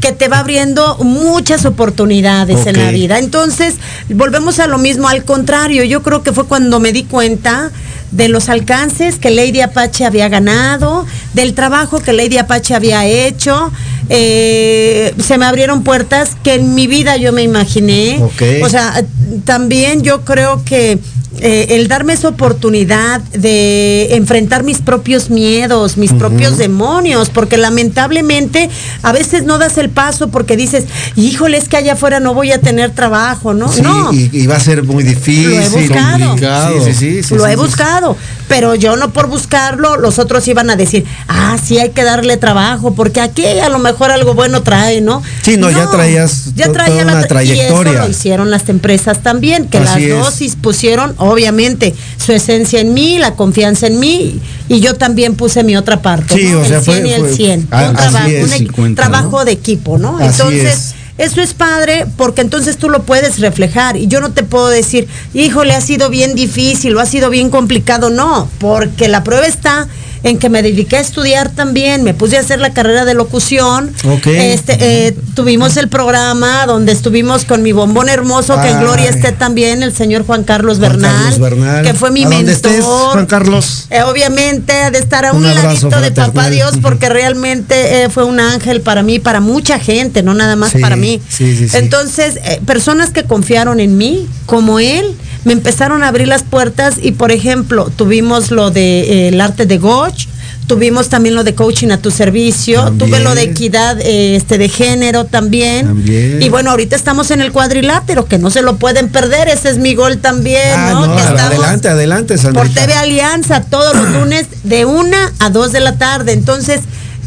que 0.00 0.12
te 0.12 0.28
va 0.28 0.38
abriendo 0.38 0.96
muchas 0.98 1.66
oportunidades 1.66 2.66
en 2.66 2.78
la 2.78 2.90
vida. 2.90 3.18
Entonces, 3.18 3.74
volvemos 4.08 4.58
a 4.60 4.66
lo 4.66 4.78
mismo, 4.78 5.08
al 5.08 5.24
contrario, 5.24 5.84
yo 5.84 6.02
creo 6.02 6.22
que 6.22 6.32
fue 6.32 6.46
cuando 6.46 6.80
me 6.80 6.92
di 6.92 7.04
cuenta 7.04 7.70
de 8.10 8.28
los 8.28 8.48
alcances 8.48 9.16
que 9.16 9.30
Lady 9.30 9.60
Apache 9.60 10.06
había 10.06 10.28
ganado, 10.30 11.04
del 11.34 11.52
trabajo 11.52 12.00
que 12.00 12.14
Lady 12.14 12.38
Apache 12.38 12.74
había 12.74 13.04
hecho, 13.04 13.70
eh, 14.08 15.14
se 15.22 15.36
me 15.36 15.44
abrieron 15.44 15.82
puertas 15.82 16.30
que 16.42 16.54
en 16.54 16.74
mi 16.74 16.86
vida 16.86 17.18
yo 17.18 17.32
me 17.32 17.42
imaginé. 17.42 18.22
O 18.62 18.68
sea, 18.70 19.04
también 19.44 20.02
yo 20.02 20.24
creo 20.24 20.64
que 20.64 20.98
eh, 21.40 21.66
el 21.76 21.88
darme 21.88 22.12
esa 22.12 22.28
oportunidad 22.28 23.20
de 23.32 24.14
enfrentar 24.16 24.64
mis 24.64 24.78
propios 24.78 25.30
miedos, 25.30 25.96
mis 25.96 26.12
propios 26.12 26.58
demonios, 26.58 27.30
porque 27.30 27.56
lamentablemente 27.56 28.68
a 29.02 29.12
veces 29.12 29.44
no 29.44 29.58
das 29.58 29.78
el 29.78 29.90
paso 29.90 30.28
porque 30.28 30.56
dices, 30.56 30.84
híjole, 31.16 31.56
es 31.58 31.68
que 31.68 31.76
allá 31.76 31.94
afuera 31.94 32.20
no 32.20 32.34
voy 32.34 32.52
a 32.52 32.60
tener 32.60 32.90
trabajo, 32.92 33.54
¿no? 33.54 33.70
Sí, 33.72 33.82
no. 33.82 34.12
y, 34.12 34.30
y 34.32 34.46
va 34.46 34.56
a 34.56 34.60
ser 34.60 34.82
muy 34.84 35.02
difícil. 35.04 35.50
Lo 35.50 35.60
he 35.60 35.68
buscado. 35.68 36.26
complicado. 36.28 36.84
Sí, 36.84 36.92
sí, 36.92 36.94
sí, 36.94 37.22
sí, 37.22 37.34
lo 37.34 37.44
sí, 37.44 37.50
he 37.50 37.54
sí. 37.54 37.60
buscado, 37.60 38.16
pero 38.48 38.74
yo 38.74 38.96
no 38.96 39.12
por 39.12 39.26
buscarlo, 39.28 39.96
los 39.96 40.18
otros 40.18 40.46
iban 40.48 40.70
a 40.70 40.76
decir, 40.76 41.04
ah, 41.28 41.56
sí 41.62 41.78
hay 41.78 41.90
que 41.90 42.04
darle 42.04 42.36
trabajo, 42.36 42.94
porque 42.94 43.20
aquí 43.20 43.44
a 43.46 43.68
lo 43.68 43.78
mejor 43.78 44.10
algo 44.10 44.34
bueno 44.34 44.62
trae, 44.62 45.00
¿no? 45.00 45.22
Sí, 45.42 45.56
no, 45.56 45.70
ya 45.70 45.90
traías 45.90 46.54
ya 46.54 46.72
traía 46.72 47.02
toda 47.02 47.04
la 47.04 47.12
una 47.12 47.22
tra- 47.24 47.28
trayectoria. 47.28 47.92
Y 47.92 47.94
eso 47.96 48.04
lo 48.04 48.10
hicieron 48.10 48.50
las 48.50 48.68
empresas 48.68 49.22
también, 49.22 49.68
que 49.68 49.78
Así 49.78 49.86
las 49.86 50.18
es. 50.18 50.24
dosis 50.24 50.56
pusieron, 50.56 51.14
obviamente, 51.28 51.94
su 52.24 52.32
esencia 52.32 52.80
en 52.80 52.94
mí, 52.94 53.18
la 53.18 53.34
confianza 53.34 53.86
en 53.86 54.00
mí, 54.00 54.40
y 54.68 54.80
yo 54.80 54.94
también 54.94 55.34
puse 55.34 55.62
mi 55.64 55.76
otra 55.76 56.00
parte, 56.02 56.34
Sí, 56.34 56.48
¿no? 56.48 56.60
o 56.60 56.64
sea, 56.64 56.78
el 56.78 56.82
fue- 56.84 56.94
100 56.94 57.06
y 57.06 57.12
el 57.12 57.20
fue- 57.20 57.32
100. 57.34 57.60
un 57.60 57.74
así 57.74 57.94
trabajo, 57.96 58.28
es, 58.28 58.44
un 58.44 58.50
equi- 58.50 58.58
50, 58.58 59.02
trabajo 59.02 59.44
de 59.44 59.52
equipo, 59.52 59.98
¿no? 59.98 60.18
Así 60.18 60.26
Entonces, 60.42 60.94
eso 61.18 61.40
es 61.40 61.52
padre 61.54 62.06
porque 62.16 62.42
entonces 62.42 62.76
tú 62.76 62.88
lo 62.88 63.02
puedes 63.02 63.40
reflejar 63.40 63.96
y 63.96 64.06
yo 64.06 64.20
no 64.20 64.30
te 64.32 64.42
puedo 64.44 64.68
decir, 64.68 65.08
híjole, 65.34 65.74
ha 65.74 65.80
sido 65.80 66.10
bien 66.10 66.34
difícil 66.34 66.96
o 66.96 67.00
ha 67.00 67.06
sido 67.06 67.28
bien 67.30 67.50
complicado, 67.50 68.10
no, 68.10 68.48
porque 68.58 69.08
la 69.08 69.24
prueba 69.24 69.46
está 69.46 69.88
en 70.22 70.38
que 70.38 70.48
me 70.48 70.62
dediqué 70.62 70.96
a 70.96 71.00
estudiar 71.00 71.50
también, 71.50 72.02
me 72.02 72.14
puse 72.14 72.36
a 72.36 72.40
hacer 72.40 72.58
la 72.60 72.72
carrera 72.72 73.04
de 73.04 73.14
locución, 73.14 73.92
este, 74.24 74.76
eh, 74.80 75.16
tuvimos 75.34 75.76
el 75.76 75.88
programa 75.88 76.66
donde 76.66 76.92
estuvimos 76.92 77.44
con 77.44 77.62
mi 77.62 77.72
bombón 77.72 78.08
hermoso, 78.08 78.60
que 78.60 78.68
en 78.68 78.80
gloria 78.80 79.08
esté 79.10 79.32
también 79.32 79.82
el 79.82 79.94
señor 79.94 80.24
Juan 80.26 80.44
Carlos 80.44 80.78
Juan 80.78 80.92
Bernal, 80.92 81.12
Carlos 81.32 81.38
Bernal. 81.40 81.84
que 81.84 81.94
fue 81.94 82.10
mi 82.10 82.24
¿A 82.24 82.28
dónde 82.28 82.52
mentor. 82.52 82.72
estés, 82.72 82.84
Juan 82.84 83.26
Carlos? 83.26 83.86
Eh, 83.90 84.02
obviamente 84.02 84.72
de 84.90 84.98
estar 84.98 85.24
a 85.24 85.32
Un 85.32 85.44
un, 85.44 85.54
ladito 85.54 86.00
de 86.00 86.10
papá. 86.10 86.50
Dios 86.50 86.74
porque 86.82 87.08
realmente 87.08 88.02
eh, 88.04 88.08
fue 88.10 88.24
un 88.24 88.40
ángel 88.40 88.80
para 88.80 89.02
mí, 89.02 89.18
para 89.18 89.40
mucha 89.40 89.78
gente, 89.78 90.22
no 90.22 90.34
nada 90.34 90.56
más 90.56 90.72
Sí, 90.72 90.78
para 90.78 90.96
mí. 90.96 91.20
sí, 91.28 91.56
sí, 91.56 91.68
sí. 91.68 91.76
Entonces, 91.76 92.36
eh, 92.44 92.60
personas 92.66 93.10
que 93.10 93.24
confiaron 93.24 93.80
en 93.80 93.96
mí, 93.96 94.28
como 94.46 94.78
él, 94.80 95.16
me 95.48 95.54
empezaron 95.54 96.02
a 96.02 96.08
abrir 96.08 96.28
las 96.28 96.42
puertas 96.42 96.96
y, 97.00 97.12
por 97.12 97.32
ejemplo, 97.32 97.90
tuvimos 97.96 98.50
lo 98.50 98.70
de 98.70 99.00
eh, 99.00 99.28
el 99.28 99.40
arte 99.40 99.64
de 99.64 99.78
Goch. 99.78 100.26
Tuvimos 100.66 101.08
también 101.08 101.34
lo 101.34 101.44
de 101.44 101.54
coaching 101.54 101.88
a 101.92 101.96
tu 101.96 102.10
servicio, 102.10 102.84
También. 102.84 102.98
tuve 103.10 103.20
lo 103.20 103.34
de 103.34 103.44
equidad 103.44 103.98
eh, 104.02 104.36
este 104.36 104.58
de 104.58 104.68
género 104.68 105.24
también. 105.24 105.86
También. 105.86 106.42
Y 106.42 106.50
bueno, 106.50 106.70
ahorita 106.72 106.94
estamos 106.94 107.30
en 107.30 107.40
el 107.40 107.52
cuadrilátero, 107.52 108.26
que 108.26 108.36
no 108.36 108.50
se 108.50 108.60
lo 108.60 108.76
pueden 108.76 109.08
perder, 109.08 109.48
ese 109.48 109.70
es 109.70 109.78
mi 109.78 109.94
gol 109.94 110.18
también, 110.18 110.60
Ah, 110.76 110.90
¿no? 110.92 111.06
no, 111.06 111.14
Que 111.16 111.22
estamos- 111.22 111.40
adelante, 111.40 111.88
adelante, 111.88 112.34
por 112.34 112.42
Sandrita. 112.54 112.82
TV 112.82 112.92
Alianza 112.92 113.62
todos 113.62 113.96
los 113.96 114.10
lunes 114.10 114.46
de 114.64 114.84
una 114.84 115.32
a 115.38 115.48
dos 115.48 115.72
de 115.72 115.80
la 115.80 115.96
tarde. 115.96 116.32
Entonces, 116.32 116.80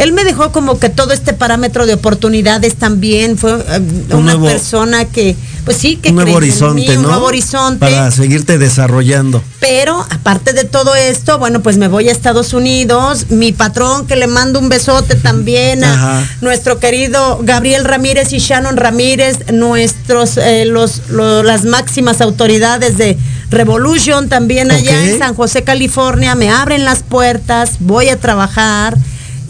él 0.04 0.14
me 0.14 0.24
dejó 0.24 0.52
como 0.52 0.80
que 0.80 0.90
todo 0.90 1.14
este 1.14 1.34
parámetro 1.34 1.86
de 1.86 1.94
oportunidades 1.94 2.76
también. 2.76 3.38
Fue 3.38 3.52
eh, 3.54 3.78
Un 3.78 4.06
una 4.20 4.34
nuevo- 4.34 4.46
persona 4.48 5.06
que, 5.06 5.36
pues 5.66 5.78
sí, 5.78 5.98
que 5.98 6.10
un 6.10 6.16
nuevo 6.16 6.40
mí. 6.74 6.88
Un 6.90 7.04
nuevo 7.04 7.26
horizonte. 7.26 7.80
Para 7.80 8.10
seguirte 8.12 8.58
desarrollando. 8.58 9.44
Pero 9.60 10.06
aparte 10.10 10.54
de 10.54 10.64
todo 10.64 10.96
esto, 10.96 11.38
bueno, 11.40 11.62
pues 11.62 11.78
me 11.78 11.88
voy 11.88 12.10
a 12.10 12.12
Estados 12.12 12.54
Unidos. 12.54 13.28
Mi 13.30 13.52
patrón, 13.52 14.08
que 14.08 14.16
le 14.16 14.28
mando 14.28 14.60
un 14.60 14.70
besote 14.70 15.16
también 15.16 15.84
a 15.84 15.94
Ajá. 15.94 16.30
nuestro 16.42 16.80
querido 16.80 17.40
Gabriel 17.44 17.84
Ramírez 17.86 18.34
y 18.34 18.40
Shannon 18.40 18.78
Ramírez, 18.78 19.52
nuestros, 19.54 20.38
eh, 20.38 20.66
los, 20.66 21.10
lo- 21.10 21.44
las 21.44 21.64
máximas 21.66 22.22
autoridades 22.22 22.98
de 22.98 23.18
Revolution, 23.52 24.30
también 24.30 24.72
allá 24.72 25.04
en 25.06 25.20
San 25.20 25.36
José, 25.36 25.64
California, 25.64 26.36
me 26.36 26.50
abren 26.50 26.86
las 26.86 27.04
puertas, 27.04 27.72
voy 27.80 28.08
a 28.10 28.18
trabajar. 28.18 28.98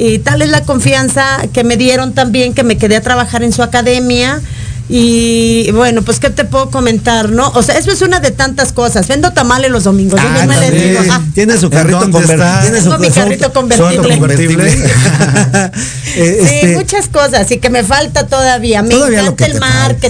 Y 0.03 0.17
tal 0.17 0.41
es 0.41 0.49
la 0.49 0.63
confianza 0.63 1.41
que 1.53 1.63
me 1.63 1.77
dieron 1.77 2.13
también, 2.13 2.55
que 2.55 2.63
me 2.63 2.75
quedé 2.75 2.95
a 2.95 3.01
trabajar 3.01 3.43
en 3.43 3.53
su 3.53 3.61
academia. 3.61 4.41
Y 4.89 5.69
bueno, 5.73 6.01
pues 6.01 6.19
qué 6.19 6.31
te 6.31 6.43
puedo 6.43 6.71
comentar, 6.71 7.29
¿no? 7.29 7.49
O 7.51 7.61
sea, 7.61 7.77
eso 7.77 7.91
es 7.91 8.01
una 8.01 8.19
de 8.19 8.31
tantas 8.31 8.73
cosas. 8.73 9.07
Vendo 9.07 9.31
tamales 9.31 9.69
los 9.69 9.83
domingos. 9.83 10.19
yo 10.19 10.27
Ah, 10.27 10.47
me 10.47 10.59
les 10.59 10.71
digo, 10.71 11.01
ah, 11.07 11.21
Tiene 11.35 11.55
su 11.55 11.69
carrito 11.69 12.03
¿En 12.03 12.11
dónde 12.11 12.27
convertible. 12.27 12.61
Tiene 12.61 12.77
su 12.79 12.83
Tengo 12.85 12.97
mi 12.97 13.09
carrito 13.11 13.53
convertible. 13.53 14.71
Eh, 14.71 15.71
Sí, 16.03 16.19
este, 16.19 16.75
muchas 16.75 17.07
cosas 17.07 17.51
y 17.51 17.59
que 17.59 17.69
me 17.69 17.83
falta 17.83 18.25
todavía. 18.25 18.81
Me 18.81 18.89
Todavía 18.95 19.21
encanta 19.21 19.45
el 19.45 19.59
falta. 19.59 20.07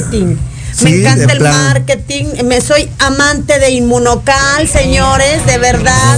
Sí, 0.82 0.90
me 0.94 0.98
encanta 1.02 1.34
el 1.34 1.38
plan. 1.40 1.54
marketing. 1.68 2.26
Me 2.46 2.62
soy 2.62 2.90
amante 3.00 3.60
de 3.60 3.70
Inmunocal, 3.72 4.68
señores, 4.68 5.46
de 5.46 5.58
verdad. 5.58 6.18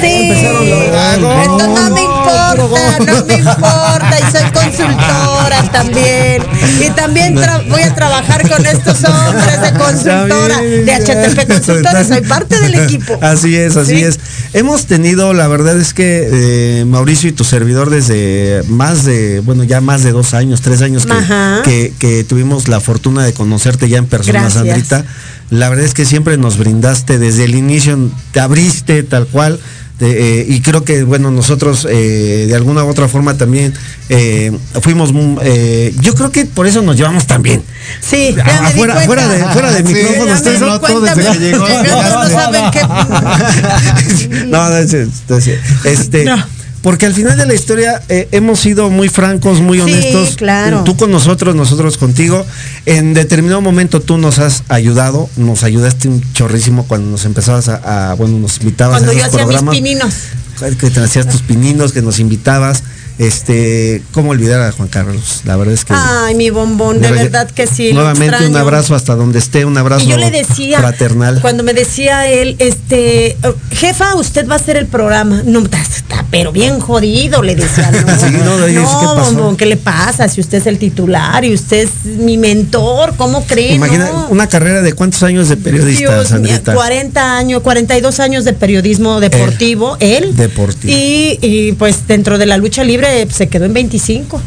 Sí. 0.00 0.08
empezaron 0.08 0.70
los- 0.70 1.40
Esto 1.42 1.66
no 1.68 1.90
me 1.90 2.00
importa, 2.02 2.98
no 3.00 3.24
me 3.26 3.34
importa. 3.34 4.16
Y 4.18 4.32
soy 4.32 4.50
consultora 4.52 5.62
también. 5.72 6.42
Y 6.80 6.90
también 6.90 7.34
voy 7.68 7.82
a 7.82 7.94
trabajar 7.94 8.48
con 8.48 8.64
estos 8.66 9.04
hombres 9.04 9.60
de 9.62 9.78
consultora, 9.78 10.60
bien, 10.60 10.86
de 10.86 10.92
HTP 10.94 11.46
Consultores. 11.46 12.08
Soy 12.08 12.20
parte 12.22 12.58
del 12.60 12.74
equipo. 12.74 13.18
Así 13.20 13.56
es, 13.56 13.76
así 13.76 13.96
Sí. 13.96 14.04
es. 14.04 14.18
Hemos 14.52 14.86
tenido, 14.86 15.32
la 15.34 15.48
verdad 15.48 15.78
es 15.78 15.94
que 15.94 16.28
eh, 16.32 16.84
Mauricio 16.84 17.28
y 17.28 17.32
tu 17.32 17.44
servidor 17.44 17.90
desde 17.90 18.62
más 18.68 19.04
de, 19.04 19.40
bueno, 19.40 19.64
ya 19.64 19.80
más 19.80 20.02
de 20.04 20.12
dos 20.12 20.32
años, 20.34 20.60
tres 20.60 20.80
años 20.82 21.06
que, 21.06 21.12
Ajá. 21.12 21.60
que, 21.64 21.92
que 21.98 22.24
tuvimos 22.24 22.68
la 22.68 22.80
fortuna 22.80 23.24
de 23.24 23.32
conocerte 23.32 23.88
ya 23.88 23.98
en 23.98 24.03
persona, 24.06 24.40
Gracias. 24.40 24.64
Sandrita. 24.64 25.04
La 25.50 25.68
verdad 25.68 25.84
es 25.84 25.94
que 25.94 26.04
siempre 26.04 26.36
nos 26.38 26.56
brindaste 26.58 27.18
desde 27.18 27.44
el 27.44 27.54
inicio, 27.54 27.98
te 28.32 28.40
abriste 28.40 29.02
tal 29.02 29.26
cual. 29.26 29.58
de, 30.00 30.40
eh, 30.40 30.46
y 30.48 30.60
creo 30.60 30.82
que 30.82 31.04
bueno 31.04 31.30
nosotros 31.30 31.86
eh, 31.88 32.46
de 32.48 32.54
alguna 32.56 32.82
u 32.82 32.88
otra 32.88 33.06
forma 33.06 33.36
también 33.36 33.72
eh, 34.08 34.50
fuimos 34.82 35.12
eh, 35.44 35.94
yo 36.00 36.16
creo 36.16 36.32
que 36.32 36.46
por 36.46 36.66
eso 36.66 36.82
nos 36.82 36.96
llevamos 36.96 37.28
tan 37.28 37.42
bien 37.42 37.62
Sí, 38.00 38.34
ya 38.36 38.44
Ah, 38.44 38.70
di 38.72 38.76
fuera, 38.78 38.98
de, 38.98 39.06
fuera 39.06 39.70
de 39.70 39.86
Sí, 39.86 39.94
micrófono, 39.94 40.26
Ya 40.26 40.34
ustedes 40.34 40.60
no 40.62 40.78
desde 41.00 41.22
que 41.32 41.38
llegó. 41.38 41.68
no 41.68 42.28
no, 44.48 44.68
no, 44.70 44.76
es- 44.78 44.92
es- 44.94 45.12
es- 45.30 45.58
este, 45.84 46.24
No. 46.24 46.44
Porque 46.84 47.06
al 47.06 47.14
final 47.14 47.36
de 47.38 47.46
la 47.46 47.54
historia 47.54 48.02
eh, 48.10 48.28
hemos 48.30 48.60
sido 48.60 48.90
muy 48.90 49.08
francos, 49.08 49.60
muy 49.60 49.78
Sí, 49.78 49.82
honestos. 49.84 50.36
claro. 50.36 50.84
Tú 50.84 50.96
con 50.98 51.10
nosotros, 51.10 51.54
nosotros 51.56 51.96
contigo. 51.96 52.44
En 52.84 53.14
determinado 53.14 53.62
momento 53.62 54.00
tú 54.02 54.18
nos 54.18 54.38
has 54.38 54.62
ayudado, 54.68 55.30
nos 55.36 55.64
ayudaste 55.64 56.08
un 56.08 56.22
chorrísimo 56.34 56.84
cuando 56.86 57.10
nos 57.10 57.24
empezabas 57.24 57.68
a, 57.70 58.10
a- 58.10 58.14
bueno, 58.14 58.38
nos 58.38 58.58
invitabas 58.60 58.98
Cuando 59.02 59.12
a 59.12 59.14
yo 59.14 59.20
esos 59.20 59.28
hacía 59.34 59.46
mis 59.46 59.56
programas. 59.56 59.74
pininos. 59.74 60.14
que 60.78 60.90
te 60.90 61.00
hacías 61.00 61.26
tus 61.28 61.40
pininos, 61.40 61.92
que 61.92 62.02
nos 62.02 62.18
invitabas. 62.20 62.82
Este, 63.18 64.02
cómo 64.12 64.30
olvidar 64.30 64.60
a 64.62 64.72
Juan 64.72 64.88
Carlos. 64.88 65.42
La 65.44 65.56
verdad 65.56 65.74
es 65.74 65.84
que 65.84 65.92
Ay, 65.96 66.34
mi 66.34 66.50
bombón, 66.50 67.00
de 67.00 67.10
verdad 67.12 67.48
que 67.50 67.66
sí. 67.66 67.88
lo 67.92 68.02
nuevamente 68.02 68.46
un 68.46 68.56
abrazo 68.56 68.94
hasta 68.94 69.14
donde 69.14 69.38
esté, 69.38 69.64
un 69.64 69.76
abrazo 69.78 70.04
Y 70.04 70.08
yo 70.08 70.16
le 70.16 70.30
decía, 70.30 70.78
fraternal. 70.80 71.40
cuando 71.40 71.62
me 71.62 71.74
decía 71.74 72.26
él, 72.28 72.56
este, 72.58 73.36
"Oh, 73.44 73.54
jefa, 73.70 74.14
usted 74.16 74.48
va 74.48 74.54
a 74.54 74.56
hacer 74.56 74.76
el 74.76 74.86
programa. 74.86 75.42
No, 75.44 75.60
está, 75.64 76.24
pero 76.30 76.50
bien 76.52 76.80
jodido, 76.80 77.42
le 77.42 77.54
decía. 77.54 77.90
No, 77.90 77.98
Sí, 78.18 78.32
no, 78.32 78.66
¿qué 78.66 79.06
bombón, 79.20 79.56
¿qué 79.56 79.66
le 79.66 79.76
pasa? 79.76 80.28
Si 80.28 80.40
usted 80.40 80.58
es 80.58 80.66
el 80.66 80.78
titular 80.78 81.44
y 81.44 81.54
usted 81.54 81.84
es 81.84 82.04
mi 82.04 82.36
mentor, 82.36 83.14
¿cómo 83.16 83.44
cree? 83.44 83.74
Imagina 83.74 84.06
No. 84.10 84.26
una 84.30 84.48
carrera 84.48 84.82
de 84.82 84.92
cuántos 84.92 85.22
años 85.22 85.48
de 85.48 85.56
periodista, 85.56 86.14
Dios 86.14 86.28
Sandrita. 86.28 86.74
40 86.74 87.36
años, 87.36 87.62
42 87.62 88.18
años 88.20 88.44
de 88.44 88.52
periodismo 88.52 89.20
deportivo, 89.20 89.96
él. 90.00 90.34
Deportivo. 90.36 90.92
Y, 90.92 91.38
y, 91.42 91.72
pues 91.72 92.06
dentro 92.08 92.38
de 92.38 92.46
la 92.46 92.56
lucha 92.56 92.82
libre 92.84 93.03
se 93.30 93.48
quedó 93.48 93.64
en 93.64 93.74
25. 93.74 94.40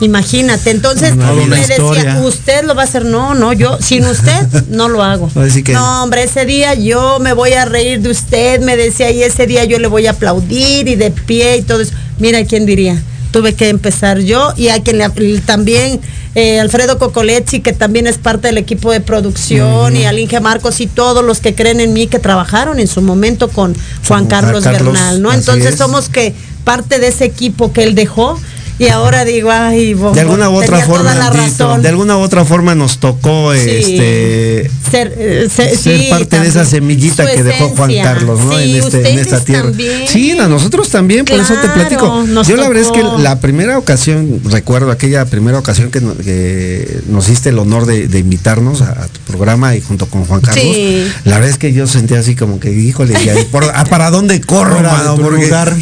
Imagínate, 0.00 0.70
entonces 0.70 1.16
me 1.16 1.46
decía, 1.46 1.76
historia. 1.76 2.20
usted 2.20 2.64
lo 2.64 2.74
va 2.74 2.82
a 2.82 2.84
hacer, 2.84 3.06
no, 3.06 3.34
no, 3.34 3.52
yo, 3.54 3.78
sin 3.80 4.04
usted 4.04 4.46
no 4.68 4.88
lo 4.88 5.02
hago. 5.02 5.30
Que- 5.64 5.72
No, 5.72 6.02
hombre, 6.02 6.24
ese 6.24 6.44
día 6.44 6.74
yo 6.74 7.18
me 7.18 7.32
voy 7.32 7.54
a 7.54 7.64
reír 7.64 8.00
de 8.00 8.10
usted, 8.10 8.60
me 8.60 8.76
decía, 8.76 9.10
y 9.10 9.22
ese 9.22 9.46
día 9.46 9.64
yo 9.64 9.78
le 9.78 9.88
voy 9.88 10.06
a 10.06 10.10
aplaudir 10.10 10.88
y 10.88 10.96
de 10.96 11.10
pie 11.10 11.56
y 11.58 11.62
todo 11.62 11.80
eso. 11.80 11.92
Mira, 12.18 12.44
¿quién 12.44 12.66
diría? 12.66 13.02
Tuve 13.30 13.54
que 13.54 13.68
empezar 13.70 14.20
yo 14.20 14.52
y 14.56 14.68
a 14.68 14.82
quien 14.82 14.98
le, 14.98 15.08
también 15.40 16.00
eh, 16.34 16.60
Alfredo 16.60 16.98
Cocoletti, 16.98 17.60
que 17.60 17.72
también 17.72 18.06
es 18.06 18.18
parte 18.18 18.48
del 18.48 18.58
equipo 18.58 18.92
de 18.92 19.00
producción, 19.00 19.96
y 19.96 20.04
al 20.04 20.18
Inge 20.18 20.38
Marcos 20.40 20.82
y 20.82 20.86
todos 20.86 21.24
los 21.24 21.40
que 21.40 21.54
creen 21.54 21.80
en 21.80 21.94
mí, 21.94 22.08
que 22.08 22.18
trabajaron 22.18 22.78
en 22.78 22.86
su 22.86 23.00
momento 23.00 23.48
con 23.48 23.74
Juan 24.06 24.26
Carlos, 24.26 24.64
Carlos, 24.64 24.92
Bernal, 24.92 25.22
¿no? 25.22 25.32
Entonces 25.32 25.72
es. 25.72 25.78
somos 25.78 26.10
que 26.10 26.34
parte 26.66 26.98
de 26.98 27.06
ese 27.06 27.24
equipo 27.24 27.72
que 27.72 27.84
él 27.84 27.94
dejó 27.94 28.36
y 28.78 28.88
ahora 28.88 29.24
digo, 29.24 29.50
ay, 29.50 29.94
bo- 29.94 30.12
de 30.12 30.20
alguna 30.20 30.50
u 30.50 30.54
otra 30.56 30.66
tenía 30.78 30.86
forma, 30.86 31.12
toda 31.12 31.14
la 31.14 31.30
razón. 31.30 31.82
de 31.82 31.88
alguna 31.88 32.16
u 32.16 32.20
otra 32.20 32.44
forma 32.44 32.74
nos 32.74 32.98
tocó 32.98 33.52
Sí. 33.54 33.60
este 33.70 34.70
ser, 34.90 35.14
eh, 35.18 35.48
ser- 35.54 35.76
ser 35.76 35.98
sí, 36.00 36.06
parte 36.10 36.38
de 36.40 36.48
esa 36.48 36.64
semillita 36.64 37.26
Su 37.28 37.34
que 37.36 37.42
dejó 37.42 37.68
Juan. 37.70 37.90
Carlos, 38.02 38.40
¿no? 38.44 38.56
Sí, 38.58 38.62
en 38.76 38.76
este, 38.84 39.10
en 39.10 39.18
esta 39.18 39.40
tierra. 39.44 39.64
también. 39.70 40.08
Sí, 40.08 40.38
a 40.38 40.46
nosotros 40.48 40.88
también, 40.90 41.24
por 41.24 41.38
eso 41.40 41.54
te 41.54 41.68
platico. 41.68 42.24
Yo 42.46 42.56
la 42.56 42.68
verdad 42.68 42.84
es 42.84 42.92
que 42.92 43.02
la 43.22 43.40
primera 43.40 43.78
ocasión, 43.78 44.40
recuerdo 44.44 44.90
aquella 44.90 45.24
primera 45.24 45.58
ocasión 45.58 45.90
que, 45.90 46.00
no- 46.00 46.16
que 46.16 47.00
nos 47.08 47.26
hiciste 47.28 47.48
el 47.48 47.58
honor 47.58 47.86
de, 47.86 48.08
de 48.08 48.18
invitarnos 48.18 48.82
a, 48.82 48.90
a 48.90 49.08
tu 49.08 49.20
programa 49.20 49.74
y 49.74 49.80
junto 49.80 50.06
con 50.06 50.24
Juan 50.26 50.40
Carlos, 50.40 50.62
Sí. 50.64 51.06
la 51.24 51.36
verdad 51.36 51.50
es 51.50 51.58
que 51.58 51.72
yo 51.72 51.86
sentía 51.86 52.18
así 52.20 52.34
como 52.36 52.60
que, 52.60 52.72
híjole, 52.72 53.14
¿por- 53.50 53.64
ah, 53.74 53.84
¿para 53.88 54.10
dónde 54.10 54.40
corro, 54.40 54.80
mano? 54.80 55.14
tu 55.16 55.22
Porque 55.22 55.46
lugar. 55.46 55.74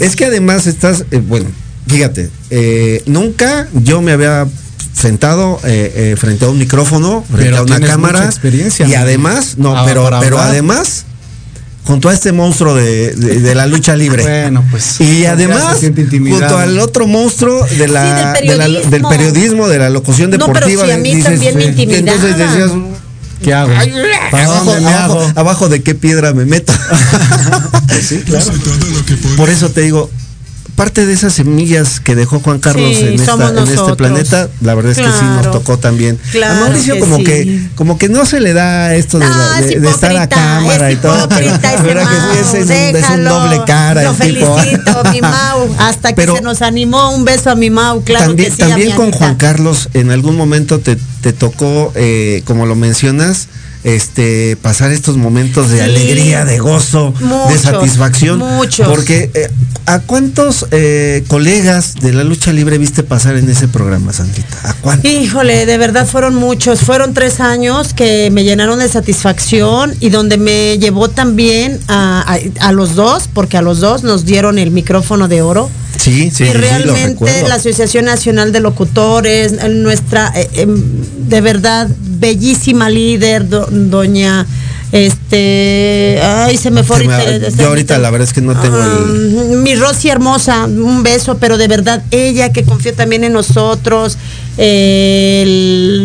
es 0.00 0.16
que 0.16 0.26
además 0.26 0.66
estás, 0.66 1.04
eh, 1.10 1.20
bueno, 1.26 1.46
fíjate, 1.90 2.30
eh, 2.50 3.02
nunca 3.06 3.68
yo 3.74 4.00
me 4.02 4.12
había 4.12 4.46
sentado 4.94 5.60
eh, 5.64 5.92
eh, 6.12 6.16
frente 6.18 6.44
a 6.44 6.48
un 6.48 6.58
micrófono, 6.58 7.24
frente 7.28 7.44
Pero 7.46 7.58
a 7.58 7.62
una 7.62 7.80
cámara 7.80 8.18
mucha 8.20 8.30
experiencia, 8.30 8.86
y 8.86 8.92
¿no? 8.92 8.98
además, 8.98 9.54
no, 9.58 9.76
Ah, 9.76 9.84
pero, 9.86 10.08
pero 10.20 10.38
además 10.38 11.04
junto 11.84 12.08
a 12.08 12.12
este 12.14 12.30
monstruo 12.32 12.74
de, 12.74 13.14
de- 13.14 13.40
de 13.40 13.54
la 13.54 13.66
lucha 13.66 13.96
libre. 13.96 14.22
Bueno, 14.22 14.64
pues. 14.70 15.00
Y 15.00 15.24
además, 15.26 15.78
junto 15.80 16.58
al 16.58 16.78
otro 16.78 17.06
monstruo 17.06 17.66
de 17.66 17.88
la, 17.88 18.34
Sí, 18.38 18.42
de 18.46 18.48
del 18.50 18.58
la- 18.58 18.64
periodismo. 18.66 18.90
del 18.90 19.02
periodismo, 19.02 19.68
de 19.68 19.78
la 19.78 19.90
locución 19.90 20.30
No, 20.30 20.38
pero 20.38 20.52
deportiva. 20.52 20.84
sí, 20.84 20.90
a 20.92 20.96
mí 20.98 21.14
dices, 21.14 21.24
también 21.32 21.56
me 21.56 21.64
intimidaba. 21.64 21.98
Entonces 22.16 22.36
decías, 22.38 22.70
¿Qué 23.42 23.54
hago? 23.54 23.72
"Ay, 23.74 23.90
¿Para 24.30 24.44
abajo, 24.44 24.64
dónde 24.66 24.80
me 24.82 24.92
abajo- 24.94 25.20
hago? 25.20 25.32
abajo 25.34 25.68
de 25.70 25.82
qué 25.82 25.94
piedra 25.94 26.34
me 26.34 26.44
meto. 26.44 26.72
Sí, 28.06 28.18
claro. 28.24 28.46
Por 29.36 29.48
eso 29.50 29.70
te 29.70 29.80
digo, 29.82 30.10
parte 30.80 31.04
de 31.04 31.12
esas 31.12 31.34
semillas 31.34 32.00
que 32.00 32.14
dejó 32.14 32.40
Juan 32.40 32.58
Carlos 32.58 32.96
Sí, 32.96 33.02
en, 33.04 33.14
esta- 33.20 33.32
somos 33.32 33.50
en 33.50 33.58
este 33.58 33.96
planeta, 33.96 34.48
la 34.62 34.74
verdad 34.74 34.92
es 34.92 34.96
que 34.98 35.04
sí 35.04 35.24
nos 35.36 35.50
tocó 35.50 35.78
también. 35.78 36.18
Claro 36.32 36.54
a 36.54 36.60
Mauricio 36.60 36.94
que 36.94 37.00
como 37.00 37.16
sí. 37.18 37.24
que 37.24 37.68
como 37.74 37.98
que 37.98 38.08
no 38.08 38.24
se 38.24 38.40
le 38.40 38.54
da 38.54 38.94
esto 38.94 39.18
de, 39.18 39.26
es 39.26 39.82
estar 39.84 40.16
a 40.16 40.26
cámara 40.26 40.90
es 40.90 40.96
y 40.98 41.00
todo. 41.02 41.28
pero 41.28 41.52
que 41.60 41.66
sí, 42.50 42.56
es, 42.56 42.64
un- 42.64 42.96
es 42.96 43.10
un 43.10 43.24
doble 43.24 43.60
cara 43.66 44.02
Lo 44.04 44.10
el 44.12 44.16
tipo. 44.16 44.56
felicito, 44.58 45.02
mi 45.12 45.20
Mau. 45.20 45.74
Hasta 45.78 46.08
que 46.10 46.14
Pero- 46.14 46.36
se 46.36 46.40
nos 46.42 46.62
animó. 46.62 47.10
Un 47.14 47.24
beso 47.26 47.50
a 47.50 47.54
mi 47.54 47.68
Mau, 47.68 48.02
claro 48.02 48.28
también 48.28 48.48
que 48.50 48.56
sí. 48.56 48.62
a 48.62 48.68
también 48.68 48.88
mi 48.88 48.94
con. 48.94 49.12
Juan 49.12 49.34
Carlos 49.34 49.90
en 49.92 50.10
algún 50.10 50.34
momento 50.36 50.80
te, 50.80 50.96
te 51.20 51.34
tocó, 51.34 51.92
eh, 51.94 52.42
como 52.46 52.64
lo 52.64 52.74
mencionas, 52.74 53.48
este 53.84 54.56
pasar 54.60 54.90
estos 54.92 55.16
momentos 55.16 55.70
de 55.70 55.76
Sí. 55.78 55.82
alegría, 55.82 56.44
de 56.44 56.58
gozo, 56.58 57.14
de 57.48 57.58
satisfacción. 57.58 58.38
muchos. 58.38 58.86
Porque 58.88 59.30
eh, 59.34 59.50
¿a 59.86 60.00
cuántos 60.00 60.66
eh, 60.70 61.24
colegas 61.28 61.94
de 62.00 62.12
la 62.12 62.24
lucha 62.24 62.52
libre 62.52 62.76
viste 62.78 63.02
pasar 63.02 63.36
en 63.36 63.48
ese 63.48 63.68
programa, 63.68 64.12
Sandrita? 64.12 64.56
¿A 64.64 64.74
cuántos? 64.74 65.10
Híjole, 65.10 65.64
de 65.66 65.78
verdad 65.78 66.06
fueron 66.06 66.34
muchos. 66.34 66.80
Fueron 66.80 67.14
tres 67.14 67.40
años 67.40 67.94
que 67.94 68.30
me 68.30 68.44
llenaron 68.44 68.78
de 68.78 68.88
satisfacción 68.88 69.94
y 70.00 70.10
donde 70.10 70.36
me 70.38 70.78
llevó 70.78 71.08
también 71.08 71.78
a, 71.88 72.20
a- 72.60 72.66
a 72.68 72.72
los 72.72 72.94
dos, 72.94 73.28
porque 73.32 73.56
a 73.56 73.62
los 73.62 73.80
dos 73.80 74.02
nos 74.02 74.24
dieron 74.24 74.58
el 74.58 74.70
micrófono 74.70 75.28
de 75.28 75.42
oro. 75.42 75.70
Sí, 75.96 76.30
sí, 76.30 76.44
y 76.44 76.52
realmente 76.52 77.42
la 77.46 77.56
Asociación 77.56 78.06
Nacional 78.06 78.52
de 78.52 78.60
Locutores, 78.60 79.52
eh, 79.52 79.68
nuestra, 79.68 80.32
eh, 80.34 80.48
em, 80.54 80.82
de 81.28 81.40
verdad, 81.42 81.88
bellísima 82.20 82.88
líder, 82.90 83.48
do- 83.48 83.66
doña, 83.70 84.46
este, 84.92 86.20
ay, 86.22 86.56
se 86.56 86.70
me 86.70 86.82
fue 86.82 86.98
Se 86.98 87.04
me- 87.06 87.14
ahorita, 87.14 87.48
yo 87.50 87.68
ahorita 87.68 87.98
la 87.98 88.10
verdad 88.10 88.26
es 88.28 88.34
que 88.34 88.40
no 88.40 88.60
tengo 88.60 88.76
el... 88.82 89.58
Mi 89.62 89.74
Rosy 89.76 90.08
hermosa, 90.08 90.64
un 90.66 91.02
beso, 91.02 91.38
pero 91.38 91.56
de 91.58 91.68
verdad, 91.68 92.02
ella 92.10 92.52
que 92.52 92.64
confió 92.64 92.92
también 92.94 93.22
en 93.24 93.32
nosotros, 93.32 94.18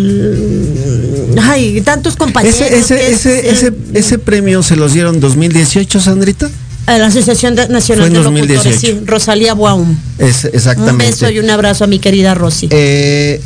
el- 0.06 1.36
ay, 1.41 1.82
tantos 1.82 2.15
compañeros. 2.15 2.60
Ese, 2.62 2.78
ese, 2.78 3.10
es 3.12 3.23
ese, 3.23 3.67
el- 3.67 3.75
ese, 3.97 4.19
premio 4.19 4.63
se 4.63 4.75
los 4.75 4.93
dieron 4.93 5.19
2018, 5.19 5.99
Sandrita. 5.99 6.49
a 6.88 6.97
la 6.99 7.08
Asociación 7.08 7.56
de- 7.56 7.67
Nacional 7.69 8.08
Fue 8.10 8.17
en 8.17 8.23
de 8.23 8.30
Locutores, 8.30 8.63
2018. 8.63 8.80
sí, 8.80 8.99
Rosalía 9.06 9.54
Baum. 9.56 9.97
Es, 10.19 10.43
Un 10.45 10.51
exactamente. 10.54 11.06
beso 11.12 11.30
y 11.32 11.39
un 11.39 11.49
abrazo 11.49 11.84
a 11.86 11.88
mi 11.88 11.97
querida 11.99 12.36
Rosy. 12.36 12.67
Eh, 12.69 13.41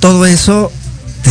todo 0.00 0.26
eso 0.26 0.70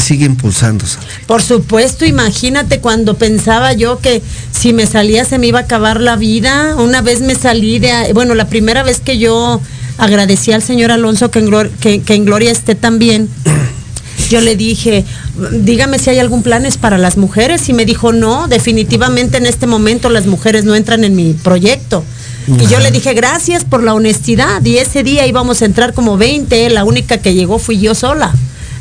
sigue 0.03 0.25
impulsando. 0.25 0.85
Por 1.27 1.41
supuesto, 1.41 2.05
imagínate 2.05 2.79
cuando 2.79 3.15
pensaba 3.15 3.73
yo 3.73 3.99
que 3.99 4.21
si 4.51 4.73
me 4.73 4.85
salía 4.85 5.25
se 5.25 5.39
me 5.39 5.47
iba 5.47 5.59
a 5.59 5.63
acabar 5.63 5.99
la 6.01 6.15
vida. 6.15 6.75
Una 6.77 7.01
vez 7.01 7.21
me 7.21 7.35
salí 7.35 7.79
de, 7.79 8.11
bueno, 8.13 8.35
la 8.35 8.47
primera 8.47 8.83
vez 8.83 8.99
que 8.99 9.17
yo 9.17 9.59
agradecí 9.97 10.51
al 10.51 10.61
señor 10.61 10.91
Alonso 10.91 11.31
que 11.31 11.39
en, 11.39 11.47
glor- 11.47 11.69
que, 11.79 12.01
que 12.01 12.15
en 12.15 12.25
Gloria 12.25 12.51
esté 12.51 12.75
también. 12.75 13.29
Yo 14.29 14.41
le 14.41 14.55
dije, 14.55 15.03
dígame 15.51 15.99
si 15.99 16.09
hay 16.09 16.17
algún 16.19 16.43
planes 16.43 16.77
para 16.77 16.97
las 16.97 17.17
mujeres 17.17 17.67
y 17.69 17.73
me 17.73 17.85
dijo, 17.85 18.13
no, 18.13 18.47
definitivamente 18.47 19.37
en 19.37 19.45
este 19.45 19.67
momento 19.67 20.09
las 20.09 20.25
mujeres 20.27 20.63
no 20.65 20.75
entran 20.75 21.03
en 21.03 21.15
mi 21.15 21.33
proyecto. 21.33 22.03
Y 22.47 22.65
yo 22.67 22.79
le 22.79 22.89
dije, 22.91 23.13
gracias 23.13 23.63
por 23.63 23.83
la 23.83 23.93
honestidad. 23.93 24.63
Y 24.65 24.77
ese 24.77 25.03
día 25.03 25.25
íbamos 25.27 25.61
a 25.61 25.65
entrar 25.65 25.93
como 25.93 26.17
20, 26.17 26.69
la 26.71 26.83
única 26.83 27.17
que 27.19 27.33
llegó 27.33 27.59
fui 27.59 27.79
yo 27.79 27.93
sola. 27.95 28.33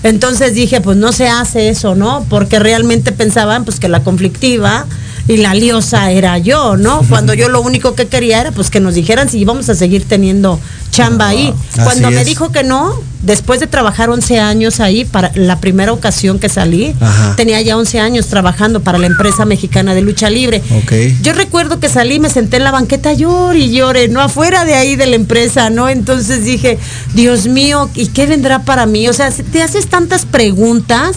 Entonces 0.03 0.55
dije, 0.55 0.81
pues 0.81 0.97
no 0.97 1.12
se 1.12 1.29
hace 1.29 1.69
eso, 1.69 1.95
¿no? 1.95 2.27
Porque 2.29 2.59
realmente 2.59 3.12
pensaban 3.12 3.65
pues 3.65 3.79
que 3.79 3.88
la 3.88 4.03
conflictiva 4.03 4.87
y 5.29 5.37
la 5.39 5.55
liosa 5.55 6.11
era 6.11 6.39
yo, 6.39 6.77
¿no? 6.77 7.03
Cuando 7.09 7.35
yo 7.35 7.49
lo 7.49 7.61
único 7.61 7.95
que 7.95 8.07
quería 8.09 8.41
era 8.41 8.51
pues 8.53 8.71
que 8.71 8.81
nos 8.81 8.95
dijeran 8.95 9.29
si 9.29 9.39
íbamos 9.39 9.69
a 9.69 9.75
seguir 9.75 10.05
teniendo 10.05 10.59
chamba 10.91 11.29
ahí. 11.29 11.55
Así 11.73 11.81
Cuando 11.83 12.11
me 12.11 12.21
es. 12.21 12.27
dijo 12.27 12.53
que 12.53 12.65
no, 12.65 12.95
después 13.23 13.61
de 13.61 13.67
trabajar 13.67 14.11
11 14.11 14.41
años 14.41 14.81
ahí, 14.81 15.05
para 15.05 15.31
la 15.35 15.59
primera 15.61 15.93
ocasión 15.93 16.39
que 16.39 16.49
salí, 16.49 16.95
Ajá. 17.01 17.35
tenía 17.37 17.61
ya 17.63 17.77
11 17.77 18.01
años 18.01 18.27
trabajando 18.27 18.81
para 18.81 18.99
la 18.99 19.07
empresa 19.07 19.45
mexicana 19.45 19.95
de 19.95 20.03
lucha 20.03 20.29
libre. 20.29 20.63
Ok. 20.83 20.93
Yo 21.23 21.33
recuerdo 21.33 21.81
que 21.81 21.89
salí, 21.89 22.19
me 22.19 22.29
senté 22.29 22.59
en 22.59 22.65
la 22.65 22.73
banqueta, 22.73 23.13
lloré 23.13 23.59
y 23.61 23.73
lloré, 23.73 24.09
no 24.09 24.21
afuera 24.21 24.65
de 24.65 24.75
ahí 24.75 24.97
de 24.97 25.07
la 25.07 25.17
empresa, 25.17 25.71
¿no? 25.71 25.89
Entonces 25.89 26.45
dije, 26.45 26.79
Dios 27.15 27.47
mío, 27.47 27.89
¿y 27.95 28.09
qué 28.09 28.27
vendrá 28.27 28.61
para 28.65 28.87
mí? 28.87 29.09
O 29.09 29.13
sea, 29.13 29.31
te 29.31 29.63
haces 29.63 29.87
tantas 29.87 30.27
preguntas 30.27 31.17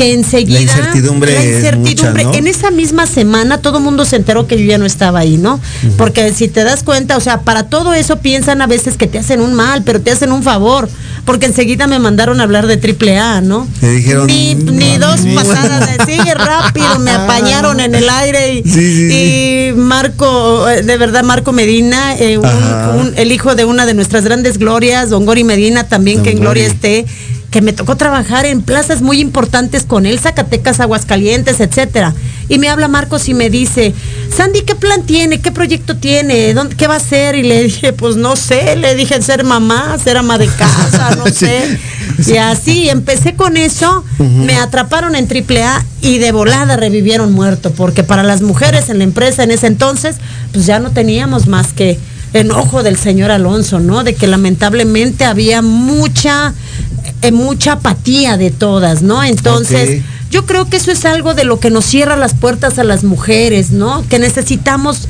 que 0.00 0.14
enseguida... 0.14 0.54
La 0.58 0.62
incertidumbre 0.62 1.32
la 1.34 1.42
es 1.42 1.56
incertidumbre. 1.56 2.24
mucha, 2.24 2.32
¿no? 2.32 2.34
En 2.34 2.46
esa 2.46 2.70
misma 2.70 3.06
semana 3.06 3.58
todo 3.58 3.78
el 3.78 3.84
mundo 3.84 4.06
se 4.06 4.16
enteró 4.16 4.46
que 4.46 4.58
yo 4.58 4.64
ya 4.64 4.78
no 4.78 4.86
estaba 4.86 5.18
ahí, 5.18 5.36
¿no? 5.36 5.60
Porque 5.98 6.32
si 6.32 6.48
te 6.48 6.64
das 6.64 6.82
cuenta, 6.82 7.18
o 7.18 7.20
sea, 7.20 7.42
para 7.42 7.64
todo 7.64 7.92
eso 7.92 8.16
piensan 8.20 8.62
a 8.62 8.66
veces 8.66 8.96
que 8.96 9.06
te 9.06 9.18
hacen 9.18 9.40
un 9.42 9.52
mal, 9.52 9.82
pero 9.84 10.00
te 10.00 10.10
hacen 10.10 10.32
un 10.32 10.42
favor. 10.42 10.88
Porque 11.26 11.44
enseguida 11.44 11.86
me 11.86 11.98
mandaron 11.98 12.40
a 12.40 12.44
hablar 12.44 12.66
de 12.66 12.78
triple 12.78 13.18
A, 13.18 13.42
¿no? 13.42 13.68
Te 13.78 13.90
dijeron, 13.92 14.26
Ni, 14.26 14.54
ni 14.54 14.96
"No, 14.96 15.08
dos 15.08 15.20
pasadas 15.34 15.86
de 15.98 16.04
sí, 16.14 16.18
rápido, 16.34 16.98
me 16.98 17.10
apañaron 17.20 17.78
en 17.80 17.94
el 17.94 18.08
aire 18.08 18.54
y, 18.54 18.62
Sí, 18.62 18.70
sí, 18.72 19.10
sí. 19.10 19.14
y 19.14 19.72
Marco, 19.76 20.66
eh, 20.70 20.82
de 20.82 20.96
verdad, 20.96 21.22
Marco 21.22 21.52
Medina, 21.52 22.16
eh, 22.16 22.38
un- 22.38 22.46
Ajá. 22.46 22.94
un- 22.98 23.12
el 23.16 23.32
hijo 23.32 23.54
de 23.54 23.66
una 23.66 23.84
de 23.84 23.92
nuestras 23.92 24.24
grandes 24.24 24.56
glorias, 24.56 25.10
don 25.10 25.26
Gori 25.26 25.44
Medina, 25.44 25.84
también 25.88 26.16
Don 26.18 26.24
que 26.24 26.30
en 26.32 26.40
Gloria 26.40 26.66
esté, 26.66 27.04
que 27.50 27.60
me 27.60 27.72
tocó 27.72 27.96
trabajar 27.96 28.46
en 28.46 28.62
plazas 28.62 29.02
muy 29.02 29.20
importantes 29.20 29.82
con 29.84 30.06
él, 30.06 30.18
Zacatecas, 30.20 30.80
Aguascalientes, 30.80 31.60
etcétera. 31.60 32.14
Y 32.48 32.58
me 32.58 32.68
habla 32.68 32.88
Marcos 32.88 33.28
y 33.28 33.34
me 33.34 33.50
dice, 33.50 33.94
Sandy, 34.36 34.62
¿qué 34.62 34.74
plan 34.74 35.02
tiene? 35.04 35.40
¿Qué 35.40 35.52
proyecto 35.52 35.96
tiene? 35.96 36.52
¿Dónde, 36.54 36.76
¿Qué 36.76 36.86
va 36.86 36.94
a 36.94 36.98
hacer? 36.98 37.34
Y 37.36 37.42
le 37.42 37.62
dije, 37.64 37.92
pues 37.92 38.16
no 38.16 38.36
sé, 38.36 38.76
le 38.76 38.94
dije 38.94 39.20
ser 39.22 39.44
mamá, 39.44 39.96
ser 40.02 40.16
ama 40.16 40.38
de 40.38 40.46
casa, 40.46 41.16
no 41.16 41.26
sé. 41.32 41.78
Y 42.26 42.36
así, 42.36 42.88
empecé 42.88 43.34
con 43.34 43.56
eso, 43.56 44.04
me 44.18 44.56
atraparon 44.56 45.14
en 45.16 45.26
AAA 45.26 45.84
y 46.02 46.18
de 46.18 46.32
volada 46.32 46.76
revivieron 46.76 47.32
muerto, 47.32 47.72
porque 47.72 48.02
para 48.02 48.22
las 48.22 48.42
mujeres 48.42 48.90
en 48.90 48.98
la 48.98 49.04
empresa 49.04 49.42
en 49.42 49.50
ese 49.50 49.66
entonces, 49.66 50.16
pues 50.52 50.66
ya 50.66 50.78
no 50.78 50.90
teníamos 50.90 51.46
más 51.46 51.72
que 51.72 51.98
enojo 52.32 52.82
del 52.82 52.96
señor 52.96 53.30
Alonso, 53.30 53.80
¿no? 53.80 54.04
De 54.04 54.14
que 54.14 54.26
lamentablemente 54.26 55.24
había 55.24 55.62
mucha, 55.62 56.54
mucha 57.32 57.72
apatía 57.72 58.36
de 58.36 58.50
todas, 58.50 59.02
¿no? 59.02 59.22
Entonces, 59.22 60.02
yo 60.30 60.46
creo 60.46 60.68
que 60.70 60.76
eso 60.78 60.90
es 60.90 61.04
algo 61.04 61.34
de 61.34 61.44
lo 61.44 61.60
que 61.60 61.70
nos 61.70 61.84
cierra 61.84 62.16
las 62.16 62.34
puertas 62.34 62.78
a 62.78 62.84
las 62.84 63.04
mujeres, 63.04 63.70
¿no? 63.72 64.04
Que 64.08 64.18
necesitamos 64.18 65.08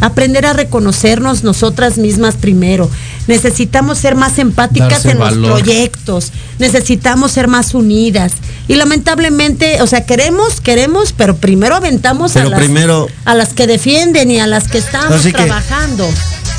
aprender 0.00 0.44
a 0.46 0.52
reconocernos 0.52 1.44
nosotras 1.44 1.96
mismas 1.98 2.34
primero. 2.34 2.90
Necesitamos 3.28 3.98
ser 3.98 4.16
más 4.16 4.38
empáticas 4.38 5.04
Darse 5.04 5.10
en 5.12 5.18
los 5.20 5.34
proyectos. 5.34 6.32
Necesitamos 6.58 7.30
ser 7.30 7.46
más 7.46 7.72
unidas. 7.74 8.32
Y 8.66 8.74
lamentablemente, 8.74 9.80
o 9.80 9.86
sea, 9.86 10.04
queremos, 10.04 10.60
queremos, 10.60 11.12
pero 11.16 11.36
primero 11.36 11.76
aventamos 11.76 12.34
a 12.36 12.44
las, 12.44 12.58
primero- 12.58 13.06
a 13.24 13.34
las 13.36 13.50
que 13.50 13.68
defienden 13.68 14.30
y 14.32 14.40
a 14.40 14.46
las 14.48 14.66
que 14.66 14.78
estamos 14.78 15.12
Así 15.20 15.32
que- 15.32 15.44
trabajando. 15.44 16.08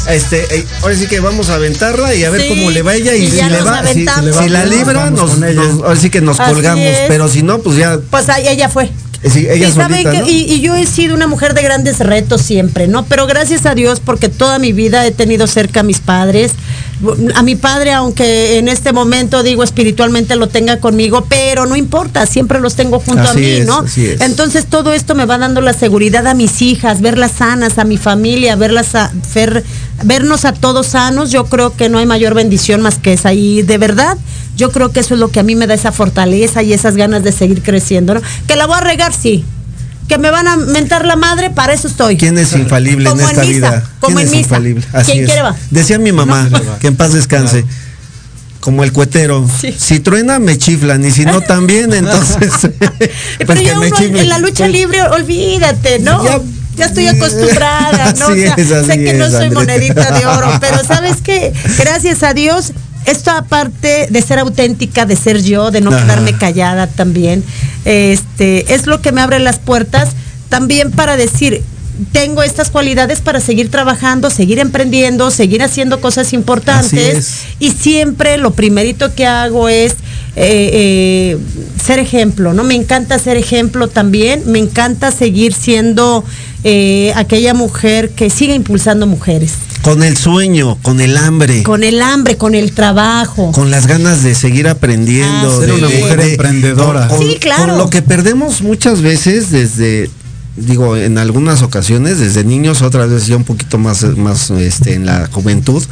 Este, 0.09 0.43
eh, 0.55 0.65
ahora 0.81 0.95
sí 0.95 1.07
que 1.07 1.19
vamos 1.19 1.49
a 1.49 1.55
aventarla 1.55 2.13
y 2.13 2.23
a 2.25 2.29
ver 2.29 2.41
Sí, 2.41 2.49
cómo 2.49 2.71
le 2.71 2.81
va 2.81 2.93
ella 2.95 3.15
y, 3.15 3.23
y 3.23 3.31
si 3.31 3.37
ya 3.37 3.49
le 3.49 3.57
nos 3.59 3.67
va, 3.67 3.81
si, 3.83 3.89
aventamos. 3.91 4.35
si 4.37 4.49
la 4.49 4.65
libra, 4.65 5.05
Vamos 5.05 5.19
nos, 5.19 5.31
con 5.31 5.43
ella. 5.43 5.61
nos- 5.61 5.81
ahora 5.83 5.95
sí 5.99 6.09
que 6.09 6.21
nos 6.21 6.39
Así 6.39 6.51
colgamos, 6.53 6.83
es. 6.85 6.99
pero 7.07 7.27
si 7.27 7.41
no, 7.43 7.59
pues 7.59 7.77
ya, 7.77 7.99
Pues 8.09 8.27
ahí 8.29 8.47
ella 8.47 8.67
fue. 8.69 8.85
eh, 9.23 9.29
sí, 9.29 9.47
ella 9.49 9.69
y, 9.69 9.71
saben 9.71 10.03
solita, 10.03 10.11
que- 10.11 10.19
¿no? 10.19 10.29
y, 10.29 10.43
y 10.53 10.61
yo 10.61 10.75
he 10.75 10.85
sido 10.85 11.15
una 11.15 11.27
mujer 11.27 11.53
de 11.53 11.61
grandes 11.63 11.99
retos 11.99 12.41
siempre, 12.41 12.87
¿no? 12.87 13.05
Pero 13.05 13.27
gracias 13.27 13.65
a 13.65 13.75
Dios, 13.75 14.01
porque 14.03 14.27
toda 14.29 14.59
mi 14.59 14.73
vida 14.73 15.05
he 15.07 15.11
tenido 15.11 15.47
cerca 15.47 15.79
a 15.79 15.83
mis 15.83 15.99
padres. 15.99 16.51
A 17.35 17.43
mi 17.43 17.55
padre, 17.57 17.91
aunque 17.91 18.57
en 18.59 18.69
este 18.69 18.93
momento 18.93 19.43
digo 19.43 19.63
espiritualmente 19.63 20.37
lo 20.37 20.47
tenga 20.47 20.79
conmigo, 20.79 21.25
pero 21.27 21.65
no 21.65 21.75
importa, 21.75 22.25
siempre 22.25 22.61
los 22.61 22.75
tengo 22.75 22.99
junto 23.01 23.23
a 23.23 23.31
Así 23.31 23.39
mí, 23.39 23.45
es, 23.47 23.65
¿no? 23.65 23.79
así 23.79 24.05
es. 24.05 24.21
Entonces 24.21 24.67
todo 24.67 24.93
esto 24.93 25.13
me 25.13 25.25
va 25.25 25.37
dando 25.37 25.59
la 25.59 25.73
seguridad 25.73 26.25
a 26.27 26.33
mis 26.33 26.61
hijas, 26.61 27.01
verlas 27.01 27.31
sanas, 27.39 27.77
a 27.77 27.83
mi 27.83 27.97
familia, 27.97 28.55
verlas 28.55 28.95
a, 28.95 29.11
ver- 29.35 29.65
vernos 30.03 30.45
a 30.45 30.53
todos 30.53 30.87
sanos. 30.87 31.31
Yo 31.31 31.45
creo 31.45 31.75
que 31.75 31.89
no 31.89 31.97
hay 31.99 32.05
mayor 32.05 32.33
bendición 32.33 32.81
más 32.81 32.95
que 32.99 33.13
esa. 33.13 33.33
Y 33.33 33.61
de 33.61 33.77
verdad, 33.77 34.17
yo 34.57 34.71
creo 34.71 34.91
que 34.91 34.99
eso 35.01 35.13
es 35.13 35.19
lo 35.19 35.29
que 35.29 35.39
a 35.39 35.43
mí 35.43 35.55
me 35.55 35.67
da 35.67 35.73
esa 35.73 35.91
fortaleza 35.91 36.63
y 36.63 36.73
esas 36.73 36.95
ganas 36.95 37.23
de 37.23 37.31
seguir 37.31 37.61
creciendo, 37.61 38.13
¿no? 38.15 38.21
Que 38.47 38.55
la 38.55 38.65
voy 38.65 38.77
a 38.77 38.81
regar, 38.81 39.13
sí. 39.13 39.45
Que 40.07 40.17
me 40.17 40.31
van 40.31 40.47
a 40.47 40.57
mentar 40.57 41.05
la 41.05 41.15
madre, 41.15 41.49
para 41.49 41.73
eso 41.73 41.87
estoy. 41.87 42.17
¿Quién 42.17 42.37
es 42.37 42.53
infalible 42.53 43.09
en 43.09 43.15
Como 43.17 43.21
en 43.23 43.29
esta 43.29 43.41
misa, 43.45 43.53
vida? 43.69 43.89
como 44.01 44.15
¿Quién 44.15 44.19
en 44.19 44.25
es 44.25 44.31
misa. 44.31 44.41
infalible? 44.41 44.85
Así 44.91 45.11
¿Quién 45.13 45.23
es. 45.23 45.29
quiere 45.29 45.41
va? 45.43 45.55
Decía 45.71 45.97
mi 45.97 46.11
mamá, 46.11 46.49
No. 46.51 46.79
que 46.79 46.87
en 46.87 46.95
paz 46.97 47.13
descanse. 47.13 47.63
Como 48.59 48.83
el 48.85 48.93
cuetero. 48.93 49.45
Sí. 49.59 49.75
Si 49.77 49.99
truena, 49.99 50.39
me 50.39 50.57
chiflan. 50.57 51.03
Y 51.05 51.11
si 51.11 51.25
no, 51.25 51.41
también, 51.41 51.91
entonces. 51.93 52.49
Pero 52.79 53.45
pues 53.45 53.61
ya 53.61 53.77
me 53.77 53.87
uno 53.91 54.19
en 54.19 54.29
la 54.29 54.39
lucha 54.39 54.67
libre, 54.69 55.01
olvídate, 55.03 55.99
¿no? 55.99 56.23
Ya- 56.23 56.39
Ya, 56.75 56.85
estoy 56.85 57.07
acostumbrada, 57.07 58.13
¿no? 58.19 58.25
Así 58.27 58.45
O 58.45 58.45
sea, 58.45 58.55
es, 58.57 58.71
así 58.71 58.85
sé 58.87 59.03
que 59.03 59.13
no 59.13 59.29
soy 59.29 59.45
Andrea. 59.45 59.59
monedita 59.59 60.11
de 60.19 60.25
oro, 60.25 60.51
pero 60.61 60.83
¿sabes 60.83 61.17
qué? 61.23 61.53
Gracias 61.77 62.23
a 62.23 62.33
Dios, 62.33 62.73
esto 63.05 63.31
aparte 63.31 64.07
de 64.09 64.21
ser 64.21 64.39
auténtica, 64.39 65.05
de 65.05 65.15
ser 65.15 65.41
yo, 65.41 65.71
de 65.71 65.81
no 65.81 65.91
Ajá. 65.91 66.03
quedarme 66.03 66.33
callada 66.37 66.87
también, 66.87 67.43
este, 67.85 68.73
es 68.73 68.87
lo 68.87 69.01
que 69.01 69.11
me 69.11 69.21
abre 69.21 69.39
las 69.39 69.59
puertas 69.59 70.09
también 70.49 70.91
para 70.91 71.17
decir, 71.17 71.63
tengo 72.11 72.41
estas 72.41 72.69
cualidades 72.69 73.21
para 73.21 73.39
seguir 73.39 73.69
trabajando, 73.69 74.29
seguir 74.29 74.59
emprendiendo, 74.59 75.29
seguir 75.31 75.61
haciendo 75.61 76.01
cosas 76.01 76.33
importantes 76.33 77.17
es. 77.17 77.41
y 77.59 77.71
siempre 77.71 78.37
lo 78.37 78.51
primerito 78.51 79.13
que 79.13 79.27
hago 79.27 79.69
es 79.69 79.95
eh, 80.35 80.69
eh, 80.73 81.37
ser 81.83 81.99
ejemplo, 81.99 82.53
¿no? 82.53 82.63
Me 82.63 82.75
encanta 82.75 83.19
ser 83.19 83.37
ejemplo 83.37 83.87
también, 83.87 84.43
me 84.47 84.59
encanta 84.59 85.11
seguir 85.11 85.53
siendo 85.53 86.23
eh, 86.63 87.11
aquella 87.15 87.53
mujer 87.53 88.09
que 88.11 88.29
siga 88.29 88.53
impulsando 88.55 89.05
mujeres, 89.05 89.51
Con 89.81 90.01
el 90.01 90.15
sueño, 90.17 90.77
con 90.81 91.01
el 91.01 91.17
hambre. 91.17 91.61
con 91.63 91.83
el 91.83 92.01
hambre, 92.01 92.37
con 92.37 92.55
el 92.55 92.71
trabajo. 92.71 93.51
con 93.51 93.69
las 93.69 93.85
ganas 93.85 94.23
de 94.23 94.33
seguir 94.33 94.67
aprendiendo. 94.67 95.51
Ah, 95.51 95.59
de, 95.59 95.65
ser 95.67 95.73
una 95.75 95.87
de- 95.89 95.97
mujer 95.99 96.19
de- 96.23 96.31
emprendedora. 96.31 97.07
Con, 97.09 97.19
Sí, 97.19 97.37
claro. 97.39 97.73
con 97.73 97.77
lo 97.77 97.89
que 97.89 98.01
perdemos 98.01 98.61
muchas 98.61 99.01
veces 99.01 99.51
desde, 99.51 100.09
digo, 100.55 100.95
en 100.95 101.17
algunas 101.17 101.61
ocasiones, 101.63 102.19
desde 102.19 102.43
niños, 102.43 102.81
otras 102.83 103.09
veces 103.09 103.27
ya 103.27 103.35
un 103.37 103.43
poquito 103.43 103.77
más, 103.79 104.03
más 104.03 104.51
este, 104.51 104.93
en 104.93 105.05
la 105.05 105.27
juventud, 105.31 105.83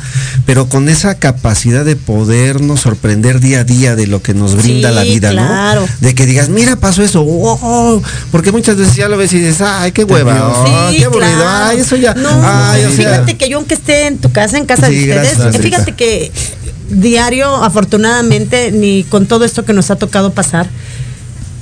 pero 0.45 0.67
con 0.69 0.87
esa 0.87 1.15
capacidad 1.15 1.83
de 1.83 1.95
podernos 1.95 2.81
sorprender 2.81 3.39
día 3.39 3.61
a 3.61 3.63
día 3.63 3.95
de 3.95 4.05
lo 4.07 4.21
que 4.21 4.33
nos 4.35 4.55
brinda 4.55 4.89
Sí, 4.89 4.95
la 4.95 5.01
vida, 5.03 5.31
claro. 5.31 5.81
¿no? 5.81 5.87
De 6.07 6.13
que 6.13 6.25
digas, 6.25 6.49
mira, 6.49 6.75
pasó 6.75 7.01
eso, 7.01 7.23
wow", 7.23 8.01
porque 8.31 8.51
muchas 8.51 8.77
veces 8.77 8.95
ya 8.95 9.07
lo 9.09 9.17
ves 9.17 9.33
y 9.33 9.39
dices, 9.39 9.61
ay, 9.61 9.91
qué 9.93 10.03
hueva, 10.03 10.53
ay, 10.65 10.93
Sí, 10.93 10.99
qué 10.99 11.05
aburrido, 11.05 11.31
claro. 11.31 11.65
ay, 11.69 11.79
eso 11.79 11.95
ya, 11.95 12.13
No, 12.13 12.29
ay, 12.43 12.85
o 12.85 12.89
sea, 12.89 12.97
fíjate 12.97 13.37
que 13.37 13.49
yo 13.49 13.57
aunque 13.57 13.73
esté 13.73 14.05
en 14.07 14.17
tu 14.19 14.31
casa, 14.31 14.57
en 14.57 14.65
casa 14.65 14.87
Sí, 14.87 14.93
de 15.05 15.09
ustedes, 15.15 15.37
gracias, 15.37 15.55
eh, 15.55 15.59
fíjate 15.63 15.91
que 15.93 16.31
diario, 16.89 17.63
afortunadamente, 17.63 18.71
ni 18.71 19.03
con 19.03 19.25
todo 19.25 19.45
esto 19.45 19.65
que 19.65 19.73
nos 19.73 19.89
ha 19.91 19.95
tocado 19.95 20.33
pasar, 20.33 20.67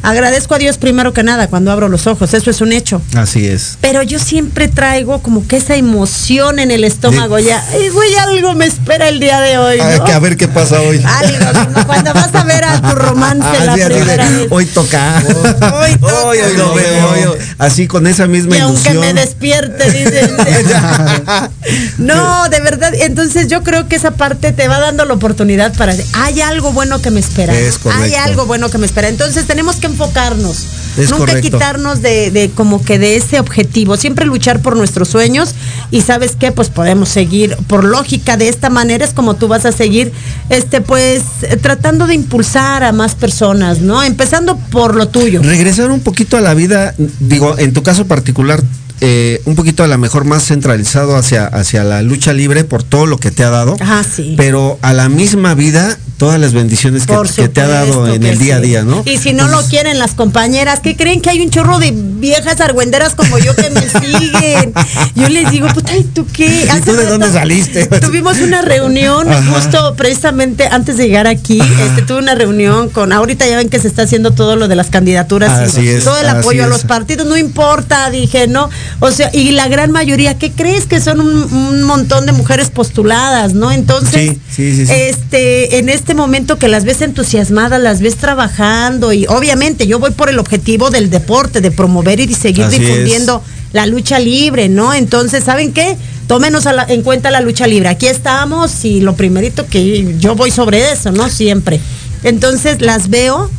agradezco 0.04 0.56
a 0.56 0.58
Dios 0.58 0.78
primero 0.78 1.14
que 1.14 1.24
nada 1.24 1.48
cuando 1.48 1.72
abro 1.72 1.90
los 1.90 2.08
ojos, 2.08 2.34
eso 2.34 2.50
es 2.52 2.62
un 2.62 2.72
hecho. 2.74 3.02
así 3.16 3.46
es. 3.48 3.78
Pero 3.82 4.02
yo 4.04 4.20
siempre 4.20 4.68
traigo 4.68 5.22
como 5.22 5.48
que 5.48 5.58
esa 5.58 5.76
emoción 5.76 6.60
en 6.60 6.72
el 6.72 6.84
estómago 6.84 7.36
De- 7.38 7.44
ya. 7.46 7.64
Ay, 7.72 7.90
güey, 7.90 8.16
algo 8.16 8.54
me 8.54 8.66
espera 8.66 9.08
el 9.10 9.20
día 9.20 9.40
de 9.42 9.58
hoy, 9.58 9.78
¿no? 9.78 9.84
Ay, 9.84 10.00
que 10.06 10.12
a 10.12 10.20
ver 10.20 10.38
qué 10.38 10.48
pasa 10.48 10.80
hoy. 10.82 11.02
Algo, 11.04 11.74
como 11.74 11.88
cuando 11.88 12.14
vas 12.14 12.34
a 12.34 12.44
ver 12.44 12.64
a 12.64 12.82
tu 12.82 12.96
romance 12.96 13.66
la 13.66 13.74
así 13.74 13.82
de, 13.82 13.90
primera 13.90 14.30
vez. 14.30 14.48
hoy 14.50 14.66
toca. 14.66 15.24
Hoy 15.26 15.96
toca. 15.96 16.20
Hoy, 16.30 16.40
hoy 16.40 16.58
lo 16.58 16.74
veo, 16.74 17.10
hoy, 17.12 17.24
hoy. 17.24 17.38
Así 17.58 17.88
con 17.88 18.06
esa 18.08 18.28
misma 18.28 18.56
Y 18.58 18.60
aunque 18.60 18.92
ilusión. 18.92 19.16
me 19.16 19.22
despierte, 19.22 19.92
dicen. 19.92 20.32
no, 21.98 22.50
de 22.50 22.60
verdad. 22.62 22.94
Entonces 22.94 23.48
yo 23.48 23.64
creo 23.64 23.88
que 23.88 23.96
esa 23.96 24.12
parte 24.12 24.52
te 24.52 24.68
va 24.68 24.80
dando 24.80 25.06
la 25.06 25.14
oportunidad 25.14 25.74
para 25.76 25.96
decir, 25.96 26.10
hay 26.14 26.42
algo 26.42 26.72
bueno 26.72 27.02
que 27.02 27.12
me 27.12 27.20
espera. 27.20 27.54
Es 27.58 27.78
correcto. 27.78 28.04
Hay 28.04 28.16
algo 28.16 28.46
bueno 28.46 28.70
que 28.70 28.78
me 28.78 28.86
espera. 28.86 29.10
Entonces 29.10 29.46
tenemos 29.46 29.78
que 29.78 29.89
enfocarnos. 29.90 30.66
Es 30.98 31.12
Nunca 31.12 31.26
correcto. 31.28 31.52
quitarnos 31.52 32.02
de, 32.02 32.32
de 32.32 32.50
como 32.50 32.84
que 32.84 33.00
de 33.00 33.16
ese 33.16 33.40
objetivo. 33.40 33.96
Siempre 33.96 34.26
luchar 34.26 34.62
por 34.62 34.76
nuestros 34.76 35.08
sueños. 35.08 35.54
Y 35.92 36.02
sabes 36.02 36.36
qué, 36.38 36.52
pues 36.52 36.70
podemos 36.70 37.10
seguir. 37.10 37.56
Por 37.68 37.84
lógica, 37.84 38.38
de 38.38 38.50
esta 38.50 38.70
manera 38.70 39.06
es 39.06 39.14
como 39.14 39.36
tú 39.36 39.48
vas 39.48 39.66
a 39.66 39.72
seguir, 39.72 40.12
este, 40.50 40.82
pues, 40.82 41.22
tratando 41.62 42.08
de 42.08 42.16
impulsar 42.16 42.84
a 42.84 42.92
más 42.92 43.16
personas, 43.16 43.80
¿no? 43.82 44.04
Empezando 44.04 44.58
por 44.58 44.96
lo 44.96 45.08
tuyo. 45.08 45.42
Regresar 45.42 45.92
un 45.92 46.02
poquito 46.02 46.38
a 46.38 46.42
la 46.42 46.54
vida, 46.54 46.96
digo, 47.20 47.58
en 47.58 47.74
tu 47.74 47.82
caso 47.84 48.06
particular, 48.06 48.62
eh, 49.02 49.42
un 49.46 49.56
poquito 49.56 49.84
a 49.84 49.88
la 49.88 49.98
mejor 49.98 50.26
más 50.26 50.46
centralizado 50.46 51.16
hacia, 51.16 51.46
hacia 51.46 51.84
la 51.86 52.02
lucha 52.02 52.34
libre 52.34 52.66
por 52.66 52.84
todo 52.84 53.06
lo 53.06 53.18
que 53.18 53.32
te 53.32 53.44
ha 53.44 53.50
dado. 53.50 53.78
Ajá, 53.80 54.04
sí. 54.04 54.34
Pero 54.36 54.78
a 54.82 54.92
la 54.94 55.08
misma 55.08 55.54
vida, 55.54 55.98
todas 56.20 56.38
las 56.38 56.52
bendiciones 56.52 57.06
que, 57.08 57.48
te 57.48 57.62
ha 57.62 57.68
dado 57.68 58.14
en 58.14 58.24
el 58.24 58.38
día 58.38 58.58
a 58.58 58.60
día, 58.60 58.84
¿no? 58.84 59.04
Y 59.06 59.18
si 59.18 59.32
no 59.32 59.48
lo 59.48 59.62
quieren 59.64 59.98
las 59.98 60.16
compañeras, 60.16 60.82
¿qué 60.82 60.98
creen 60.98 61.22
que 61.22 61.30
hay 61.30 61.40
un 61.40 61.50
chorro 61.50 61.80
de 61.80 61.94
viejas 61.96 62.60
argüenderas 62.60 63.16
como 63.16 63.38
yo 63.40 63.56
que 63.56 63.70
me 63.70 63.82
siguen? 63.90 64.74
Yo 65.16 65.30
les 65.30 65.50
digo, 65.50 65.70
puta, 65.70 65.96
¿y 65.96 66.04
tú 66.04 66.28
qué? 66.32 66.46
¿Y 66.46 66.82
tú 66.82 66.92
de 66.92 67.04
rato 67.04 67.10
dónde 67.12 67.32
saliste? 67.32 67.86
Tuvimos 68.02 68.38
una 68.40 68.62
reunión 68.62 69.32
Ajá. 69.32 69.50
justo 69.54 69.96
precisamente 69.96 70.68
antes 70.68 70.98
de 70.98 71.08
llegar 71.08 71.26
aquí. 71.26 71.62
Este, 71.62 72.02
tuve 72.02 72.20
una 72.20 72.36
reunión 72.36 72.90
con, 72.90 73.14
ahorita 73.14 73.48
ya 73.48 73.56
ven 73.56 73.70
que 73.70 73.80
se 73.80 73.88
está 73.88 74.02
haciendo 74.02 74.32
todo 74.32 74.58
lo 74.58 74.68
de 74.68 74.76
las 74.76 74.90
candidaturas, 74.90 75.78
y 75.78 75.88
es, 75.88 76.04
todo 76.04 76.20
el 76.20 76.28
apoyo 76.28 76.66
a 76.66 76.68
los 76.68 76.84
partidos, 76.84 77.28
no 77.28 77.38
importa, 77.38 78.10
dije, 78.10 78.48
¿no? 78.48 78.70
O 79.00 79.12
sea, 79.12 79.30
y 79.34 79.52
la 79.52 79.70
gran 79.70 79.92
mayoría, 79.92 80.38
¿qué 80.38 80.52
crees? 80.52 80.86
Que 80.86 81.00
son 81.00 81.22
un, 81.22 81.54
un 81.54 81.84
montón 81.84 82.26
de 82.26 82.34
mujeres 82.34 82.70
postuladas, 82.70 83.54
¿no? 83.54 83.72
Entonces, 83.72 84.34
Sí, 84.34 84.42
sí, 84.50 84.76
sí, 84.76 84.86
sí. 84.86 84.92
este, 84.94 85.80
en 85.80 85.88
este 85.88 86.09
momento 86.14 86.58
que 86.58 86.68
las 86.68 86.84
ves 86.86 87.02
entusiasmadas, 87.02 87.82
las 87.82 88.02
ves 88.02 88.16
trabajando 88.18 89.14
y 89.14 89.26
obviamente 89.28 89.88
yo 89.88 90.00
voy 90.00 90.12
por 90.12 90.30
el 90.30 90.40
objetivo 90.40 90.90
del 90.90 91.10
deporte, 91.10 91.62
de 91.62 91.72
promover 91.72 92.20
y 92.20 92.34
seguir 92.34 92.66
Así 92.66 92.80
difundiendo 92.80 93.44
la 93.74 93.86
lucha 93.86 94.20
libre, 94.20 94.70
¿no? 94.70 94.94
Entonces, 94.94 95.44
¿saben 95.44 95.74
qué? 95.74 95.98
Tómenos 96.28 96.66
a 96.68 96.74
la- 96.74 96.84
en 96.86 97.02
cuenta 97.02 97.32
la 97.32 97.42
lucha 97.42 97.68
libre. 97.68 97.90
Aquí 97.90 98.08
estamos 98.08 98.86
y 98.86 99.02
lo 99.02 99.16
primerito 99.16 99.66
que 99.68 100.16
yo 100.20 100.36
voy 100.36 100.52
sobre 100.52 100.92
eso, 100.92 101.12
¿no? 101.12 101.30
Siempre. 101.30 101.80
Entonces 102.24 102.82
las 102.82 103.10
veo 103.10 103.50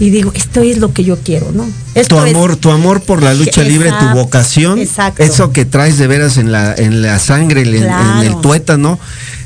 y 0.00 0.10
digo, 0.10 0.32
esto 0.34 0.62
es 0.62 0.78
lo 0.78 0.92
que 0.92 1.04
yo 1.04 1.18
quiero, 1.18 1.52
¿no? 1.52 1.68
Esto 1.94 2.16
tu 2.16 2.24
es- 2.24 2.34
amor, 2.34 2.56
tu 2.56 2.70
amor 2.70 3.02
por 3.02 3.22
la 3.22 3.34
lucha 3.34 3.62
libre, 3.62 3.92
tu 3.92 4.06
vocación, 4.18 4.78
exacto. 4.78 5.22
eso 5.22 5.52
que 5.52 5.64
traes 5.66 5.98
de 5.98 6.06
veras 6.06 6.38
en 6.38 6.50
la, 6.50 6.74
en 6.74 7.02
la 7.02 7.18
sangre, 7.18 7.60
en, 7.62 7.74
en 7.74 7.82
Claro. 7.82 8.22
el 8.22 8.40
tuétano, 8.40 8.98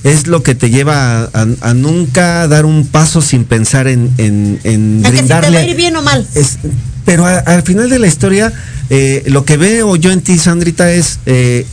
es 0.05 0.27
lo 0.29 0.43
que 0.45 0.55
te 0.55 0.71
lleva 0.71 1.23
a, 1.25 1.29
a- 1.33 1.47
a 1.71 1.75
nunca 1.75 2.47
dar 2.49 2.65
un 2.67 2.87
paso 2.87 3.21
sin 3.21 3.45
pensar 3.45 3.89
en, 3.89 4.11
en, 4.19 4.61
en 4.65 5.03
a 5.05 5.11
que 5.11 5.19
si 5.19 5.25
te 5.25 5.35
va 5.35 5.41
a 5.41 5.65
ir 5.67 5.77
bien 5.77 5.97
o 5.97 6.03
mal. 6.03 6.27
Es- 6.35 6.59
pero 7.05 7.27
a- 7.27 7.39
al 7.41 7.63
final 7.65 7.91
de 7.91 7.99
la 7.99 8.07
historia, 8.07 8.53
eh, 8.91 9.25
lo 9.27 9.45
que 9.45 9.57
veo 9.57 9.97
yo 9.97 10.13
en 10.13 10.21
ti, 10.23 10.39
Sandrita, 10.39 10.91
es 10.93 11.19
eh, 11.27 11.67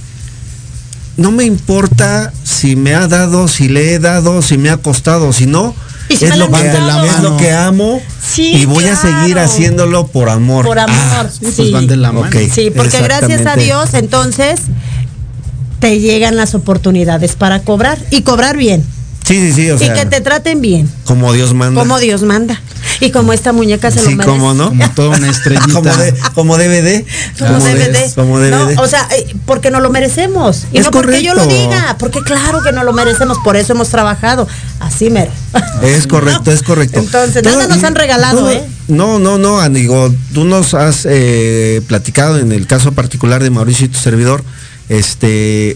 no 1.17 1.31
me 1.31 1.43
importa 1.43 2.31
si 2.43 2.75
me 2.75 2.95
ha 2.95 3.07
dado, 3.07 3.47
si 3.47 3.67
le 3.69 3.93
he 3.93 3.99
dado, 3.99 4.41
si 4.41 4.57
me 4.57 4.69
ha 4.69 4.77
costado, 4.77 5.31
si 5.33 5.45
no, 5.45 5.75
si 6.09 6.25
es, 6.25 6.37
lo 6.37 6.49
que, 6.51 6.67
es 6.67 7.19
lo 7.21 7.37
que 7.37 7.51
amo 7.51 8.01
Sí, 8.31 8.53
y 8.55 8.65
voy 8.65 8.85
a 8.85 8.95
seguir 8.95 9.37
haciéndolo 9.39 10.07
por 10.07 10.29
amor. 10.29 10.65
Por 10.65 10.79
amor, 10.79 10.95
Ah, 11.13 11.27
sí. 11.31 11.39
Pues 11.55 11.71
van 11.71 11.87
de 11.87 11.97
la 11.97 12.11
mano. 12.11 12.27
ok, 12.27 12.35
Sí, 12.53 12.71
porque 12.75 13.01
gracias 13.01 13.45
a. 13.45 13.55
Dios 13.55 13.93
entonces 13.93 14.61
te 15.79 15.99
llegan 15.99 16.37
las 16.37 16.53
oportunidades 16.55 17.35
para 17.35 17.61
cobrar 17.61 17.97
y 18.11 18.21
cobrar 18.21 18.55
bien. 18.57 18.85
Sí, 19.25 19.35
sí, 19.39 19.53
sí, 19.53 19.71
o 19.71 19.77
sea, 19.77 19.95
y 19.95 19.99
que 19.99 20.05
te 20.05 20.21
traten 20.21 20.61
bien, 20.61 20.89
como 21.05 21.31
Dios 21.33 21.53
manda. 21.53 21.79
como 21.81 21.99
Dios 21.99 22.21
manda. 22.23 22.59
Y 23.01 23.11
como 23.11 23.33
esta 23.33 23.51
muñeca 23.51 23.91
se 23.91 23.99
sí, 23.99 24.11
lo 24.11 24.17
merece. 24.17 24.29
como 24.29 24.53
no. 24.53 24.69
Como 24.69 24.89
toda 24.91 25.17
una 25.17 25.29
estrellita. 25.29 25.67
como, 25.73 25.91
de, 25.91 26.13
como 26.33 26.57
DVD. 26.57 27.03
Como 27.37 27.59
DVD. 27.59 28.13
Como 28.15 28.39
DVD. 28.39 28.75
No, 28.75 28.81
o 28.81 28.87
sea, 28.87 29.07
eh, 29.17 29.35
porque 29.45 29.71
no 29.71 29.79
lo 29.79 29.89
merecemos. 29.89 30.65
Y 30.71 30.77
Es 30.77 30.85
no 30.85 30.91
porque 30.91 31.23
yo 31.23 31.33
lo 31.33 31.43
correcto. 31.43 31.63
diga, 31.69 31.95
porque 31.99 32.21
claro 32.21 32.61
que 32.63 32.71
no 32.71 32.83
lo 32.83 32.93
merecemos, 32.93 33.37
por 33.43 33.57
eso 33.57 33.73
hemos 33.73 33.89
trabajado. 33.89 34.47
Así 34.79 35.09
mero. 35.09 35.31
Es 35.83 36.05
correcto, 36.07 36.51
es 36.53 36.61
correcto. 36.63 36.99
Entonces, 36.99 37.43
nada 37.43 37.67
nos 37.67 37.83
han 37.83 37.95
regalado, 37.95 38.39
todo- 38.39 38.51
¿eh? 38.51 38.63
No, 38.87 39.19
no, 39.19 39.37
no, 39.37 39.59
amigo. 39.59 40.13
Tú 40.33 40.43
nos 40.43 40.73
has 40.73 41.07
eh, 41.09 41.81
platicado 41.87 42.37
en 42.39 42.51
el 42.51 42.67
caso 42.67 42.91
particular 42.91 43.41
de 43.41 43.49
Mauricio 43.49 43.85
y 43.87 43.89
tu 43.89 43.97
servidor, 43.99 44.43
este, 44.89 45.75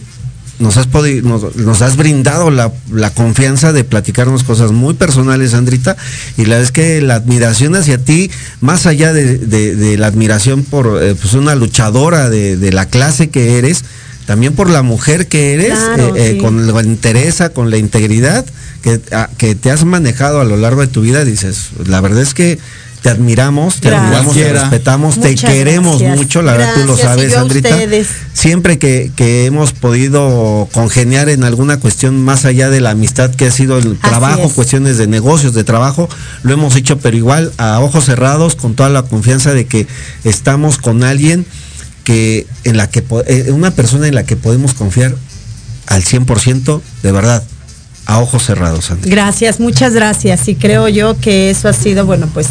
nos 0.59 0.77
has 0.77 0.87
podido, 0.87 1.27
nos, 1.27 1.55
nos 1.57 1.81
has 1.81 1.97
brindado 1.97 2.49
la, 2.51 2.71
la 2.91 3.09
confianza 3.09 3.73
de 3.73 3.83
platicarnos 3.83 4.43
cosas 4.43 4.71
muy 4.71 4.93
personales, 4.93 5.51
Sandrita, 5.51 5.97
y 6.37 6.43
la 6.43 6.55
verdad 6.55 6.63
es 6.63 6.71
que 6.71 7.01
la 7.01 7.15
admiración 7.15 7.75
hacia 7.75 7.97
ti, 7.97 8.31
más 8.61 8.85
allá 8.85 9.11
de, 9.13 9.37
de- 9.37 9.75
de 9.75 9.97
la 9.97 10.07
admiración 10.07 10.63
por 10.63 11.01
eh, 11.03 11.15
pues 11.15 11.33
una 11.33 11.55
luchadora 11.55 12.29
de, 12.29 12.55
de 12.57 12.71
la 12.71 12.85
clase 12.87 13.29
que 13.29 13.57
eres, 13.57 13.83
también 14.25 14.53
por 14.53 14.69
la 14.69 14.81
mujer 14.81 15.27
que 15.27 15.53
eres, 15.53 15.77
Claro, 15.77 16.15
eh, 16.15 16.29
eh, 16.29 16.31
sí. 16.33 16.37
con 16.39 16.65
la 16.73 16.79
entereza, 16.79 17.49
con 17.49 17.69
la 17.69 17.77
integridad 17.77 18.45
que, 18.81 18.99
a- 19.11 19.29
que 19.37 19.55
te 19.55 19.71
has 19.71 19.83
manejado 19.85 20.39
a 20.41 20.45
lo 20.45 20.57
largo 20.57 20.81
de 20.81 20.87
tu 20.87 21.01
vida, 21.01 21.25
dices, 21.25 21.69
la 21.85 22.01
verdad 22.01 22.21
es 22.21 22.33
que 22.33 22.57
te 23.05 23.11
admiramos, 23.11 23.81
te 23.81 23.91
Gracias. 23.91 24.13
admiramos, 24.15 24.33
te 24.35 24.53
respetamos, 24.53 25.19
te 25.19 25.35
queremos 25.35 25.99
gracias. 25.99 26.17
mucho, 26.17 26.41
la 26.41 26.53
verdad 26.53 26.73
tú 26.73 26.87
lo 26.87 26.97
sabes, 26.97 27.33
yo 27.33 27.37
a 27.37 27.41
Sandrita. 27.41 27.69
ustedes. 27.69 28.07
Siempre 28.33 28.79
que, 28.79 29.11
que 29.15 29.45
hemos 29.45 29.73
podido 29.73 30.67
congeniar 30.71 31.29
en 31.29 31.43
alguna 31.43 31.79
cuestión 31.79 32.19
más 32.19 32.45
allá 32.45 32.71
de 32.71 32.81
la 32.81 32.89
amistad 32.89 33.29
que 33.29 33.45
ha 33.45 33.51
sido 33.51 33.77
el 33.77 33.99
trabajo, 33.99 34.45
es. 34.47 34.53
cuestiones 34.53 34.97
de 34.97 35.05
negocios, 35.05 35.53
de 35.53 35.63
trabajo, 35.63 36.09
lo 36.41 36.55
hemos 36.55 36.75
hecho, 36.75 36.97
pero 36.97 37.15
igual 37.15 37.51
a 37.59 37.79
ojos 37.79 38.05
cerrados, 38.05 38.55
con 38.55 38.73
toda 38.73 38.89
la 38.89 39.03
confianza 39.03 39.53
de 39.53 39.67
que 39.67 39.85
estamos 40.23 40.79
con 40.79 41.03
alguien 41.03 41.45
que 42.05 42.47
en 42.63 42.75
la 42.75 42.89
que 42.89 43.03
eh, 43.27 43.51
una 43.51 43.69
persona 43.69 44.07
en 44.07 44.15
la 44.15 44.23
que 44.23 44.35
podemos 44.35 44.73
confiar 44.73 45.13
al 45.85 46.03
100%, 46.03 46.81
de 47.03 47.11
verdad, 47.11 47.43
a 48.07 48.19
ojos 48.19 48.43
cerrados, 48.45 48.85
Sandra. 48.85 49.11
Gracias, 49.11 49.59
muchas 49.59 49.93
gracias. 49.93 50.47
Y 50.47 50.55
creo 50.55 50.87
yo 50.87 51.19
que 51.19 51.51
eso 51.51 51.69
ha 51.69 51.73
sido, 51.73 52.07
bueno, 52.07 52.27
pues 52.33 52.47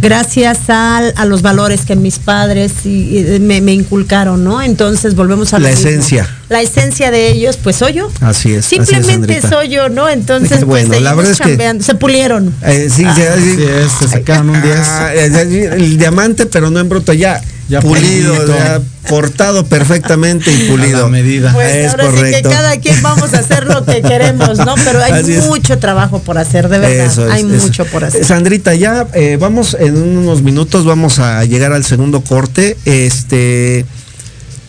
gracias 0.00 0.68
al- 0.68 1.12
a 1.16 1.24
los 1.24 1.42
valores 1.42 1.84
que 1.84 1.96
mis 1.96 2.18
padres 2.18 2.72
y- 2.84 3.18
y 3.18 3.40
me, 3.40 3.60
me 3.60 3.72
inculcaron, 3.72 4.44
¿no? 4.44 4.62
Entonces 4.62 5.14
volvemos 5.14 5.52
a 5.54 5.58
lo 5.58 5.64
La 5.64 5.70
mismo. 5.70 5.88
esencia. 5.88 6.28
La 6.48 6.60
esencia 6.62 7.10
de 7.10 7.28
ellos, 7.30 7.56
pues 7.62 7.76
soy 7.76 7.94
yo. 7.94 8.10
Así 8.20 8.52
es. 8.52 8.66
así 8.66 8.76
es, 8.76 8.88
Simplemente 8.88 9.40
Sandrita. 9.40 9.48
soy 9.48 9.68
yo, 9.68 9.88
¿no? 9.88 10.08
Entonces, 10.08 10.64
Bueno, 10.64 10.88
pues 10.88 11.02
la 11.02 11.10
seguimos 11.10 11.16
verdad 11.16 11.32
es 11.32 11.38
que- 11.38 11.44
chambeando. 11.44 11.84
Se 11.84 11.94
pulieron. 11.94 12.54
Eh, 12.62 12.88
sí, 12.90 13.02
sí, 13.02 13.04
Así 13.22 13.56
sí. 13.56 13.62
es, 13.62 13.98
te 13.98 14.08
sacaron 14.08 14.50
un 14.50 14.62
10. 14.62 14.76
Ah, 14.78 15.14
el 15.14 15.98
diamante, 15.98 16.46
pero 16.46 16.70
no 16.70 16.78
en 16.80 16.88
bruto, 16.88 17.12
ya, 17.12 17.40
Ya 17.68 17.80
pulido, 17.80 18.34
pulidito. 18.34 18.56
ya 18.56 18.80
cortado 19.08 19.66
perfectamente 19.66 20.52
y 20.52 20.68
pulido. 20.68 20.98
A 21.00 21.02
la 21.02 21.08
medida. 21.08 21.52
Pues 21.52 21.74
es 21.74 21.90
ahora 21.90 22.10
sí 22.12 22.32
que 22.32 22.42
cada 22.42 22.78
quien 22.78 23.02
vamos 23.02 23.34
a 23.34 23.40
hacer 23.40 23.66
lo 23.66 23.84
que 23.84 24.02
queremos, 24.02 24.58
¿no? 24.58 24.74
Pero 24.84 25.02
hay 25.02 25.12
Así 25.12 25.34
es. 25.34 25.46
mucho 25.46 25.78
trabajo 25.78 26.20
por 26.20 26.38
hacer, 26.38 26.68
de 26.68 26.78
verdad. 26.78 27.06
Eso 27.06 27.26
es, 27.26 27.32
hay 27.32 27.40
eso. 27.40 27.66
mucho 27.66 27.84
por 27.86 28.04
hacer. 28.04 28.24
Sandrita, 28.24 28.74
ya 28.74 29.06
eh, 29.14 29.36
vamos 29.40 29.76
en 29.78 29.96
unos 29.96 30.42
minutos, 30.42 30.84
vamos 30.84 31.18
a 31.18 31.44
llegar 31.44 31.72
al 31.72 31.84
segundo 31.84 32.20
corte. 32.20 32.76
Este 32.84 33.84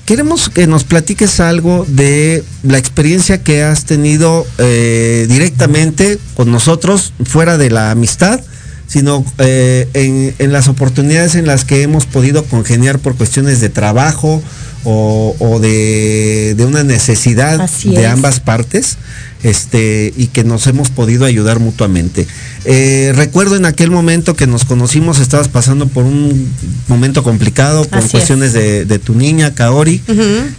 queremos 0.08 0.48
que 0.50 0.68
nos 0.68 0.86
platiques 0.86 1.42
algo 1.42 1.86
de 1.86 2.42
la 2.64 2.78
experiencia 2.78 3.44
que 3.44 3.62
has 3.62 3.84
tenido 3.84 4.48
eh, 4.58 5.26
directamente 5.28 6.18
con 6.34 6.50
nosotros, 6.50 7.12
fuera 7.26 7.58
de 7.58 7.70
la 7.70 7.92
amistad, 7.92 8.40
sino 8.88 9.24
eh, 9.38 9.88
en, 9.94 10.34
en 10.40 10.54
las 10.54 10.68
oportunidades 10.68 11.36
en 11.36 11.46
las 11.46 11.66
que 11.66 11.84
hemos 11.84 12.06
podido 12.06 12.46
congeniar 12.46 13.00
por 13.00 13.16
cuestiones 13.16 13.60
de 13.60 13.70
trabajo 13.70 14.42
o, 14.84 15.36
o 15.40 15.60
de, 15.60 16.54
de 16.56 16.66
una 16.66 16.84
necesidad 16.84 17.62
Así 17.62 17.90
de 17.90 18.04
es. 18.04 18.10
ambas 18.10 18.40
partes 18.40 18.98
este 19.44 20.14
y 20.18 20.28
que 20.28 20.44
nos 20.44 20.66
hemos 20.68 20.90
podido 20.90 21.26
ayudar 21.26 21.60
mutuamente. 21.60 22.28
Eh, 22.66 23.14
recuerdo 23.16 23.56
en 23.56 23.66
aquel 23.66 23.92
momento 23.92 24.36
que 24.36 24.48
nos 24.48 24.66
conocimos, 24.66 25.20
estabas 25.20 25.48
pasando 25.48 25.88
por 25.88 26.06
un 26.06 26.52
momento 26.88 27.24
complicado 27.24 27.86
por 27.86 28.00
Así 28.00 28.10
cuestiones 28.10 28.54
de, 28.54 28.86
de 28.86 29.00
tu 29.00 29.14
niña, 29.14 29.54
Kaori, 29.54 30.02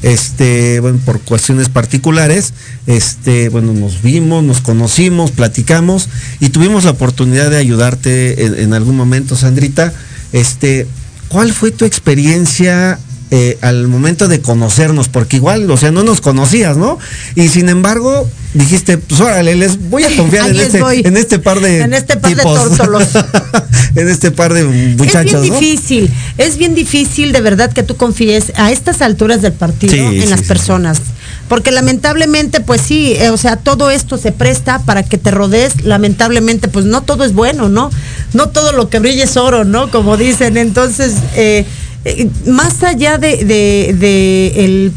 este, 0.03 0.81
bueno, 0.81 1.01
por 1.05 1.21
cuestiones 1.21 1.69
particulares, 1.69 2.55
este, 2.87 3.49
bueno, 3.49 3.73
nos 3.73 4.01
vimos, 4.01 4.45
nos 4.45 4.61
conocimos, 4.61 5.33
platicamos 5.33 6.09
y 6.41 6.51
tuvimos 6.51 6.85
la 6.85 6.93
oportunidad 6.93 7.51
de 7.51 7.57
ayudarte 7.57 8.45
en, 8.47 8.59
en 8.59 8.75
algún 8.75 8.97
momento, 8.97 9.37
Sandrita. 9.37 9.93
Este, 10.33 10.87
¿cuál 11.29 11.53
fue 11.53 11.73
tu 11.73 11.85
experiencia 11.85 12.99
eh, 13.31 13.59
al 13.61 13.89
momento 13.89 14.29
de 14.29 14.41
conocernos? 14.41 15.09
Porque 15.09 15.37
igual, 15.37 15.71
o 15.71 15.77
sea, 15.77 15.91
no 15.91 16.03
nos 16.03 16.21
conocías, 16.21 16.77
¿no? 16.77 16.99
Y 17.35 17.49
sin 17.49 17.69
embargo, 17.69 18.29
dijiste, 18.55 18.99
pues 18.99 19.21
órale, 19.21 19.55
les 19.55 19.91
voy 19.91 20.05
a 20.05 20.17
confiar 20.17 20.51
en 20.51 20.59
este, 20.59 21.09
en 21.09 21.17
este 21.17 21.39
par 21.39 21.61
de 21.61 21.81
En 21.81 21.95
este 21.95 22.17
par 22.17 22.35
de 22.35 22.43
tórtolos. 22.43 23.09
en 23.95 24.09
este 24.09 24.31
par 24.31 24.55
de 24.55 24.65
muchachos, 24.65 25.35
es 25.35 25.41
bien 25.43 25.55
¿no? 25.55 25.61
difícil, 25.61 26.11
es 26.39 26.57
bien 26.57 26.75
difícil 26.75 27.33
de 27.33 27.41
verdad 27.41 27.73
que 27.73 27.83
tú 27.83 27.97
confíes 27.97 28.53
a 28.57 28.71
estas 28.71 29.03
alturas 29.03 29.43
del 29.43 29.53
partido 29.53 29.93
Sí, 29.93 30.01
en 30.01 30.23
sí, 30.23 30.29
las 30.29 30.41
sí, 30.41 30.47
personas. 30.47 31.01
Porque 31.49 31.71
lamentablemente, 31.71 32.61
pues 32.61 32.83
sí, 32.83 33.15
eh, 33.15 33.31
o 33.31 33.37
sea, 33.39 33.57
todo 33.57 33.91
esto 33.91 34.19
se 34.19 34.33
presta 34.33 34.81
para 34.81 35.03
que 35.03 35.17
te 35.17 35.31
rodees, 35.31 35.83
lamentablemente, 35.83 36.69
pues 36.69 36.85
no 36.85 37.03
todo 37.03 37.25
es 37.25 37.33
bueno, 37.33 37.71
¿no? 37.71 37.91
No 38.35 38.51
todo 38.51 38.73
lo 38.73 38.91
que 38.91 38.99
brilla 38.99 39.25
es 39.25 39.37
oro, 39.39 39.65
¿no? 39.65 39.91
Como 39.91 40.19
dicen. 40.19 40.59
Entonces, 40.59 41.15
eh, 41.35 41.65
eh, 42.05 42.29
más 42.47 42.83
allá 42.83 43.19
de, 43.19 43.45
de- 43.45 43.95
de 43.99 44.65
el 44.65 44.93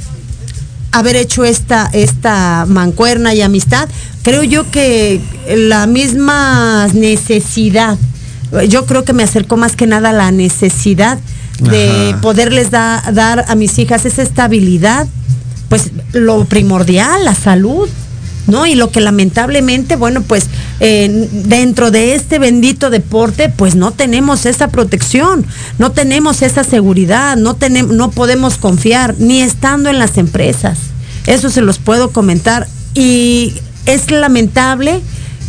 haber 0.91 1.15
hecho 1.15 1.45
esta, 1.45 1.89
esta 1.93 2.65
mancuerna 2.67 3.33
y 3.33 3.41
amistad, 3.41 3.87
creo 4.23 4.43
yo 4.43 4.69
que 4.71 5.21
la 5.55 5.87
misma 5.87 6.87
necesidad, 6.93 7.97
yo 8.67 8.85
creo 8.85 9.05
que 9.05 9.13
me 9.13 9.23
acercó 9.23 9.55
más 9.57 9.75
que 9.77 9.87
nada 9.87 10.09
a 10.09 10.13
la 10.13 10.31
necesidad 10.31 11.17
de 11.59 12.09
Ajá. 12.11 12.21
poderles 12.21 12.71
da- 12.71 13.03
dar 13.13 13.45
a 13.47 13.55
mis 13.55 13.77
hijas 13.79 14.05
esa 14.05 14.21
estabilidad, 14.21 15.07
pues 15.69 15.91
lo 16.11 16.43
primordial, 16.45 17.23
la 17.23 17.35
salud. 17.35 17.87
¿No? 18.47 18.65
Y 18.65 18.75
lo 18.75 18.91
que 18.91 19.01
lamentablemente, 19.01 19.95
bueno, 19.95 20.23
pues 20.23 20.47
eh, 20.79 21.29
dentro 21.31 21.91
de 21.91 22.15
este 22.15 22.39
bendito 22.39 22.89
deporte, 22.89 23.49
pues 23.49 23.75
no 23.75 23.91
tenemos 23.91 24.45
esa 24.45 24.69
protección, 24.69 25.45
no 25.77 25.91
tenemos 25.91 26.41
esa 26.41 26.63
seguridad, 26.63 27.37
no 27.37 27.55
tenemos, 27.55 27.95
no 27.95 28.09
podemos 28.11 28.57
confiar, 28.57 29.15
ni 29.19 29.41
estando 29.41 29.89
en 29.89 29.99
las 29.99 30.17
empresas. 30.17 30.79
Eso 31.27 31.49
se 31.49 31.61
los 31.61 31.77
puedo 31.77 32.11
comentar. 32.11 32.67
Y 32.93 33.53
es 33.85 34.11
lamentable 34.11 35.01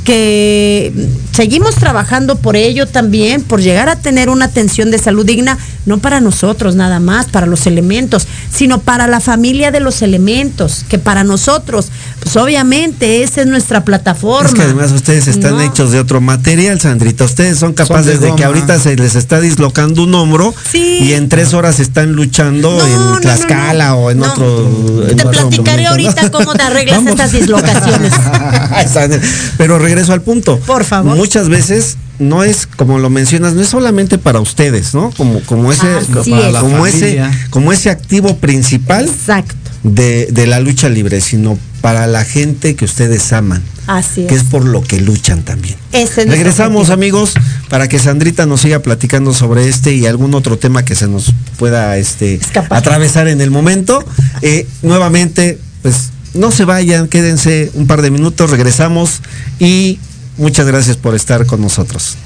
que 0.04 0.92
seguimos 1.32 1.76
trabajando 1.76 2.36
por 2.36 2.56
ello 2.56 2.86
también, 2.86 3.42
por 3.42 3.60
llegar 3.60 3.88
a 3.88 3.96
tener 3.96 4.28
una 4.28 4.46
atención 4.46 4.90
de 4.90 4.98
salud 4.98 5.24
digna, 5.24 5.58
no 5.86 5.98
para 5.98 6.20
nosotros 6.20 6.74
nada 6.74 6.98
más, 7.00 7.26
para 7.26 7.46
los 7.46 7.66
elementos, 7.66 8.26
sino 8.52 8.80
para 8.80 9.06
la 9.06 9.20
familia 9.20 9.70
de 9.70 9.80
los 9.80 10.02
elementos, 10.02 10.84
que 10.88 10.98
para 10.98 11.24
nosotros, 11.24 11.88
pues 12.20 12.36
obviamente 12.36 13.22
esa 13.22 13.42
es 13.42 13.46
nuestra 13.46 13.84
plataforma. 13.84 14.48
Es 14.48 14.54
que 14.54 14.62
además 14.62 14.92
ustedes 14.92 15.26
están 15.28 15.52
No. 15.56 15.60
hechos 15.62 15.92
de 15.92 16.00
otro 16.00 16.20
material, 16.20 16.80
Sandrita. 16.80 17.24
Ustedes 17.24 17.58
son 17.58 17.72
capaces 17.72 18.20
de 18.20 18.28
de, 18.30 18.34
que 18.36 18.44
ahorita 18.44 18.78
se 18.78 18.96
les 18.96 19.14
está 19.16 19.40
dislocando 19.40 20.02
un 20.04 20.14
hombro 20.14 20.54
Sí. 20.70 20.98
y 21.02 21.12
en 21.14 21.28
tres 21.28 21.54
horas 21.54 21.80
están 21.80 22.12
luchando 22.12 22.70
No, 22.78 22.86
en 22.86 22.94
no, 22.94 23.20
Tlaxcala 23.20 23.88
no. 23.88 23.94
o 23.96 24.10
en 24.10 24.18
No. 24.18 24.26
otro. 24.32 25.06
en 25.08 25.16
Te 25.16 25.26
otro 25.26 25.30
platicaré 25.48 25.82
momento, 25.82 25.82
¿no? 25.82 25.88
ahorita 25.90 26.30
cómo 26.30 26.54
te 26.54 26.62
arreglas 26.62 26.96
Vamos. 27.04 27.10
estas 27.12 27.32
dislocaciones. 27.32 28.12
Pero 29.58 29.78
regreso 29.94 30.12
al 30.12 30.22
punto. 30.22 30.58
Por 30.60 30.84
favor. 30.84 31.16
Muchas 31.16 31.48
veces 31.48 31.96
no 32.18 32.44
es, 32.44 32.66
como 32.66 32.98
lo 32.98 33.10
mencionas, 33.10 33.54
no 33.54 33.62
es 33.62 33.68
solamente 33.68 34.18
para 34.18 34.40
ustedes, 34.40 34.94
¿no? 34.94 35.10
Como, 35.16 35.40
como 35.42 35.72
ese, 35.72 35.86
Así 35.86 36.12
como, 36.12 36.40
es. 36.40 36.56
como 36.56 36.86
ese, 36.86 37.22
como 37.50 37.72
ese 37.72 37.90
activo 37.90 38.36
principal 38.38 39.04
Exacto. 39.06 39.54
de, 39.82 40.26
de 40.30 40.46
la 40.46 40.60
lucha 40.60 40.88
libre, 40.88 41.20
sino 41.20 41.58
para 41.80 42.06
la 42.06 42.24
gente 42.24 42.76
que 42.76 42.84
ustedes 42.84 43.32
aman, 43.32 43.60
Así 43.88 44.26
que 44.26 44.36
es 44.36 44.42
es. 44.42 44.48
por 44.48 44.64
lo 44.64 44.82
que 44.82 45.00
luchan 45.00 45.42
también. 45.42 45.74
Ese 45.90 46.22
es 46.22 46.28
Regresamos 46.28 46.90
amigos, 46.90 47.34
para 47.68 47.88
que 47.88 47.98
Sandrita 47.98 48.46
nos 48.46 48.60
siga 48.60 48.78
platicando 48.78 49.34
sobre 49.34 49.68
este 49.68 49.92
y 49.92 50.06
algún 50.06 50.32
otro 50.34 50.56
tema 50.58 50.84
que 50.84 50.94
se 50.94 51.08
nos 51.08 51.32
pueda 51.58 51.96
este, 51.98 52.38
atravesar 52.70 53.26
en 53.26 53.40
el 53.40 53.50
momento. 53.50 54.04
Eh, 54.42 54.66
nuevamente, 54.82 55.58
pues 55.82 56.10
no 56.34 56.50
se 56.50 56.64
vayan, 56.64 57.08
quédense 57.08 57.70
un 57.74 57.86
par 57.86 58.02
de 58.02 58.10
minutos, 58.10 58.50
regresamos 58.50 59.20
y 59.58 59.98
muchas 60.38 60.66
gracias 60.66 60.96
por 60.96 61.14
estar 61.14 61.46
con 61.46 61.60
nosotros. 61.60 62.16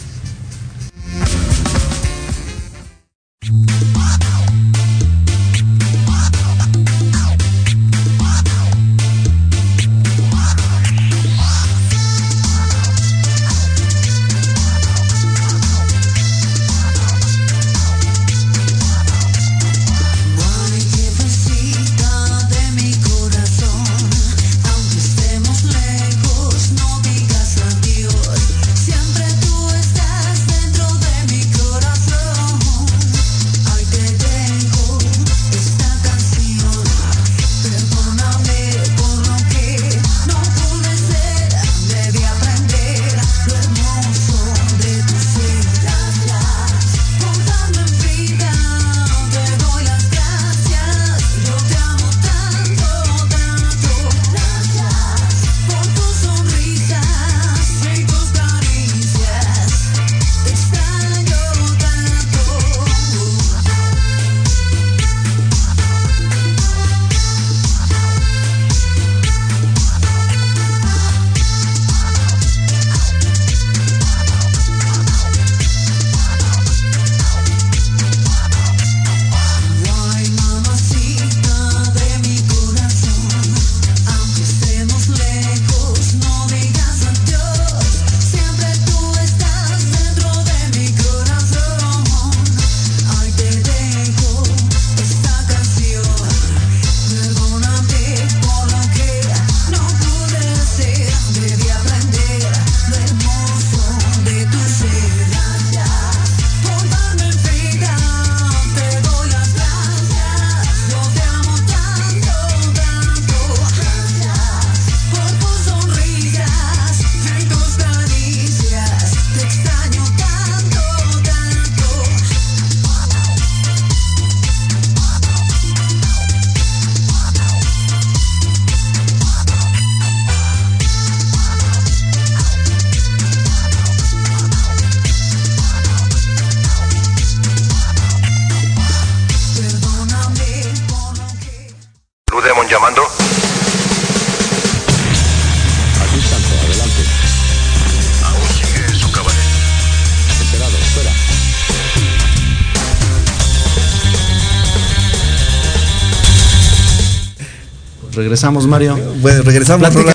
Regresamos, 158.17 158.67
Mario. 158.67 158.99
Bueno, 159.21 159.43
regresamos. 159.43 159.89
Platica- 159.89 160.15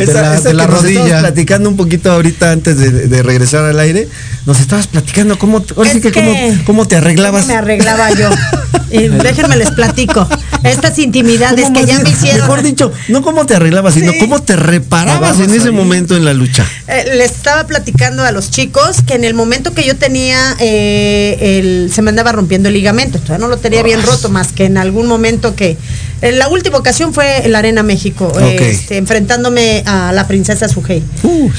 Esa- 0.00 0.12
de 0.12 0.12
la, 0.22 0.34
esa 0.36 0.48
de 0.48 0.54
la 0.54 0.64
que 0.66 0.70
nos 0.72 0.84
estabas 0.84 0.98
rodilla. 1.00 1.18
platicando 1.20 1.68
un 1.68 1.76
poquito 1.76 2.10
ahorita 2.10 2.50
antes 2.52 2.76
de, 2.78 2.90
de 2.90 3.22
regresar 3.22 3.64
al 3.66 3.78
aire. 3.78 4.08
Nos 4.46 4.58
estabas 4.58 4.86
platicando 4.86 5.38
cómo, 5.38 5.62
ahora 5.76 5.90
sí 5.90 5.98
Es 5.98 6.02
que 6.02 6.12
cómo, 6.12 6.34
cómo 6.64 6.88
te 6.88 6.96
arreglabas. 6.96 7.42
¿Cómo 7.42 7.52
me 7.52 7.58
arreglaba 7.58 8.10
yo? 8.12 8.30
Y 8.90 9.08
déjenme 9.22 9.56
les 9.56 9.70
platico. 9.72 10.26
Estas 10.62 10.98
intimidades 10.98 11.66
¿Cómo 11.66 11.80
que 11.80 11.86
ya 11.86 11.98
me 12.00 12.10
hicieron. 12.10 12.40
Mejor 12.40 12.62
dicho, 12.62 12.92
no 13.08 13.22
cómo 13.22 13.46
te 13.46 13.54
arreglabas, 13.54 13.94
sino 13.94 14.12
Sí. 14.12 14.18
cómo 14.18 14.42
te 14.42 14.56
reparabas 14.56 15.38
en 15.40 15.50
ese 15.54 15.70
momento 15.70 16.16
en 16.16 16.24
la 16.24 16.32
lucha. 16.34 16.66
Eh, 16.88 17.12
les 17.16 17.30
estaba 17.32 17.66
platicando 17.66 18.24
a 18.24 18.32
los 18.32 18.50
chicos 18.50 18.96
que 19.06 19.14
en 19.14 19.24
el 19.24 19.34
momento 19.34 19.72
que 19.74 19.84
yo 19.84 19.96
tenía 19.96 20.56
eh, 20.58 21.36
el, 21.60 21.90
se 21.94 22.02
me 22.02 22.10
andaba 22.10 22.32
rompiendo 22.32 22.68
el 22.68 22.74
ligamento, 22.74 23.18
todavía 23.18 23.46
no 23.46 23.48
lo 23.48 23.58
tenía 23.58 23.82
bien 23.82 24.02
roto, 24.02 24.28
más 24.28 24.48
que 24.52 24.64
en 24.64 24.76
algún 24.76 25.06
momento 25.06 25.54
que 25.54 25.76
la 26.22 26.48
última 26.48 26.78
ocasión 26.78 27.14
fue 27.14 27.44
en 27.46 27.52
la 27.52 27.60
Arena 27.60 27.82
México, 27.82 28.30
eh, 28.38 28.70
este, 28.70 28.98
enfrentándome 28.98 29.82
a 29.86 30.12
la 30.12 30.26
princesa 30.26 30.68
Sujei. 30.68 31.02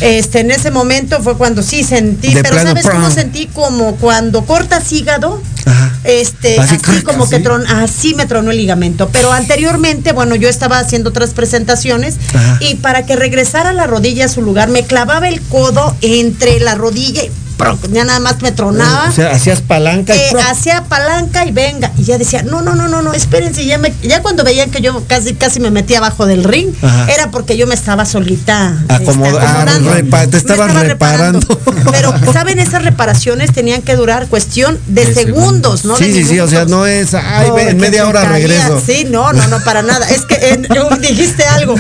Este, 0.02 0.42
en 0.42 0.52
ese 0.52 0.72
momento 0.72 1.22
fue 1.22 1.36
cuando 1.38 1.64
sí 1.64 1.84
sentí, 1.84 2.34
pero 2.42 2.62
¿sabes 2.62 2.86
cómo 2.86 3.00
¡prum! 3.00 3.12
sentí? 3.14 3.48
Como 3.48 3.96
cuando 3.96 4.46
cortas 4.46 4.92
hígado, 4.92 5.42
Ajá. 5.66 5.92
este, 6.04 6.60
Así, 6.60 6.78
como 7.04 7.28
que 7.30 7.40
tron, 7.40 7.66
así 7.68 8.14
me 8.14 8.26
tronó 8.26 8.52
el 8.52 8.58
ligamento. 8.58 9.10
Pero 9.12 9.32
anteriormente, 9.32 10.12
bueno, 10.12 10.36
yo 10.36 10.48
estaba 10.48 10.80
haciendo 10.80 11.10
otras 11.10 11.32
presentaciones 11.32 12.18
Ajá. 12.34 12.60
y 12.62 12.76
para 12.76 13.06
que 13.06 13.16
regresara 13.16 13.74
la 13.74 13.88
rodilla 13.88 14.26
a 14.26 14.30
su 14.30 14.42
lugar, 14.42 14.70
me 14.70 14.84
clavaba 14.84 15.28
el 15.28 15.42
codo 15.42 15.96
entre 16.02 16.60
la 16.60 16.76
rodilla 16.76 17.24
y. 17.24 17.32
ya 17.92 18.04
nada 18.04 18.20
más 18.20 18.42
me 18.42 18.52
tronaba. 18.52 19.10
O 19.10 19.12
sea, 19.12 19.32
hacías 19.32 19.62
palanca 19.62 20.16
y 20.16 20.20
Eh, 20.20 20.28
¡prum! 20.32 20.44
hacía 20.50 20.84
palanca 20.84 21.46
y 21.46 21.52
venga. 21.52 21.92
Y 21.98 22.04
ya 22.04 22.18
decía, 22.18 22.44
no, 22.44 22.62
no, 22.62 22.76
no, 22.76 22.88
no, 22.88 23.02
no, 23.02 23.14
espérense. 23.14 23.66
Ya, 23.66 23.78
me, 23.78 23.94
ya 24.02 24.22
cuando 24.22 24.44
veían 24.44 24.72
que 24.72 24.82
yo 24.82 25.04
casi, 25.08 25.34
casi 25.36 25.60
me 25.60 25.72
metía 25.72 26.00
abajo 26.00 26.26
del 26.26 26.44
ring, 26.44 26.74
Ajá. 26.82 27.12
era 27.12 27.32
porque 27.32 27.58
yo 27.58 27.68
me 27.68 27.76
estaba 27.76 28.06
solita 28.06 28.74
este, 28.90 28.94
Acomoda- 28.94 29.42
ah, 29.42 29.66
te 29.66 29.80
Me 29.82 30.00
estabas 30.00 30.34
estaba 30.34 30.84
reparando. 30.84 31.40
Pero, 31.92 32.14
¿saben? 32.34 32.60
Esas 32.60 32.84
reparaciones 32.84 33.52
tenían 33.54 33.82
que 33.82 33.96
durar 33.96 34.28
cuestión 34.28 34.80
de, 34.88 35.14
segundos, 35.14 35.86
¿no? 35.86 35.98
Sí, 35.98 36.06
De 36.10 36.14
sí, 36.24 36.26
sí, 36.26 36.40
o 36.40 36.48
sea, 36.48 36.66
no 36.66 36.86
es, 36.86 37.14
ay, 37.14 37.50
en 37.68 37.78
media 37.78 38.08
hora 38.08 38.26
regreso. 38.26 38.82
Sí, 38.86 39.06
no, 39.10 39.34
no, 39.34 39.48
no, 39.48 39.60
para 39.64 39.82
nada. 39.82 40.10
Es 40.10 40.26
que 40.26 40.36
en- 40.50 40.68
dijiste 41.02 41.44
algo. 41.46 41.76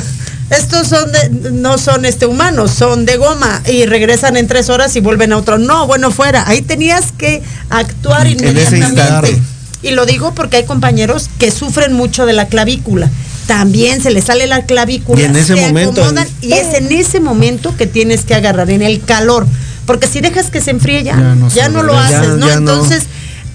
Estos 0.51 0.87
son 0.87 1.11
de- 1.11 1.51
no 1.51 1.77
son 1.77 2.05
este 2.05 2.25
humanos, 2.25 2.71
son 2.71 3.05
de 3.05 3.17
goma 3.17 3.61
y 3.71 3.85
regresan 3.85 4.35
en 4.37 4.47
tres 4.47 4.69
horas 4.69 4.95
y 4.95 4.99
vuelven 4.99 5.31
a 5.33 5.37
otro. 5.37 5.57
No, 5.57 5.87
bueno, 5.87 6.11
fuera. 6.11 6.43
Ahí 6.47 6.61
tenías 6.61 7.11
que 7.17 7.41
actuar 7.69 8.27
inmediatamente. 8.27 9.41
Y 9.81 9.91
lo 9.91 10.05
digo 10.05 10.33
porque 10.35 10.57
hay 10.57 10.65
compañeros 10.65 11.29
que 11.39 11.49
sufren 11.51 11.93
mucho 11.93 12.25
de 12.25 12.33
la 12.33 12.47
clavícula. 12.47 13.09
También 13.47 14.01
se 14.01 14.11
les 14.11 14.25
sale 14.25 14.45
la 14.45 14.65
clavícula. 14.65 15.21
Y 15.21 15.23
en 15.25 15.35
ese 15.35 15.55
se 15.55 15.61
momento, 15.67 16.01
acomodan, 16.03 16.27
y 16.41 16.53
es 16.53 16.73
en 16.75 16.91
ese 16.91 17.19
momento 17.19 17.75
que 17.75 17.87
tienes 17.87 18.23
que 18.25 18.35
agarrar, 18.35 18.69
en 18.69 18.81
el 18.81 19.01
calor. 19.01 19.47
Porque 19.85 20.07
si 20.07 20.19
dejas 20.21 20.51
que 20.51 20.61
se 20.61 20.71
enfríe 20.71 21.03
ya, 21.03 21.15
Ya 21.17 21.35
no 21.35 21.49
ya 21.49 21.65
se 21.65 21.71
no 21.71 21.83
lo 21.83 21.93
Ya- 21.93 22.05
haces, 22.19 22.29
¿no? 22.37 22.47
ya 22.47 22.59
no. 22.59 22.71
Entonces, 22.71 23.03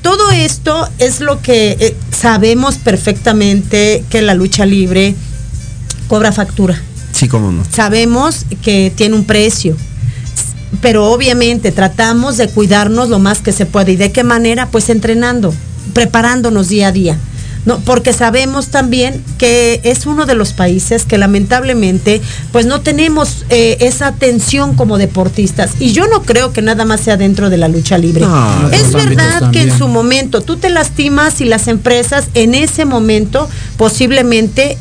todo 0.02 0.30
esto 0.32 0.88
es 0.98 1.20
lo 1.20 1.40
que 1.40 1.76
eh, 1.78 1.96
sabemos 2.10 2.76
perfectamente 2.76 4.04
que 4.10 4.22
la 4.22 4.34
lucha 4.34 4.66
libre 4.66 5.14
cobra 6.08 6.32
factura. 6.32 6.80
Sí, 7.12 7.28
cómo 7.28 7.50
no. 7.52 7.64
Sabemos 7.70 8.44
que 8.62 8.92
tiene 8.94 9.14
un 9.14 9.24
precio. 9.24 9.76
Pero 10.82 11.10
obviamente 11.10 11.72
tratamos 11.72 12.36
de 12.36 12.48
cuidarnos 12.48 13.08
lo 13.08 13.18
más 13.18 13.38
que 13.38 13.52
se 13.52 13.66
puede. 13.66 13.92
¿Y 13.92 13.96
de 13.96 14.12
qué 14.12 14.24
manera? 14.24 14.68
Pues 14.68 14.90
entrenando, 14.90 15.54
preparándonos 15.94 16.68
día 16.68 16.88
a 16.88 16.92
día. 16.92 17.18
No, 17.66 17.80
porque 17.80 18.12
sabemos 18.12 18.68
también 18.68 19.24
que 19.38 19.80
es 19.82 20.06
uno 20.06 20.24
de 20.24 20.36
los 20.36 20.52
países 20.52 21.04
que 21.04 21.18
lamentablemente 21.18 22.22
pues 22.52 22.64
no 22.64 22.80
tenemos 22.80 23.44
eh, 23.50 23.78
esa 23.80 24.06
atención 24.06 24.76
como 24.76 24.98
deportistas 24.98 25.72
y 25.80 25.90
yo 25.90 26.06
no 26.06 26.22
creo 26.22 26.52
que 26.52 26.62
nada 26.62 26.84
más 26.84 27.00
sea 27.00 27.16
dentro 27.16 27.50
de 27.50 27.56
la 27.56 27.66
lucha 27.66 27.98
libre. 27.98 28.24
No, 28.24 28.70
es 28.70 28.92
verdad 28.92 29.50
que 29.50 29.62
en 29.62 29.76
su 29.76 29.88
momento 29.88 30.42
tú 30.42 30.58
te 30.58 30.70
lastimas 30.70 31.40
y 31.40 31.44
las 31.44 31.66
empresas 31.66 32.26
en 32.34 32.54
ese 32.54 32.84
momento 32.84 33.48
posiblemente 33.76 34.78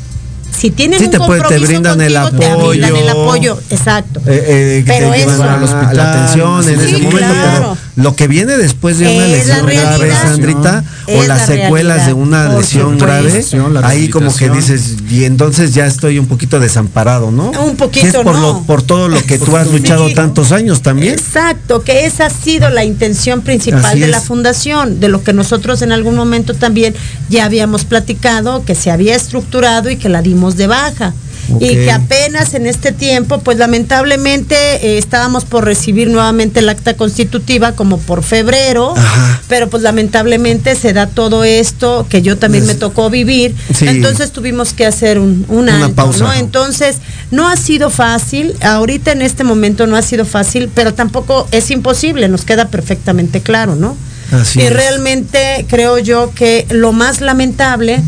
si 0.58 0.72
tienen 0.72 1.00
Sí, 1.00 1.06
un 1.06 1.12
te 1.12 1.18
puede- 1.18 1.42
te 1.42 1.48
compromiso 1.48 1.68
brindan 1.68 2.02
el 2.02 2.14
contigo, 2.14 2.42
te 2.42 2.68
brindan 2.70 2.96
el 2.96 3.10
apoyo. 3.10 3.24
apoyo, 3.54 3.60
exacto. 3.70 4.20
Eh, 4.26 4.44
eh, 4.80 4.84
que 4.86 4.92
Pero 4.94 5.12
te 5.12 5.22
eso- 5.24 5.44
al 5.44 5.64
hospital, 5.64 5.98
la 5.98 6.12
atención 6.14 6.70
en 6.70 6.80
Sí, 6.80 6.86
ese 6.96 6.98
momento, 7.04 7.34
claro. 7.34 7.78
Lo 7.96 8.16
que 8.16 8.28
viene 8.28 8.58
después 8.58 8.98
de 9.00 9.06
una 9.08 9.26
Es 9.28 9.48
la 9.48 9.62
lesión 9.62 9.66
grave. 9.98 10.12
Sandrita, 10.12 10.84
o 11.08 11.24
las 11.24 11.28
la 11.28 11.46
secuelas 11.46 11.98
realidad, 11.98 12.06
de 12.08 12.14
una 12.14 12.48
por 12.50 12.58
lesión 12.62 12.98
grave, 12.98 13.46
ahí 13.84 14.10
como 14.10 14.36
que 14.36 14.50
dices, 14.50 14.96
y 15.10 15.24
entonces 15.24 15.74
ya 15.74 15.86
estoy 15.86 16.20
un 16.20 16.28
poquito 16.28 16.60
desamparado, 16.60 17.32
¿no? 17.32 17.52
Un 17.52 17.78
poquito, 17.78 18.08
es 18.08 18.14
por, 18.16 18.36
no. 18.36 18.42
lo- 18.42 18.64
por 18.64 18.82
todo 18.82 19.08
lo 19.08 19.22
que 19.24 19.38
tú 19.40 19.56
has 19.56 19.72
luchado 19.72 20.14
tantos 20.14 20.52
años 20.52 20.82
también. 20.82 21.14
Exacto, 21.14 21.84
que 21.84 22.06
esa 22.06 22.26
ha 22.26 22.30
sido 22.30 22.70
la 22.70 22.84
intención 22.84 23.42
principal 23.42 23.86
Así 23.86 24.00
de 24.02 24.08
la 24.08 24.20
fundación, 24.20 25.00
de 25.00 25.08
lo 25.08 25.24
que 25.24 25.32
nosotros 25.34 25.82
en 25.82 25.92
algún 25.92 26.16
momento 26.16 26.54
también 26.54 26.94
ya 27.30 27.46
habíamos 27.46 27.86
platicado, 27.86 28.66
que 28.66 28.76
se 28.76 28.92
había 28.92 29.16
estructurado 29.16 29.90
y 29.90 29.96
que 29.98 30.10
la 30.10 30.22
dimos 30.22 30.58
de 30.58 30.68
baja. 30.68 31.14
Y 31.60 31.70
que 31.76 31.92
apenas 31.92 32.54
en 32.54 32.66
este 32.66 32.92
tiempo, 32.92 33.40
pues 33.40 33.58
lamentablemente 33.58 34.56
eh, 34.56 34.98
estábamos 34.98 35.46
por 35.46 35.64
recibir 35.66 36.10
nuevamente 36.10 36.60
el 36.60 36.70
acta 36.70 36.96
constitutiva 36.96 37.74
como 37.74 37.98
por 38.00 38.24
febrero, 38.24 38.94
Ajá. 38.96 39.42
pero 39.48 39.70
pues 39.70 39.84
lamentablemente 39.84 40.76
se 40.76 40.94
da 40.94 41.08
todo 41.08 41.44
esto 41.44 42.06
que 42.10 42.22
yo 42.22 42.38
también 42.38 42.66
me 42.66 42.76
tocó 42.76 43.10
vivir, 43.10 43.56
Sí. 43.74 43.88
entonces 43.88 44.32
tuvimos 44.32 44.74
que 44.74 44.86
hacer 44.86 45.20
un, 45.20 45.46
un 45.50 45.66
Una 45.66 45.86
alto, 45.86 45.96
pausa. 45.96 46.24
¿no? 46.26 46.34
Entonces, 46.34 46.98
no 47.32 47.48
ha 47.48 47.56
sido 47.58 47.90
fácil, 47.90 48.56
ahorita 48.62 49.12
en 49.12 49.22
este 49.22 49.44
momento 49.44 49.88
no 49.88 49.96
ha 49.98 50.02
sido 50.02 50.26
fácil, 50.26 50.70
pero 50.74 50.94
tampoco 50.94 51.48
es 51.52 51.70
imposible, 51.72 52.28
nos 52.28 52.44
queda 52.46 52.68
perfectamente 52.70 53.42
claro, 53.42 53.76
¿no? 53.76 53.96
Así 54.32 54.60
y 54.60 54.64
es. 54.64 54.74
realmente 54.74 55.66
creo 55.70 56.00
yo 56.00 56.32
que 56.34 56.66
lo 56.70 56.92
más 56.92 57.22
lamentable 57.22 58.02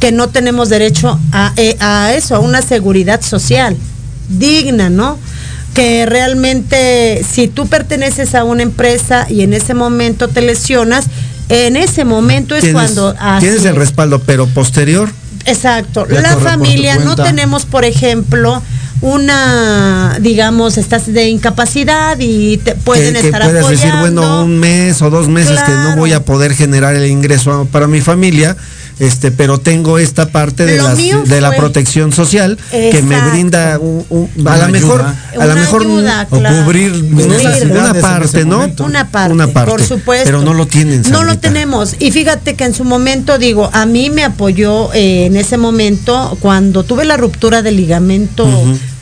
que 0.00 0.12
no 0.12 0.28
tenemos 0.28 0.68
derecho 0.68 1.18
a, 1.32 1.52
eh, 1.56 1.76
a 1.80 2.14
eso, 2.14 2.36
a 2.36 2.38
una 2.38 2.62
seguridad 2.62 3.20
social 3.20 3.76
digna, 4.28 4.90
¿no? 4.90 5.18
Que 5.74 6.06
realmente 6.06 7.24
si 7.28 7.48
tú 7.48 7.66
perteneces 7.66 8.34
a 8.34 8.44
una 8.44 8.62
empresa 8.62 9.26
y 9.28 9.42
en 9.42 9.54
ese 9.54 9.74
momento 9.74 10.28
te 10.28 10.42
lesionas, 10.42 11.06
en 11.48 11.76
ese 11.76 12.04
momento 12.04 12.54
es 12.54 12.62
Tienes, 12.62 12.74
cuando 12.74 13.14
así 13.18 13.46
tienes 13.46 13.64
el 13.64 13.72
es. 13.72 13.78
respaldo, 13.78 14.20
pero 14.20 14.46
posterior, 14.46 15.10
Exacto. 15.46 16.06
La 16.06 16.36
familia 16.36 16.98
no 16.98 17.16
tenemos, 17.16 17.64
por 17.64 17.84
ejemplo, 17.84 18.62
una, 19.00 20.18
digamos, 20.20 20.76
estás 20.76 21.12
de 21.12 21.28
incapacidad 21.28 22.18
y 22.18 22.58
te 22.58 22.74
pueden 22.74 23.14
que, 23.14 23.20
que 23.20 23.26
estar 23.28 23.42
puedas 23.42 23.64
apoyando. 23.64 23.86
decir, 23.86 24.00
bueno, 24.00 24.44
un 24.44 24.58
mes 24.58 25.00
o 25.00 25.08
dos 25.10 25.28
meses 25.28 25.58
que 25.62 25.72
no 25.72 25.96
voy 25.96 26.12
a 26.12 26.24
poder 26.24 26.54
generar 26.54 26.94
el 26.96 27.06
ingreso 27.06 27.66
para 27.72 27.86
mi 27.86 28.00
familia, 28.00 28.56
este, 28.98 29.30
pero 29.30 29.58
tengo 29.58 29.98
esta 29.98 30.28
parte 30.28 30.64
de, 30.66 30.76
las- 30.78 30.96
de 30.96 31.40
la 31.40 31.52
protección 31.56 32.12
social 32.12 32.58
que 32.70 33.02
me 33.02 33.20
brinda 33.30 33.78
un- 33.78 34.04
un- 34.10 34.48
a 34.48 34.56
lo 34.58 34.68
mejor, 34.68 35.00
a 35.02 35.14
Una 35.36 35.54
mejor 35.54 35.82
ayuda, 35.82 36.26
o 36.30 36.38
claro. 36.38 36.64
cubrir 36.64 36.92
Cubrir. 36.92 37.70
una 37.70 37.94
parte, 37.94 38.44
¿no? 38.44 38.66
Una 38.80 39.10
parte, 39.10 39.32
Una 39.32 39.46
parte, 39.48 39.70
por 39.70 39.82
supuesto. 39.82 40.24
pero 40.26 40.42
no 40.42 40.54
lo 40.54 40.66
tienen. 40.66 41.02
No 41.10 41.24
lo 41.24 41.38
tenemos. 41.38 41.96
Y 41.98 42.10
fíjate 42.10 42.54
que 42.54 42.64
en 42.64 42.74
su 42.74 42.84
momento, 42.84 43.38
digo, 43.38 43.70
a 43.72 43.86
mí 43.86 44.10
me 44.10 44.24
apoyó 44.24 44.92
eh, 44.92 45.26
en 45.26 45.36
ese 45.36 45.56
momento, 45.58 46.36
cuando 46.40 46.82
tuve 46.84 47.04
la 47.04 47.16
ruptura 47.16 47.62
del 47.62 47.76
ligamento. 47.76 48.48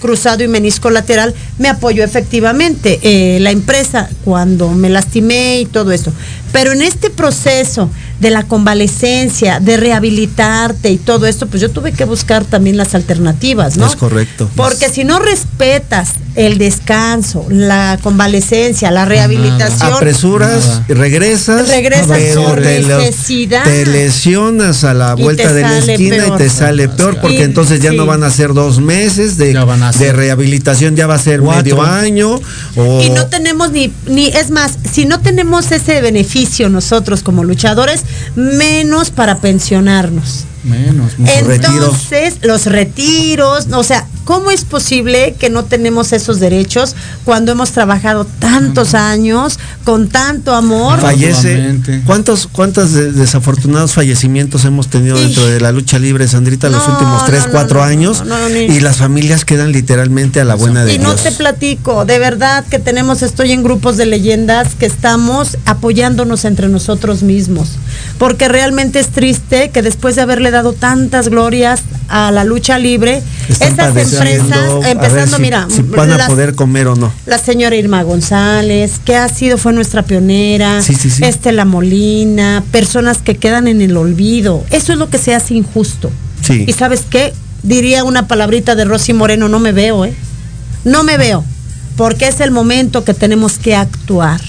Cruzado 0.07 0.45
y 0.45 0.49
menisco 0.49 0.89
lateral, 0.91 1.35
me 1.59 1.69
apoyó 1.69 2.05
efectivamente 2.05 3.01
eh, 3.03 3.41
la 3.41 3.51
empresa 3.51 4.09
cuando 4.25 4.69
me 4.71 4.89
lastimé 4.89 5.59
y 5.61 5.67
todo 5.67 5.91
eso. 5.91 6.13
Pero 6.53 6.73
en 6.73 6.81
este 6.81 7.11
proceso 7.11 7.91
de 8.21 8.31
la 8.31 8.45
convalecencia, 8.45 9.59
de 9.61 9.77
rehabilitarte 9.77 10.91
y 10.91 10.97
todo 10.97 11.27
esto, 11.27 11.49
pues 11.49 11.61
yo 11.61 11.71
tuve 11.71 11.93
que 11.93 12.05
buscar 12.05 12.45
también 12.45 12.77
las 12.77 12.95
alternativas, 12.95 13.77
¿no? 13.77 13.87
Es 13.87 13.97
correcto. 13.97 14.49
Porque 14.57 14.89
si 14.89 15.05
no 15.05 15.19
respetas 15.19 16.13
el 16.35 16.57
descanso, 16.59 17.45
la 17.51 17.99
convalecencia, 18.03 18.91
la 18.91 19.05
rehabilitación, 19.07 19.93
apresuras, 19.93 20.67
Nada. 20.67 20.85
regresas, 20.89 21.69
Regresas 21.69 22.07
pero 22.09 22.55
te, 22.55 22.81
necesidad. 22.81 23.65
te 23.65 23.85
lesionas 23.87 24.85
a 24.85 24.95
la 24.95 25.15
vuelta 25.15 25.53
de 25.53 25.63
la 25.63 25.79
esquina 25.79 26.17
peor. 26.17 26.35
y 26.35 26.45
te 26.45 26.51
sale 26.51 26.89
peor 26.89 27.19
porque 27.21 27.39
Y- 27.41 27.43
entonces 27.43 27.81
ya 27.81 27.91
sí. 27.91 27.97
no 27.97 28.07
van 28.07 28.23
a 28.23 28.31
ser 28.31 28.55
dos 28.55 28.81
meses 28.81 29.37
de, 29.37 29.53
de 29.99 30.13
rehabilitación, 30.13 30.97
ya 30.97 31.07
va 31.07 31.15
a 31.15 31.19
ser 31.19 31.41
cuatro. 31.41 31.77
medio 31.77 31.83
año 31.83 32.41
o 32.77 33.03
y 33.03 33.11
no 33.11 33.27
tenemos 33.27 33.73
ni, 33.73 33.93
ni, 34.07 34.27
es 34.29 34.51
más, 34.51 34.79
si 34.91 35.05
no 35.05 35.21
tenemos 35.21 35.71
ese 35.73 36.01
beneficio 36.01 36.69
nosotros 36.69 37.23
como 37.23 37.45
luchadores, 37.45 38.05
menos 38.35 39.11
para 39.11 39.41
pensionarnos. 39.41 40.45
Menos. 40.67 41.13
Entonces, 41.19 42.35
los 42.43 42.67
retiros, 42.67 43.67
o 43.73 43.83
sea, 43.85 44.07
¿cómo 44.25 44.51
es 44.51 44.65
posible 44.65 45.35
que 45.39 45.49
no 45.51 45.65
tenemos 45.65 46.13
esos 46.13 46.41
derechos 46.41 46.95
cuando 47.25 47.53
hemos 47.53 47.71
trabajado 47.71 48.27
tantos 48.41 48.95
años 48.95 49.59
con 49.85 50.09
tanto 50.09 50.55
amor? 50.55 51.01
fallece. 51.01 51.77
¿Cuántos, 52.05 52.49
cuántos 52.51 52.93
de- 52.93 53.13
desafortunados 53.13 53.93
fallecimientos 53.93 54.65
hemos 54.65 54.89
tenido 54.89 55.17
dentro 55.19 55.47
de 55.47 55.61
la 55.61 55.71
lucha 55.73 55.99
libre, 55.99 56.27
Sandrita, 56.27 56.69
los 56.69 56.87
No, 56.87 56.95
últimos 56.95 57.25
tres, 57.27 57.41
no, 57.43 57.47
no, 57.47 57.53
cuatro 57.53 57.79
no, 57.81 57.85
años? 57.85 58.25
no, 58.27 58.39
no, 58.39 58.49
ni- 58.49 58.65
y 58.65 58.81
las 58.81 58.97
familias 58.97 59.45
quedan 59.45 59.71
literalmente 59.73 60.41
a 60.41 60.45
la 60.45 60.57
buena 60.57 60.85
de 60.85 60.95
Y 60.95 60.99
no 60.99 61.11
Dios. 61.11 61.23
te 61.23 61.33
platico, 61.33 62.05
de 62.05 62.19
verdad 62.19 62.65
que 62.69 62.79
tenemos, 62.81 63.23
estoy 63.23 63.53
en 63.53 63.63
grupos 63.63 63.97
de 63.97 64.07
leyendas 64.07 64.75
que 64.75 64.87
estamos 64.87 65.59
apoyándonos 65.65 66.45
entre 66.45 66.69
nosotros 66.69 67.23
mismos, 67.23 67.69
porque 68.19 68.49
realmente 68.49 68.99
es 68.99 69.09
triste 69.09 69.71
que 69.71 69.83
después 69.83 70.17
de 70.17 70.23
haberle 70.23 70.51
dado 70.57 70.73
tantas 70.73 71.29
glorias 71.29 71.83
a 72.09 72.31
la 72.31 72.45
lucha 72.45 72.79
libre, 72.79 73.23
Están 73.49 73.71
estas 73.71 73.97
empresas, 73.97 74.59
empezando, 74.87 75.37
si- 75.37 75.43
mira, 75.43 75.67
si 75.69 75.83
van 75.83 76.13
a 76.13 76.17
las- 76.19 76.29
poder 76.29 76.55
comer 76.55 76.87
o 76.89 76.97
no. 76.97 77.13
la 77.27 77.39
señora 77.39 77.77
Irma 77.77 78.03
González, 78.05 78.93
que 79.05 79.17
ha 79.17 79.29
sido, 79.29 79.59
fue 79.59 79.73
nuestra 79.73 80.03
pionera, 80.03 80.81
Sí, 80.83 80.95
sí, 80.95 81.11
sí. 81.11 81.25
Estela 81.25 81.65
Molina, 81.65 82.63
personas 82.71 83.19
que 83.19 83.37
quedan 83.37 83.69
en 83.69 83.81
el 83.81 83.97
olvido. 83.97 84.65
Eso 84.71 84.93
es 84.93 84.99
lo 84.99 85.11
que 85.11 85.19
se 85.19 85.35
hace 85.35 85.55
injusto. 85.55 86.11
Y 86.49 86.73
sabes 86.75 87.03
qué, 87.11 87.33
diría 87.63 88.05
una 88.05 88.29
palabrita 88.29 88.75
de 88.77 88.85
Rosy 88.85 89.13
Moreno, 89.13 89.49
no 89.49 89.59
me 89.59 89.73
veo, 89.73 90.05
¿eh? 90.05 90.15
No 90.85 91.03
me 91.03 91.19
veo, 91.19 91.45
porque 91.97 92.29
es 92.29 92.41
el 92.41 92.53
momento 92.53 93.03
que 93.05 93.15
tenemos 93.15 93.59
que 93.59 93.75
actuar. 93.75 94.41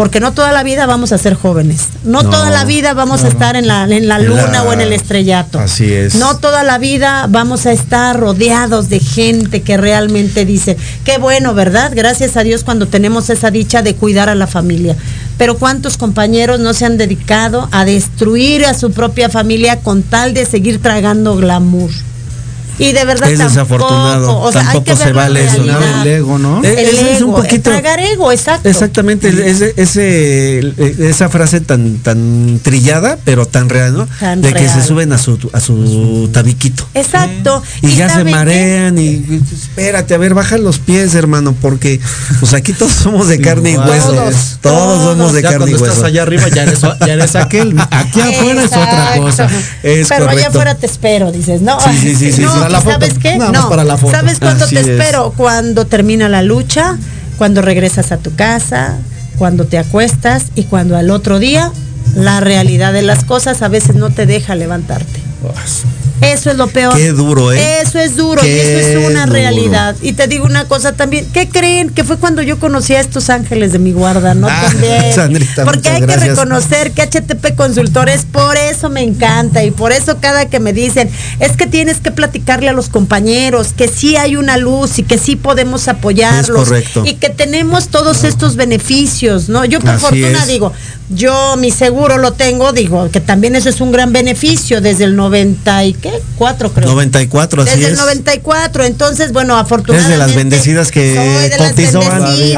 Porque 0.00 0.18
no 0.18 0.32
toda 0.32 0.50
la 0.50 0.62
vida 0.62 0.86
vamos 0.86 1.12
a 1.12 1.18
ser 1.18 1.34
jóvenes. 1.34 1.88
No, 2.04 2.22
No, 2.22 2.30
toda 2.30 2.48
la 2.48 2.64
vida 2.64 2.94
vamos 2.94 3.22
a 3.22 3.28
estar 3.28 3.54
en 3.54 3.66
la, 3.66 3.84
en 3.84 4.08
la 4.08 4.18
luna 4.18 4.50
la- 4.50 4.62
o 4.62 4.72
en 4.72 4.80
el 4.80 4.94
estrellato. 4.94 5.58
Así 5.58 5.92
es. 5.92 6.14
No 6.14 6.38
toda 6.38 6.62
la 6.62 6.78
vida 6.78 7.26
vamos 7.28 7.66
a 7.66 7.72
estar 7.72 8.18
rodeados 8.18 8.88
de 8.88 8.98
gente 8.98 9.60
que 9.60 9.76
realmente 9.76 10.46
dice, 10.46 10.78
qué 11.04 11.18
bueno, 11.18 11.52
¿verdad? 11.52 11.92
Gracias 11.94 12.38
a 12.38 12.44
Dios 12.44 12.64
cuando 12.64 12.88
tenemos 12.88 13.28
esa 13.28 13.50
dicha 13.50 13.82
de 13.82 13.94
cuidar 13.94 14.30
a 14.30 14.34
la 14.34 14.46
familia. 14.46 14.96
Pero 15.36 15.58
¿cuántos 15.58 15.98
compañeros 15.98 16.60
no 16.60 16.72
se 16.72 16.86
han 16.86 16.96
dedicado 16.96 17.68
a 17.70 17.84
destruir 17.84 18.64
a 18.64 18.72
su 18.72 18.92
propia 18.92 19.28
familia 19.28 19.80
con 19.80 20.02
tal 20.02 20.32
de 20.32 20.46
seguir 20.46 20.80
tragando 20.80 21.36
glamour? 21.36 21.90
Y 22.80 22.92
de 22.92 23.04
verdad 23.04 23.30
Es 23.30 23.38
tampoco, 23.38 23.54
desafortunado, 23.54 24.38
o 24.40 24.50
sea, 24.52 24.62
tampoco 24.64 24.96
se 24.96 25.12
vale 25.12 25.44
eso. 25.44 25.62
El 25.62 26.06
ego, 26.06 26.38
¿no? 26.38 26.64
El 26.64 26.78
es 26.78 27.20
un 27.20 27.34
poquito- 27.34 27.70
tragar 27.70 28.00
ego, 28.00 28.32
exacto. 28.32 28.68
Exactamente, 28.68 29.28
ese, 29.28 29.74
ese- 29.76 30.74
esa 31.08 31.28
frase 31.28 31.60
tan 31.60 31.98
tan 31.98 32.58
trillada, 32.62 33.18
pero 33.24 33.44
tan 33.46 33.68
real, 33.68 33.92
¿no? 33.94 34.08
Tan 34.18 34.40
de 34.40 34.52
que 34.54 34.66
se 34.68 34.82
suben 34.82 35.12
a 35.12 35.18
su 35.18 35.38
a 35.52 35.60
su 35.60 36.30
tabiquito. 36.32 36.86
Exacto. 36.94 37.62
Y, 37.82 37.94
ya 37.96 38.08
se 38.08 38.24
marean 38.24 38.98
y, 38.98 39.42
espérate, 39.52 40.14
a 40.14 40.18
ver, 40.18 40.32
baja 40.32 40.56
los 40.56 40.78
pies, 40.78 41.14
hermano, 41.14 41.54
porque 41.60 42.00
pues 42.40 42.54
aquí 42.54 42.72
todos 42.72 42.92
somos 42.92 43.28
de 43.28 43.40
carne 43.42 43.72
y 43.72 43.76
hueso. 43.76 44.12
Todos, 44.14 44.58
Todos, 44.62 45.02
somos 45.04 45.32
de 45.34 45.42
Ya 45.42 45.50
carne 45.50 45.66
y 45.66 45.74
cuando 45.74 45.82
hueso. 45.84 45.92
estás 45.94 46.08
allá 46.08 46.22
arriba 46.22 46.48
ya 46.48 46.62
eres, 46.62 46.80
ya 46.80 47.12
eres 47.12 47.36
aquel. 47.36 47.76
Aquí 47.90 48.20
afuera 48.22 48.62
es 48.62 48.70
otra 48.72 49.12
cosa. 49.18 49.48
Es 49.82 50.08
Pero 50.08 50.28
allá 50.30 50.48
afuera 50.48 50.74
te 50.76 50.86
espero, 50.86 51.30
dices, 51.30 51.60
¿no? 51.60 51.78
Sí, 51.80 51.90
sí, 52.00 52.16
sí, 52.16 52.32
sí, 52.32 52.42
no, 52.69 52.69
la 52.70 52.78
¿y 52.78 52.82
¿sabes 52.82 53.18
qué? 53.18 53.36
Nada 53.36 53.52
más 53.52 53.62
no, 53.62 53.68
para 53.68 53.84
la 53.84 53.96
foto. 53.96 54.12
¿sabes 54.12 54.38
cuándo 54.38 54.64
Así 54.64 54.74
te 54.74 54.80
es. 54.82 54.86
espero? 54.88 55.32
Cuando 55.36 55.86
termina 55.86 56.28
la 56.28 56.42
lucha, 56.42 56.96
cuando 57.38 57.62
regresas 57.62 58.12
a 58.12 58.16
tu 58.18 58.34
casa, 58.34 58.98
cuando 59.38 59.64
te 59.66 59.78
acuestas 59.78 60.46
y 60.54 60.64
cuando 60.64 60.96
al 60.96 61.10
otro 61.10 61.38
día 61.38 61.72
la 62.14 62.40
realidad 62.40 62.92
de 62.92 63.02
las 63.02 63.24
cosas 63.24 63.62
a 63.62 63.68
veces 63.68 63.96
no 63.96 64.10
te 64.10 64.26
deja 64.26 64.54
levantarte. 64.54 65.20
Eso 66.20 66.50
es 66.50 66.56
lo 66.58 66.66
peor. 66.66 66.94
Qué 66.96 67.12
duro, 67.12 67.50
¿eh? 67.50 67.80
Eso 67.80 67.98
es 67.98 68.14
duro 68.16 68.44
y 68.44 68.48
eso 68.50 68.78
es 68.78 69.10
una 69.10 69.22
duro. 69.24 69.32
realidad. 69.32 69.96
Y 70.02 70.12
te 70.12 70.26
digo 70.26 70.44
una 70.44 70.66
cosa 70.66 70.92
también. 70.92 71.26
¿Qué 71.32 71.48
creen? 71.48 71.88
Que 71.88 72.04
fue 72.04 72.18
cuando 72.18 72.42
yo 72.42 72.58
conocí 72.58 72.94
a 72.94 73.00
estos 73.00 73.30
ángeles 73.30 73.72
de 73.72 73.78
mi 73.78 73.92
guarda, 73.92 74.34
¿no? 74.34 74.46
Ah, 74.50 74.66
También. 74.70 75.14
Sandrita, 75.14 75.64
Porque 75.64 75.88
hay 75.88 76.02
gracias. 76.02 76.24
que 76.24 76.30
reconocer 76.30 76.92
que 76.92 77.02
HTP 77.02 77.54
Consultores, 77.56 78.26
por 78.30 78.58
eso 78.58 78.90
me 78.90 79.02
encanta 79.02 79.64
y 79.64 79.70
por 79.70 79.92
eso 79.92 80.18
cada 80.20 80.44
que 80.50 80.60
me 80.60 80.74
dicen, 80.74 81.08
es 81.38 81.52
que 81.52 81.66
tienes 81.66 81.98
que 81.98 82.10
platicarle 82.10 82.68
a 82.68 82.72
los 82.74 82.90
compañeros 82.90 83.72
que 83.74 83.88
sí 83.88 84.16
hay 84.16 84.36
una 84.36 84.58
luz 84.58 84.98
y 84.98 85.04
que 85.04 85.16
sí 85.16 85.36
podemos 85.36 85.88
apoyarlos. 85.88 86.62
Es 86.64 86.68
correcto. 86.68 87.02
Y 87.06 87.14
que 87.14 87.30
tenemos 87.30 87.88
todos 87.88 88.24
estos 88.24 88.56
beneficios, 88.56 89.48
¿no? 89.48 89.64
Yo 89.64 89.80
por 89.80 89.90
Así 89.90 90.00
fortuna 90.02 90.42
es. 90.42 90.46
digo, 90.48 90.72
yo 91.10 91.56
mi 91.56 91.70
seguro 91.70 92.18
lo 92.18 92.32
tengo, 92.32 92.72
digo, 92.72 93.10
que 93.10 93.20
también 93.20 93.56
eso 93.56 93.68
es 93.68 93.80
un 93.80 93.90
gran 93.92 94.12
beneficio 94.12 94.80
desde 94.80 95.04
el 95.04 95.16
90 95.16 95.84
y 95.84 95.92
qué, 95.94 96.12
4 96.36 96.72
creo. 96.72 96.88
94, 96.88 97.62
así 97.62 97.70
Desde 97.72 97.86
el 97.88 97.92
es. 97.94 97.98
94, 97.98 98.84
entonces, 98.84 99.32
bueno, 99.32 99.54
Es 99.56 99.62
afortunadamente. 99.62 100.12
de 100.12 100.18
las 100.18 100.34
bendecidas 100.34 100.90
que 100.90 101.50
cotizó 101.58 102.00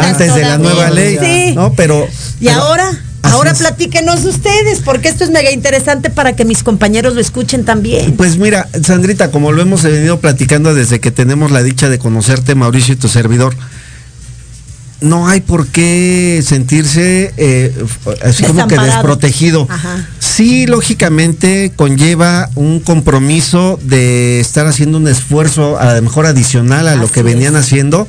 antes 0.00 0.34
de 0.34 0.42
la 0.42 0.58
nueva 0.58 0.90
ley, 0.90 1.18
Sí. 1.20 1.54
¿no? 1.54 1.72
Pero 1.74 2.06
Y 2.40 2.46
pero- 2.46 2.60
ahora, 2.60 2.88
así 2.88 2.98
ahora 3.34 3.52
es. 3.52 3.58
platíquenos 3.58 4.24
ustedes, 4.24 4.80
porque 4.84 5.08
esto 5.08 5.24
es 5.24 5.30
mega 5.30 5.50
interesante 5.50 6.10
para 6.10 6.34
que 6.36 6.44
mis 6.44 6.62
compañeros 6.62 7.14
lo 7.14 7.20
escuchen 7.20 7.64
también. 7.64 8.12
Pues 8.16 8.36
mira, 8.36 8.68
Sandrita, 8.84 9.30
como 9.30 9.52
lo 9.52 9.62
hemos 9.62 9.82
venido 9.82 10.20
platicando 10.20 10.74
desde 10.74 11.00
que 11.00 11.10
tenemos 11.10 11.50
la 11.50 11.62
dicha 11.62 11.88
de 11.88 11.98
conocerte, 11.98 12.54
Mauricio 12.54 12.94
y 12.94 12.96
tu 12.98 13.08
servidor, 13.08 13.54
no 15.02 15.28
hay 15.28 15.40
por 15.40 15.66
qué 15.66 16.42
sentirse 16.44 17.32
eh, 17.36 17.74
así 18.22 18.44
como 18.44 18.66
que 18.68 18.78
desprotegido. 18.78 19.66
Ajá. 19.68 20.06
Sí, 20.18 20.66
lógicamente 20.66 21.72
conlleva 21.76 22.48
un 22.54 22.80
compromiso 22.80 23.78
de 23.82 24.40
estar 24.40 24.66
haciendo 24.66 24.98
un 24.98 25.08
esfuerzo 25.08 25.78
a 25.78 25.94
lo 25.94 26.02
mejor 26.02 26.26
adicional 26.26 26.88
a 26.88 26.96
lo 26.96 27.10
que 27.10 27.22
venían 27.22 27.54
es. 27.54 27.60
haciendo 27.62 28.08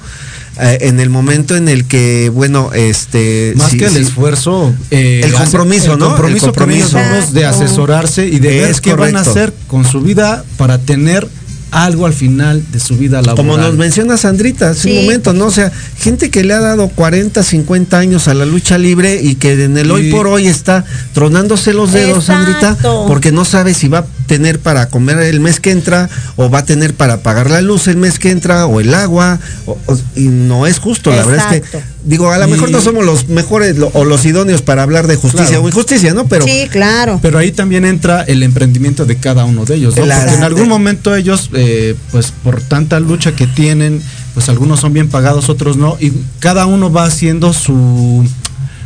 eh, 0.59 0.77
en 0.81 0.99
el 0.99 1.09
momento 1.09 1.55
en 1.55 1.67
el 1.67 1.85
que, 1.85 2.29
bueno, 2.29 2.71
este... 2.73 3.53
Más 3.55 3.71
sí, 3.71 3.77
que 3.77 3.85
el 3.85 3.93
sí, 3.93 4.01
esfuerzo, 4.01 4.73
eh, 4.91 5.21
El 5.23 5.33
compromiso, 5.33 5.93
el 5.93 5.99
¿no? 5.99 6.09
compromiso, 6.09 6.45
El 6.47 6.53
compromiso. 6.53 6.97
de 7.31 7.45
asesorarse 7.45 8.27
y 8.27 8.37
de 8.39 8.59
ver 8.59 8.69
Es 8.69 8.79
qué 8.79 8.93
van 8.93 9.15
a 9.15 9.21
hacer 9.21 9.51
con 9.67 9.83
su 9.83 10.01
vida 10.01 10.45
para 10.57 10.77
tener 10.77 11.27
algo 11.73 12.05
al 12.05 12.13
final 12.13 12.63
de 12.71 12.79
su 12.79 12.95
vida 12.97 13.17
laboral. 13.21 13.35
Como 13.35 13.57
nos 13.57 13.75
menciona 13.75 14.17
Sandrita 14.17 14.69
hace 14.69 14.81
Sí. 14.89 14.97
un 14.97 15.03
momento, 15.05 15.33
¿no? 15.33 15.45
O 15.47 15.51
sea, 15.51 15.71
gente 15.97 16.29
que 16.29 16.43
le 16.43 16.53
ha 16.53 16.59
dado 16.59 16.87
40, 16.89 17.41
50 17.43 17.97
años 17.97 18.27
a 18.27 18.33
la 18.33 18.45
lucha 18.45 18.77
libre 18.77 19.19
y 19.21 19.35
que 19.35 19.63
en 19.63 19.77
el 19.77 19.89
hoy 19.91 20.11
por 20.11 20.27
hoy 20.27 20.47
está 20.47 20.85
tronándose 21.13 21.73
los 21.73 21.91
dedos, 21.91 22.25
Sandrita, 22.25 22.77
porque 23.07 23.31
no 23.31 23.45
sabe 23.45 23.73
si 23.73 23.87
va 23.87 23.99
a 23.99 24.05
tener 24.27 24.59
para 24.59 24.87
comer 24.89 25.19
el 25.19 25.39
mes 25.39 25.59
que 25.59 25.71
entra 25.71 26.09
o 26.35 26.49
va 26.49 26.59
a 26.59 26.65
tener 26.65 26.93
para 26.93 27.21
pagar 27.23 27.49
la 27.51 27.61
luz 27.61 27.87
el 27.87 27.97
mes 27.97 28.19
que 28.19 28.31
entra 28.31 28.65
o 28.65 28.79
el 28.79 28.93
agua. 28.93 29.39
o- 29.65 29.77
o- 29.87 29.97
y 30.15 30.27
no 30.27 30.67
es 30.67 30.79
justo, 30.79 31.09
la 31.11 31.23
verdad 31.23 31.53
es 31.55 31.61
que, 31.61 31.79
digo, 32.03 32.31
a 32.31 32.37
lo 32.37 32.47
Y- 32.47 32.51
mejor 32.51 32.69
no 32.71 32.81
somos 32.81 33.05
los 33.05 33.29
mejores 33.29 33.77
lo- 33.77 33.89
o 33.93 34.03
los 34.05 34.25
idóneos 34.25 34.61
para 34.61 34.83
hablar 34.83 35.07
de 35.07 35.15
justicia 35.15 35.47
Claro. 35.47 35.63
o 35.63 35.67
injusticia, 35.67 36.13
¿no? 36.13 36.27
Pero 36.27 36.45
sí, 36.45 36.67
claro. 36.69 37.19
Pero 37.21 37.37
ahí 37.37 37.51
también 37.51 37.85
entra 37.85 38.23
el 38.23 38.43
emprendimiento 38.43 39.05
de 39.05 39.15
cada 39.17 39.45
uno 39.45 39.65
de 39.65 39.75
ellos, 39.75 39.95
¿no? 39.95 40.03
Porque 40.05 40.33
en 40.35 40.43
algún 40.43 40.67
momento 40.67 41.15
ellos, 41.15 41.49
eh, 41.53 41.95
pues 42.11 42.33
por 42.43 42.61
tanta 42.61 42.99
lucha 42.99 43.33
que 43.35 43.47
tienen, 43.47 44.01
pues 44.33 44.49
algunos 44.49 44.79
son 44.81 44.93
bien 44.93 45.09
pagados, 45.09 45.49
otros 45.49 45.77
no, 45.77 45.95
y 45.99 46.11
cada 46.39 46.65
uno 46.65 46.91
va 46.91 47.05
haciendo 47.05 47.53
su 47.53 48.25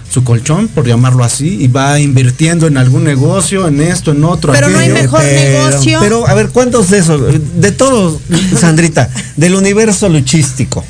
su 0.09 0.23
colchón, 0.23 0.67
por 0.69 0.87
llamarlo 0.87 1.23
así, 1.23 1.57
y 1.61 1.67
va 1.67 1.99
invirtiendo 1.99 2.65
en 2.67 2.77
algún 2.77 3.03
negocio, 3.03 3.67
en 3.67 3.81
esto, 3.81 4.11
en 4.11 4.23
otro. 4.23 4.53
Pero 4.53 4.69
no 4.69 4.79
hay 4.79 4.89
mejor 4.89 5.21
pero, 5.21 5.67
negocio. 5.69 5.99
pero, 6.01 6.27
a 6.27 6.33
ver, 6.33 6.49
¿cuántos 6.49 6.89
de 6.89 6.99
esos? 6.99 7.21
De 7.59 7.71
todos, 7.71 8.19
Sandrita, 8.59 9.09
del 9.35 9.55
universo 9.55 10.07
luchístico. 10.09 10.83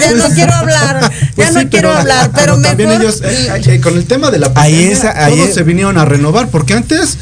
ya 0.00 0.12
no 0.14 0.28
quiero 0.34 0.54
hablar, 0.54 1.00
ya 1.02 1.30
Pues 1.34 1.52
no 1.52 1.60
sí, 1.60 1.66
quiero 1.66 1.92
hablar, 1.92 2.30
pero 2.34 2.60
también 2.60 2.90
mejor. 2.90 3.04
ellos, 3.04 3.20
eh, 3.24 3.62
eh, 3.66 3.80
con 3.80 3.96
el 3.96 4.04
tema 4.04 4.30
de 4.30 4.38
la 4.38 4.52
Ahí 4.54 4.86
pandemia, 4.92 5.24
ahí 5.24 5.34
todos 5.34 5.48
es- 5.48 5.54
se 5.54 5.62
vinieron 5.64 5.98
a 5.98 6.04
renovar, 6.04 6.48
porque 6.50 6.74
antes, 6.74 7.18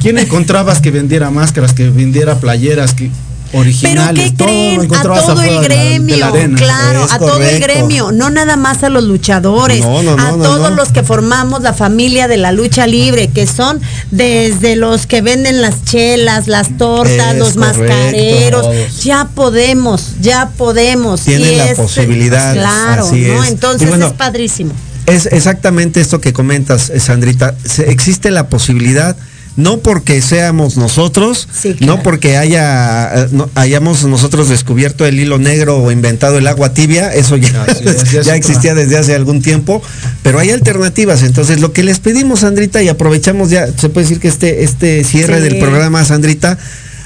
¿quién 0.00 0.18
encontrabas 0.18 0.80
que 0.80 0.90
vendiera 0.92 1.30
máscaras, 1.30 1.72
que 1.72 1.90
vendiera 1.90 2.38
playeras, 2.38 2.94
que 2.94 3.10
Pero 3.54 3.60
originales? 3.62 4.24
¿qué 4.24 4.36
todo 4.36 4.46
creen? 4.48 4.80
A 4.94 5.02
todo 5.02 5.42
el 5.42 5.48
de 5.48 5.52
la- 5.54 5.60
de 5.60 5.64
gremio, 5.68 6.16
la 6.18 6.26
arena. 6.28 6.56
claro, 6.58 7.04
Es 7.04 7.12
a 7.12 7.18
todo 7.18 7.40
el 7.42 7.60
gremio, 7.60 8.12
no 8.12 8.30
nada 8.30 8.56
más 8.56 8.82
a 8.82 8.88
los 8.88 9.04
luchadores, 9.04 9.80
No, 9.80 10.02
no, 10.02 10.12
a 10.12 10.32
no, 10.32 10.42
todos 10.42 10.72
los 10.72 10.88
que 10.92 11.02
formamos 11.02 11.62
la 11.62 11.72
familia 11.72 12.28
de 12.28 12.36
la 12.36 12.52
lucha 12.52 12.86
libre, 12.86 13.28
que 13.28 13.46
son 13.46 13.80
desde 14.10 14.76
los 14.76 15.06
que 15.06 15.22
venden 15.22 15.60
las 15.62 15.84
chelas, 15.84 16.48
las 16.48 16.76
tortas, 16.78 17.32
Es 17.32 17.38
los 17.38 17.54
correcto, 17.54 17.80
mascareros, 17.80 18.62
todos. 18.62 19.04
ya 19.04 19.28
podemos, 19.34 20.14
ya 20.20 20.50
podemos. 20.56 21.20
Tienen 21.22 21.52
y 21.52 21.56
la 21.56 21.70
es- 21.70 21.76
posibilidad, 21.76 22.54
Claro, 22.54 23.06
así 23.06 23.22
¿no? 23.22 23.42
es. 23.44 23.50
Entonces 23.50 23.88
bueno, 23.88 24.06
es 24.08 24.12
padrísimo. 24.12 24.72
Es 25.06 25.26
exactamente 25.26 26.00
esto 26.00 26.20
que 26.20 26.32
comentas, 26.32 26.88
eh, 26.90 26.98
Sandrita. 26.98 27.54
Se- 27.64 27.90
existe 27.90 28.30
la 28.30 28.48
posibilidad, 28.48 29.14
no 29.56 29.78
porque 29.78 30.20
seamos 30.20 30.76
nosotros, 30.76 31.46
Sí, 31.52 31.74
claro. 31.74 31.96
no 31.96 32.02
porque 32.02 32.36
haya 32.36 33.24
eh, 33.24 33.28
no- 33.30 33.48
hayamos 33.54 34.02
nosotros 34.04 34.48
descubierto 34.48 35.06
el 35.06 35.18
hilo 35.20 35.38
negro 35.38 35.78
o 35.78 35.92
inventado 35.92 36.38
el 36.38 36.46
agua 36.48 36.74
tibia, 36.74 37.14
eso 37.14 37.36
ya, 37.36 37.64
es, 37.66 38.24
ya 38.24 38.34
existía 38.36 38.74
desde 38.74 38.96
hace 38.98 39.14
algún 39.14 39.42
tiempo, 39.42 39.80
pero 40.24 40.38
hay 40.40 40.50
alternativas. 40.50 41.22
Entonces, 41.22 41.60
lo 41.60 41.72
que 41.72 41.84
les 41.84 42.00
pedimos, 42.00 42.40
Sandrita, 42.40 42.82
y 42.82 42.88
aprovechamos 42.88 43.50
ya, 43.50 43.68
se 43.68 43.88
puede 43.90 44.06
decir 44.06 44.20
que 44.20 44.28
este, 44.28 44.64
este 44.64 45.04
cierre 45.04 45.36
Sí. 45.36 45.42
del 45.48 45.58
programa, 45.60 46.04
Sandrita, 46.04 46.58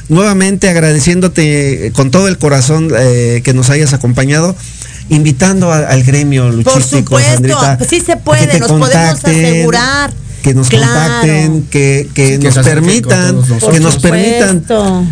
nuevamente 0.09 0.71
agradeciéndote 0.71 1.93
con 1.95 2.11
todo 2.11 2.29
el 2.29 2.39
corazón 2.39 2.91
eh, 2.99 3.43
que 3.45 3.53
nos 3.53 3.69
hayas 3.71 3.93
acompañado. 3.93 4.57
Invitando 5.11 5.73
a- 5.73 5.89
al 5.89 6.03
gremio 6.03 6.51
luchístico, 6.51 6.73
Por 6.73 6.83
supuesto, 7.23 7.33
Sandrita, 7.33 7.79
pues 7.79 7.91
sí 7.91 8.01
se 8.01 8.17
puede, 8.17 8.59
nos 8.59 8.69
podemos 8.69 9.25
asegurar. 9.25 10.13
que 10.43 10.55
nos 10.55 10.69
Claro. 10.69 10.87
contacten, 10.87 11.63
que, 11.65 12.09
que 12.15 12.35
Sí, 12.37 12.39
que 12.39 12.47
nos 12.51 12.59
permitan, 12.65 13.37
que 13.73 13.81
nos 13.81 13.97
permitan 13.99 14.65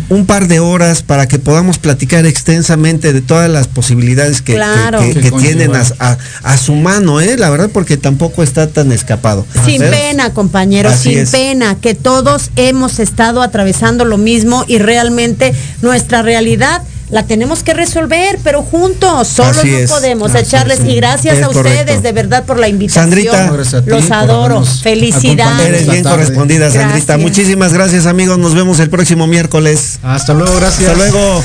un 0.09 0.25
par 0.25 0.47
de 0.47 0.61
horas 0.61 1.03
para 1.03 1.27
que 1.27 1.37
podamos 1.37 1.77
platicar 1.79 2.25
extensamente 2.25 3.11
de 3.11 3.21
todas 3.21 3.49
las 3.49 3.67
posibilidades 3.67 4.41
que, 4.41 4.53
que- 4.53 4.57
Claro. 4.57 4.99
que, 5.01 5.13
Que 5.13 5.19
que 5.21 5.29
conlleva. 5.31 5.53
tienen 5.57 5.75
a, 5.75 5.83
a- 5.99 6.17
a 6.43 6.57
su 6.57 6.75
mano, 6.75 7.19
¿eh? 7.19 7.35
la 7.37 7.49
verdad, 7.49 7.69
porque 7.73 7.97
tampoco 7.97 8.41
está 8.41 8.67
tan 8.67 8.91
escapado. 8.93 9.45
Sin 9.65 9.81
pena, 9.81 10.33
compañeros, 10.33 10.93
Así 10.93 11.09
sin 11.09 11.17
es. 11.19 11.29
pena, 11.29 11.75
que 11.75 11.93
todos 11.93 12.49
hemos 12.55 12.99
estado 12.99 13.41
atravesando 13.41 14.05
lo 14.05 14.17
mismo 14.17 14.63
y 14.65 14.77
realmente 14.77 15.53
nuestra 15.81 16.21
realidad 16.21 16.83
la 17.09 17.23
tenemos 17.23 17.63
que 17.63 17.73
resolver, 17.73 18.37
pero 18.43 18.63
juntos, 18.63 19.29
solos 19.29 19.57
Así 19.59 19.71
no 19.71 19.77
es. 19.77 19.89
podemos 19.89 20.35
Así 20.35 20.43
echarles. 20.43 20.79
es. 20.79 20.85
Y 20.87 20.95
gracias 20.95 21.37
Es 21.37 21.43
a 21.43 21.49
ustedes 21.49 21.79
correcto. 21.79 22.01
de 22.01 22.11
verdad 22.11 22.43
por 22.45 22.59
la 22.59 22.67
invitación. 22.67 23.05
Sandrita. 23.05 23.51
Los 23.85 24.11
adoro. 24.11 24.63
Felicidades. 24.65 25.67
Eres 25.67 25.89
bien 25.89 26.03
correspondida, 26.03 26.69
Sandrita. 26.69 27.13
Gracias. 27.13 27.19
Muchísimas 27.19 27.73
gracias, 27.73 28.05
amigos. 28.05 28.37
Nos 28.37 28.53
vemos 28.55 28.79
el 28.79 28.89
próximo 28.89 29.25
miércoles. 29.25 29.99
Hasta 30.03 30.33
luego, 30.33 30.53
gracias. 30.57 30.89
Hasta 30.91 30.95
luego. 30.97 31.43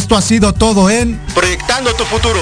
Esto 0.00 0.16
ha 0.16 0.22
sido 0.22 0.54
todo 0.54 0.88
en 0.88 1.20
Proyectando 1.34 1.92
tu 1.92 2.04
futuro. 2.04 2.40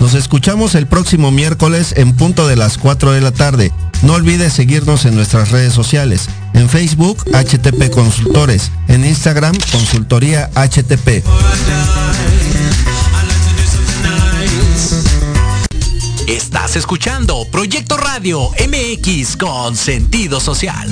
Nos 0.00 0.14
escuchamos 0.14 0.74
el 0.74 0.86
próximo 0.86 1.30
miércoles 1.30 1.92
en 1.94 2.16
punto 2.16 2.48
de 2.48 2.56
las 2.56 2.78
4 2.78 3.12
de 3.12 3.20
la 3.20 3.32
tarde. 3.32 3.70
No 4.00 4.14
olvides 4.14 4.54
seguirnos 4.54 5.04
en 5.04 5.14
nuestras 5.14 5.50
redes 5.50 5.74
sociales. 5.74 6.30
En 6.54 6.70
Facebook, 6.70 7.22
HTP 7.34 7.90
Consultores. 7.90 8.72
En 8.88 9.04
Instagram, 9.04 9.58
Consultoría 9.70 10.50
HTP. 10.54 11.22
Estás 16.26 16.26
Estás 16.26 16.76
escuchando 16.76 17.46
Proyecto 17.52 17.98
Radio 17.98 18.48
MX 18.58 19.36
con 19.36 19.76
sentido 19.76 20.40
social. 20.40 20.88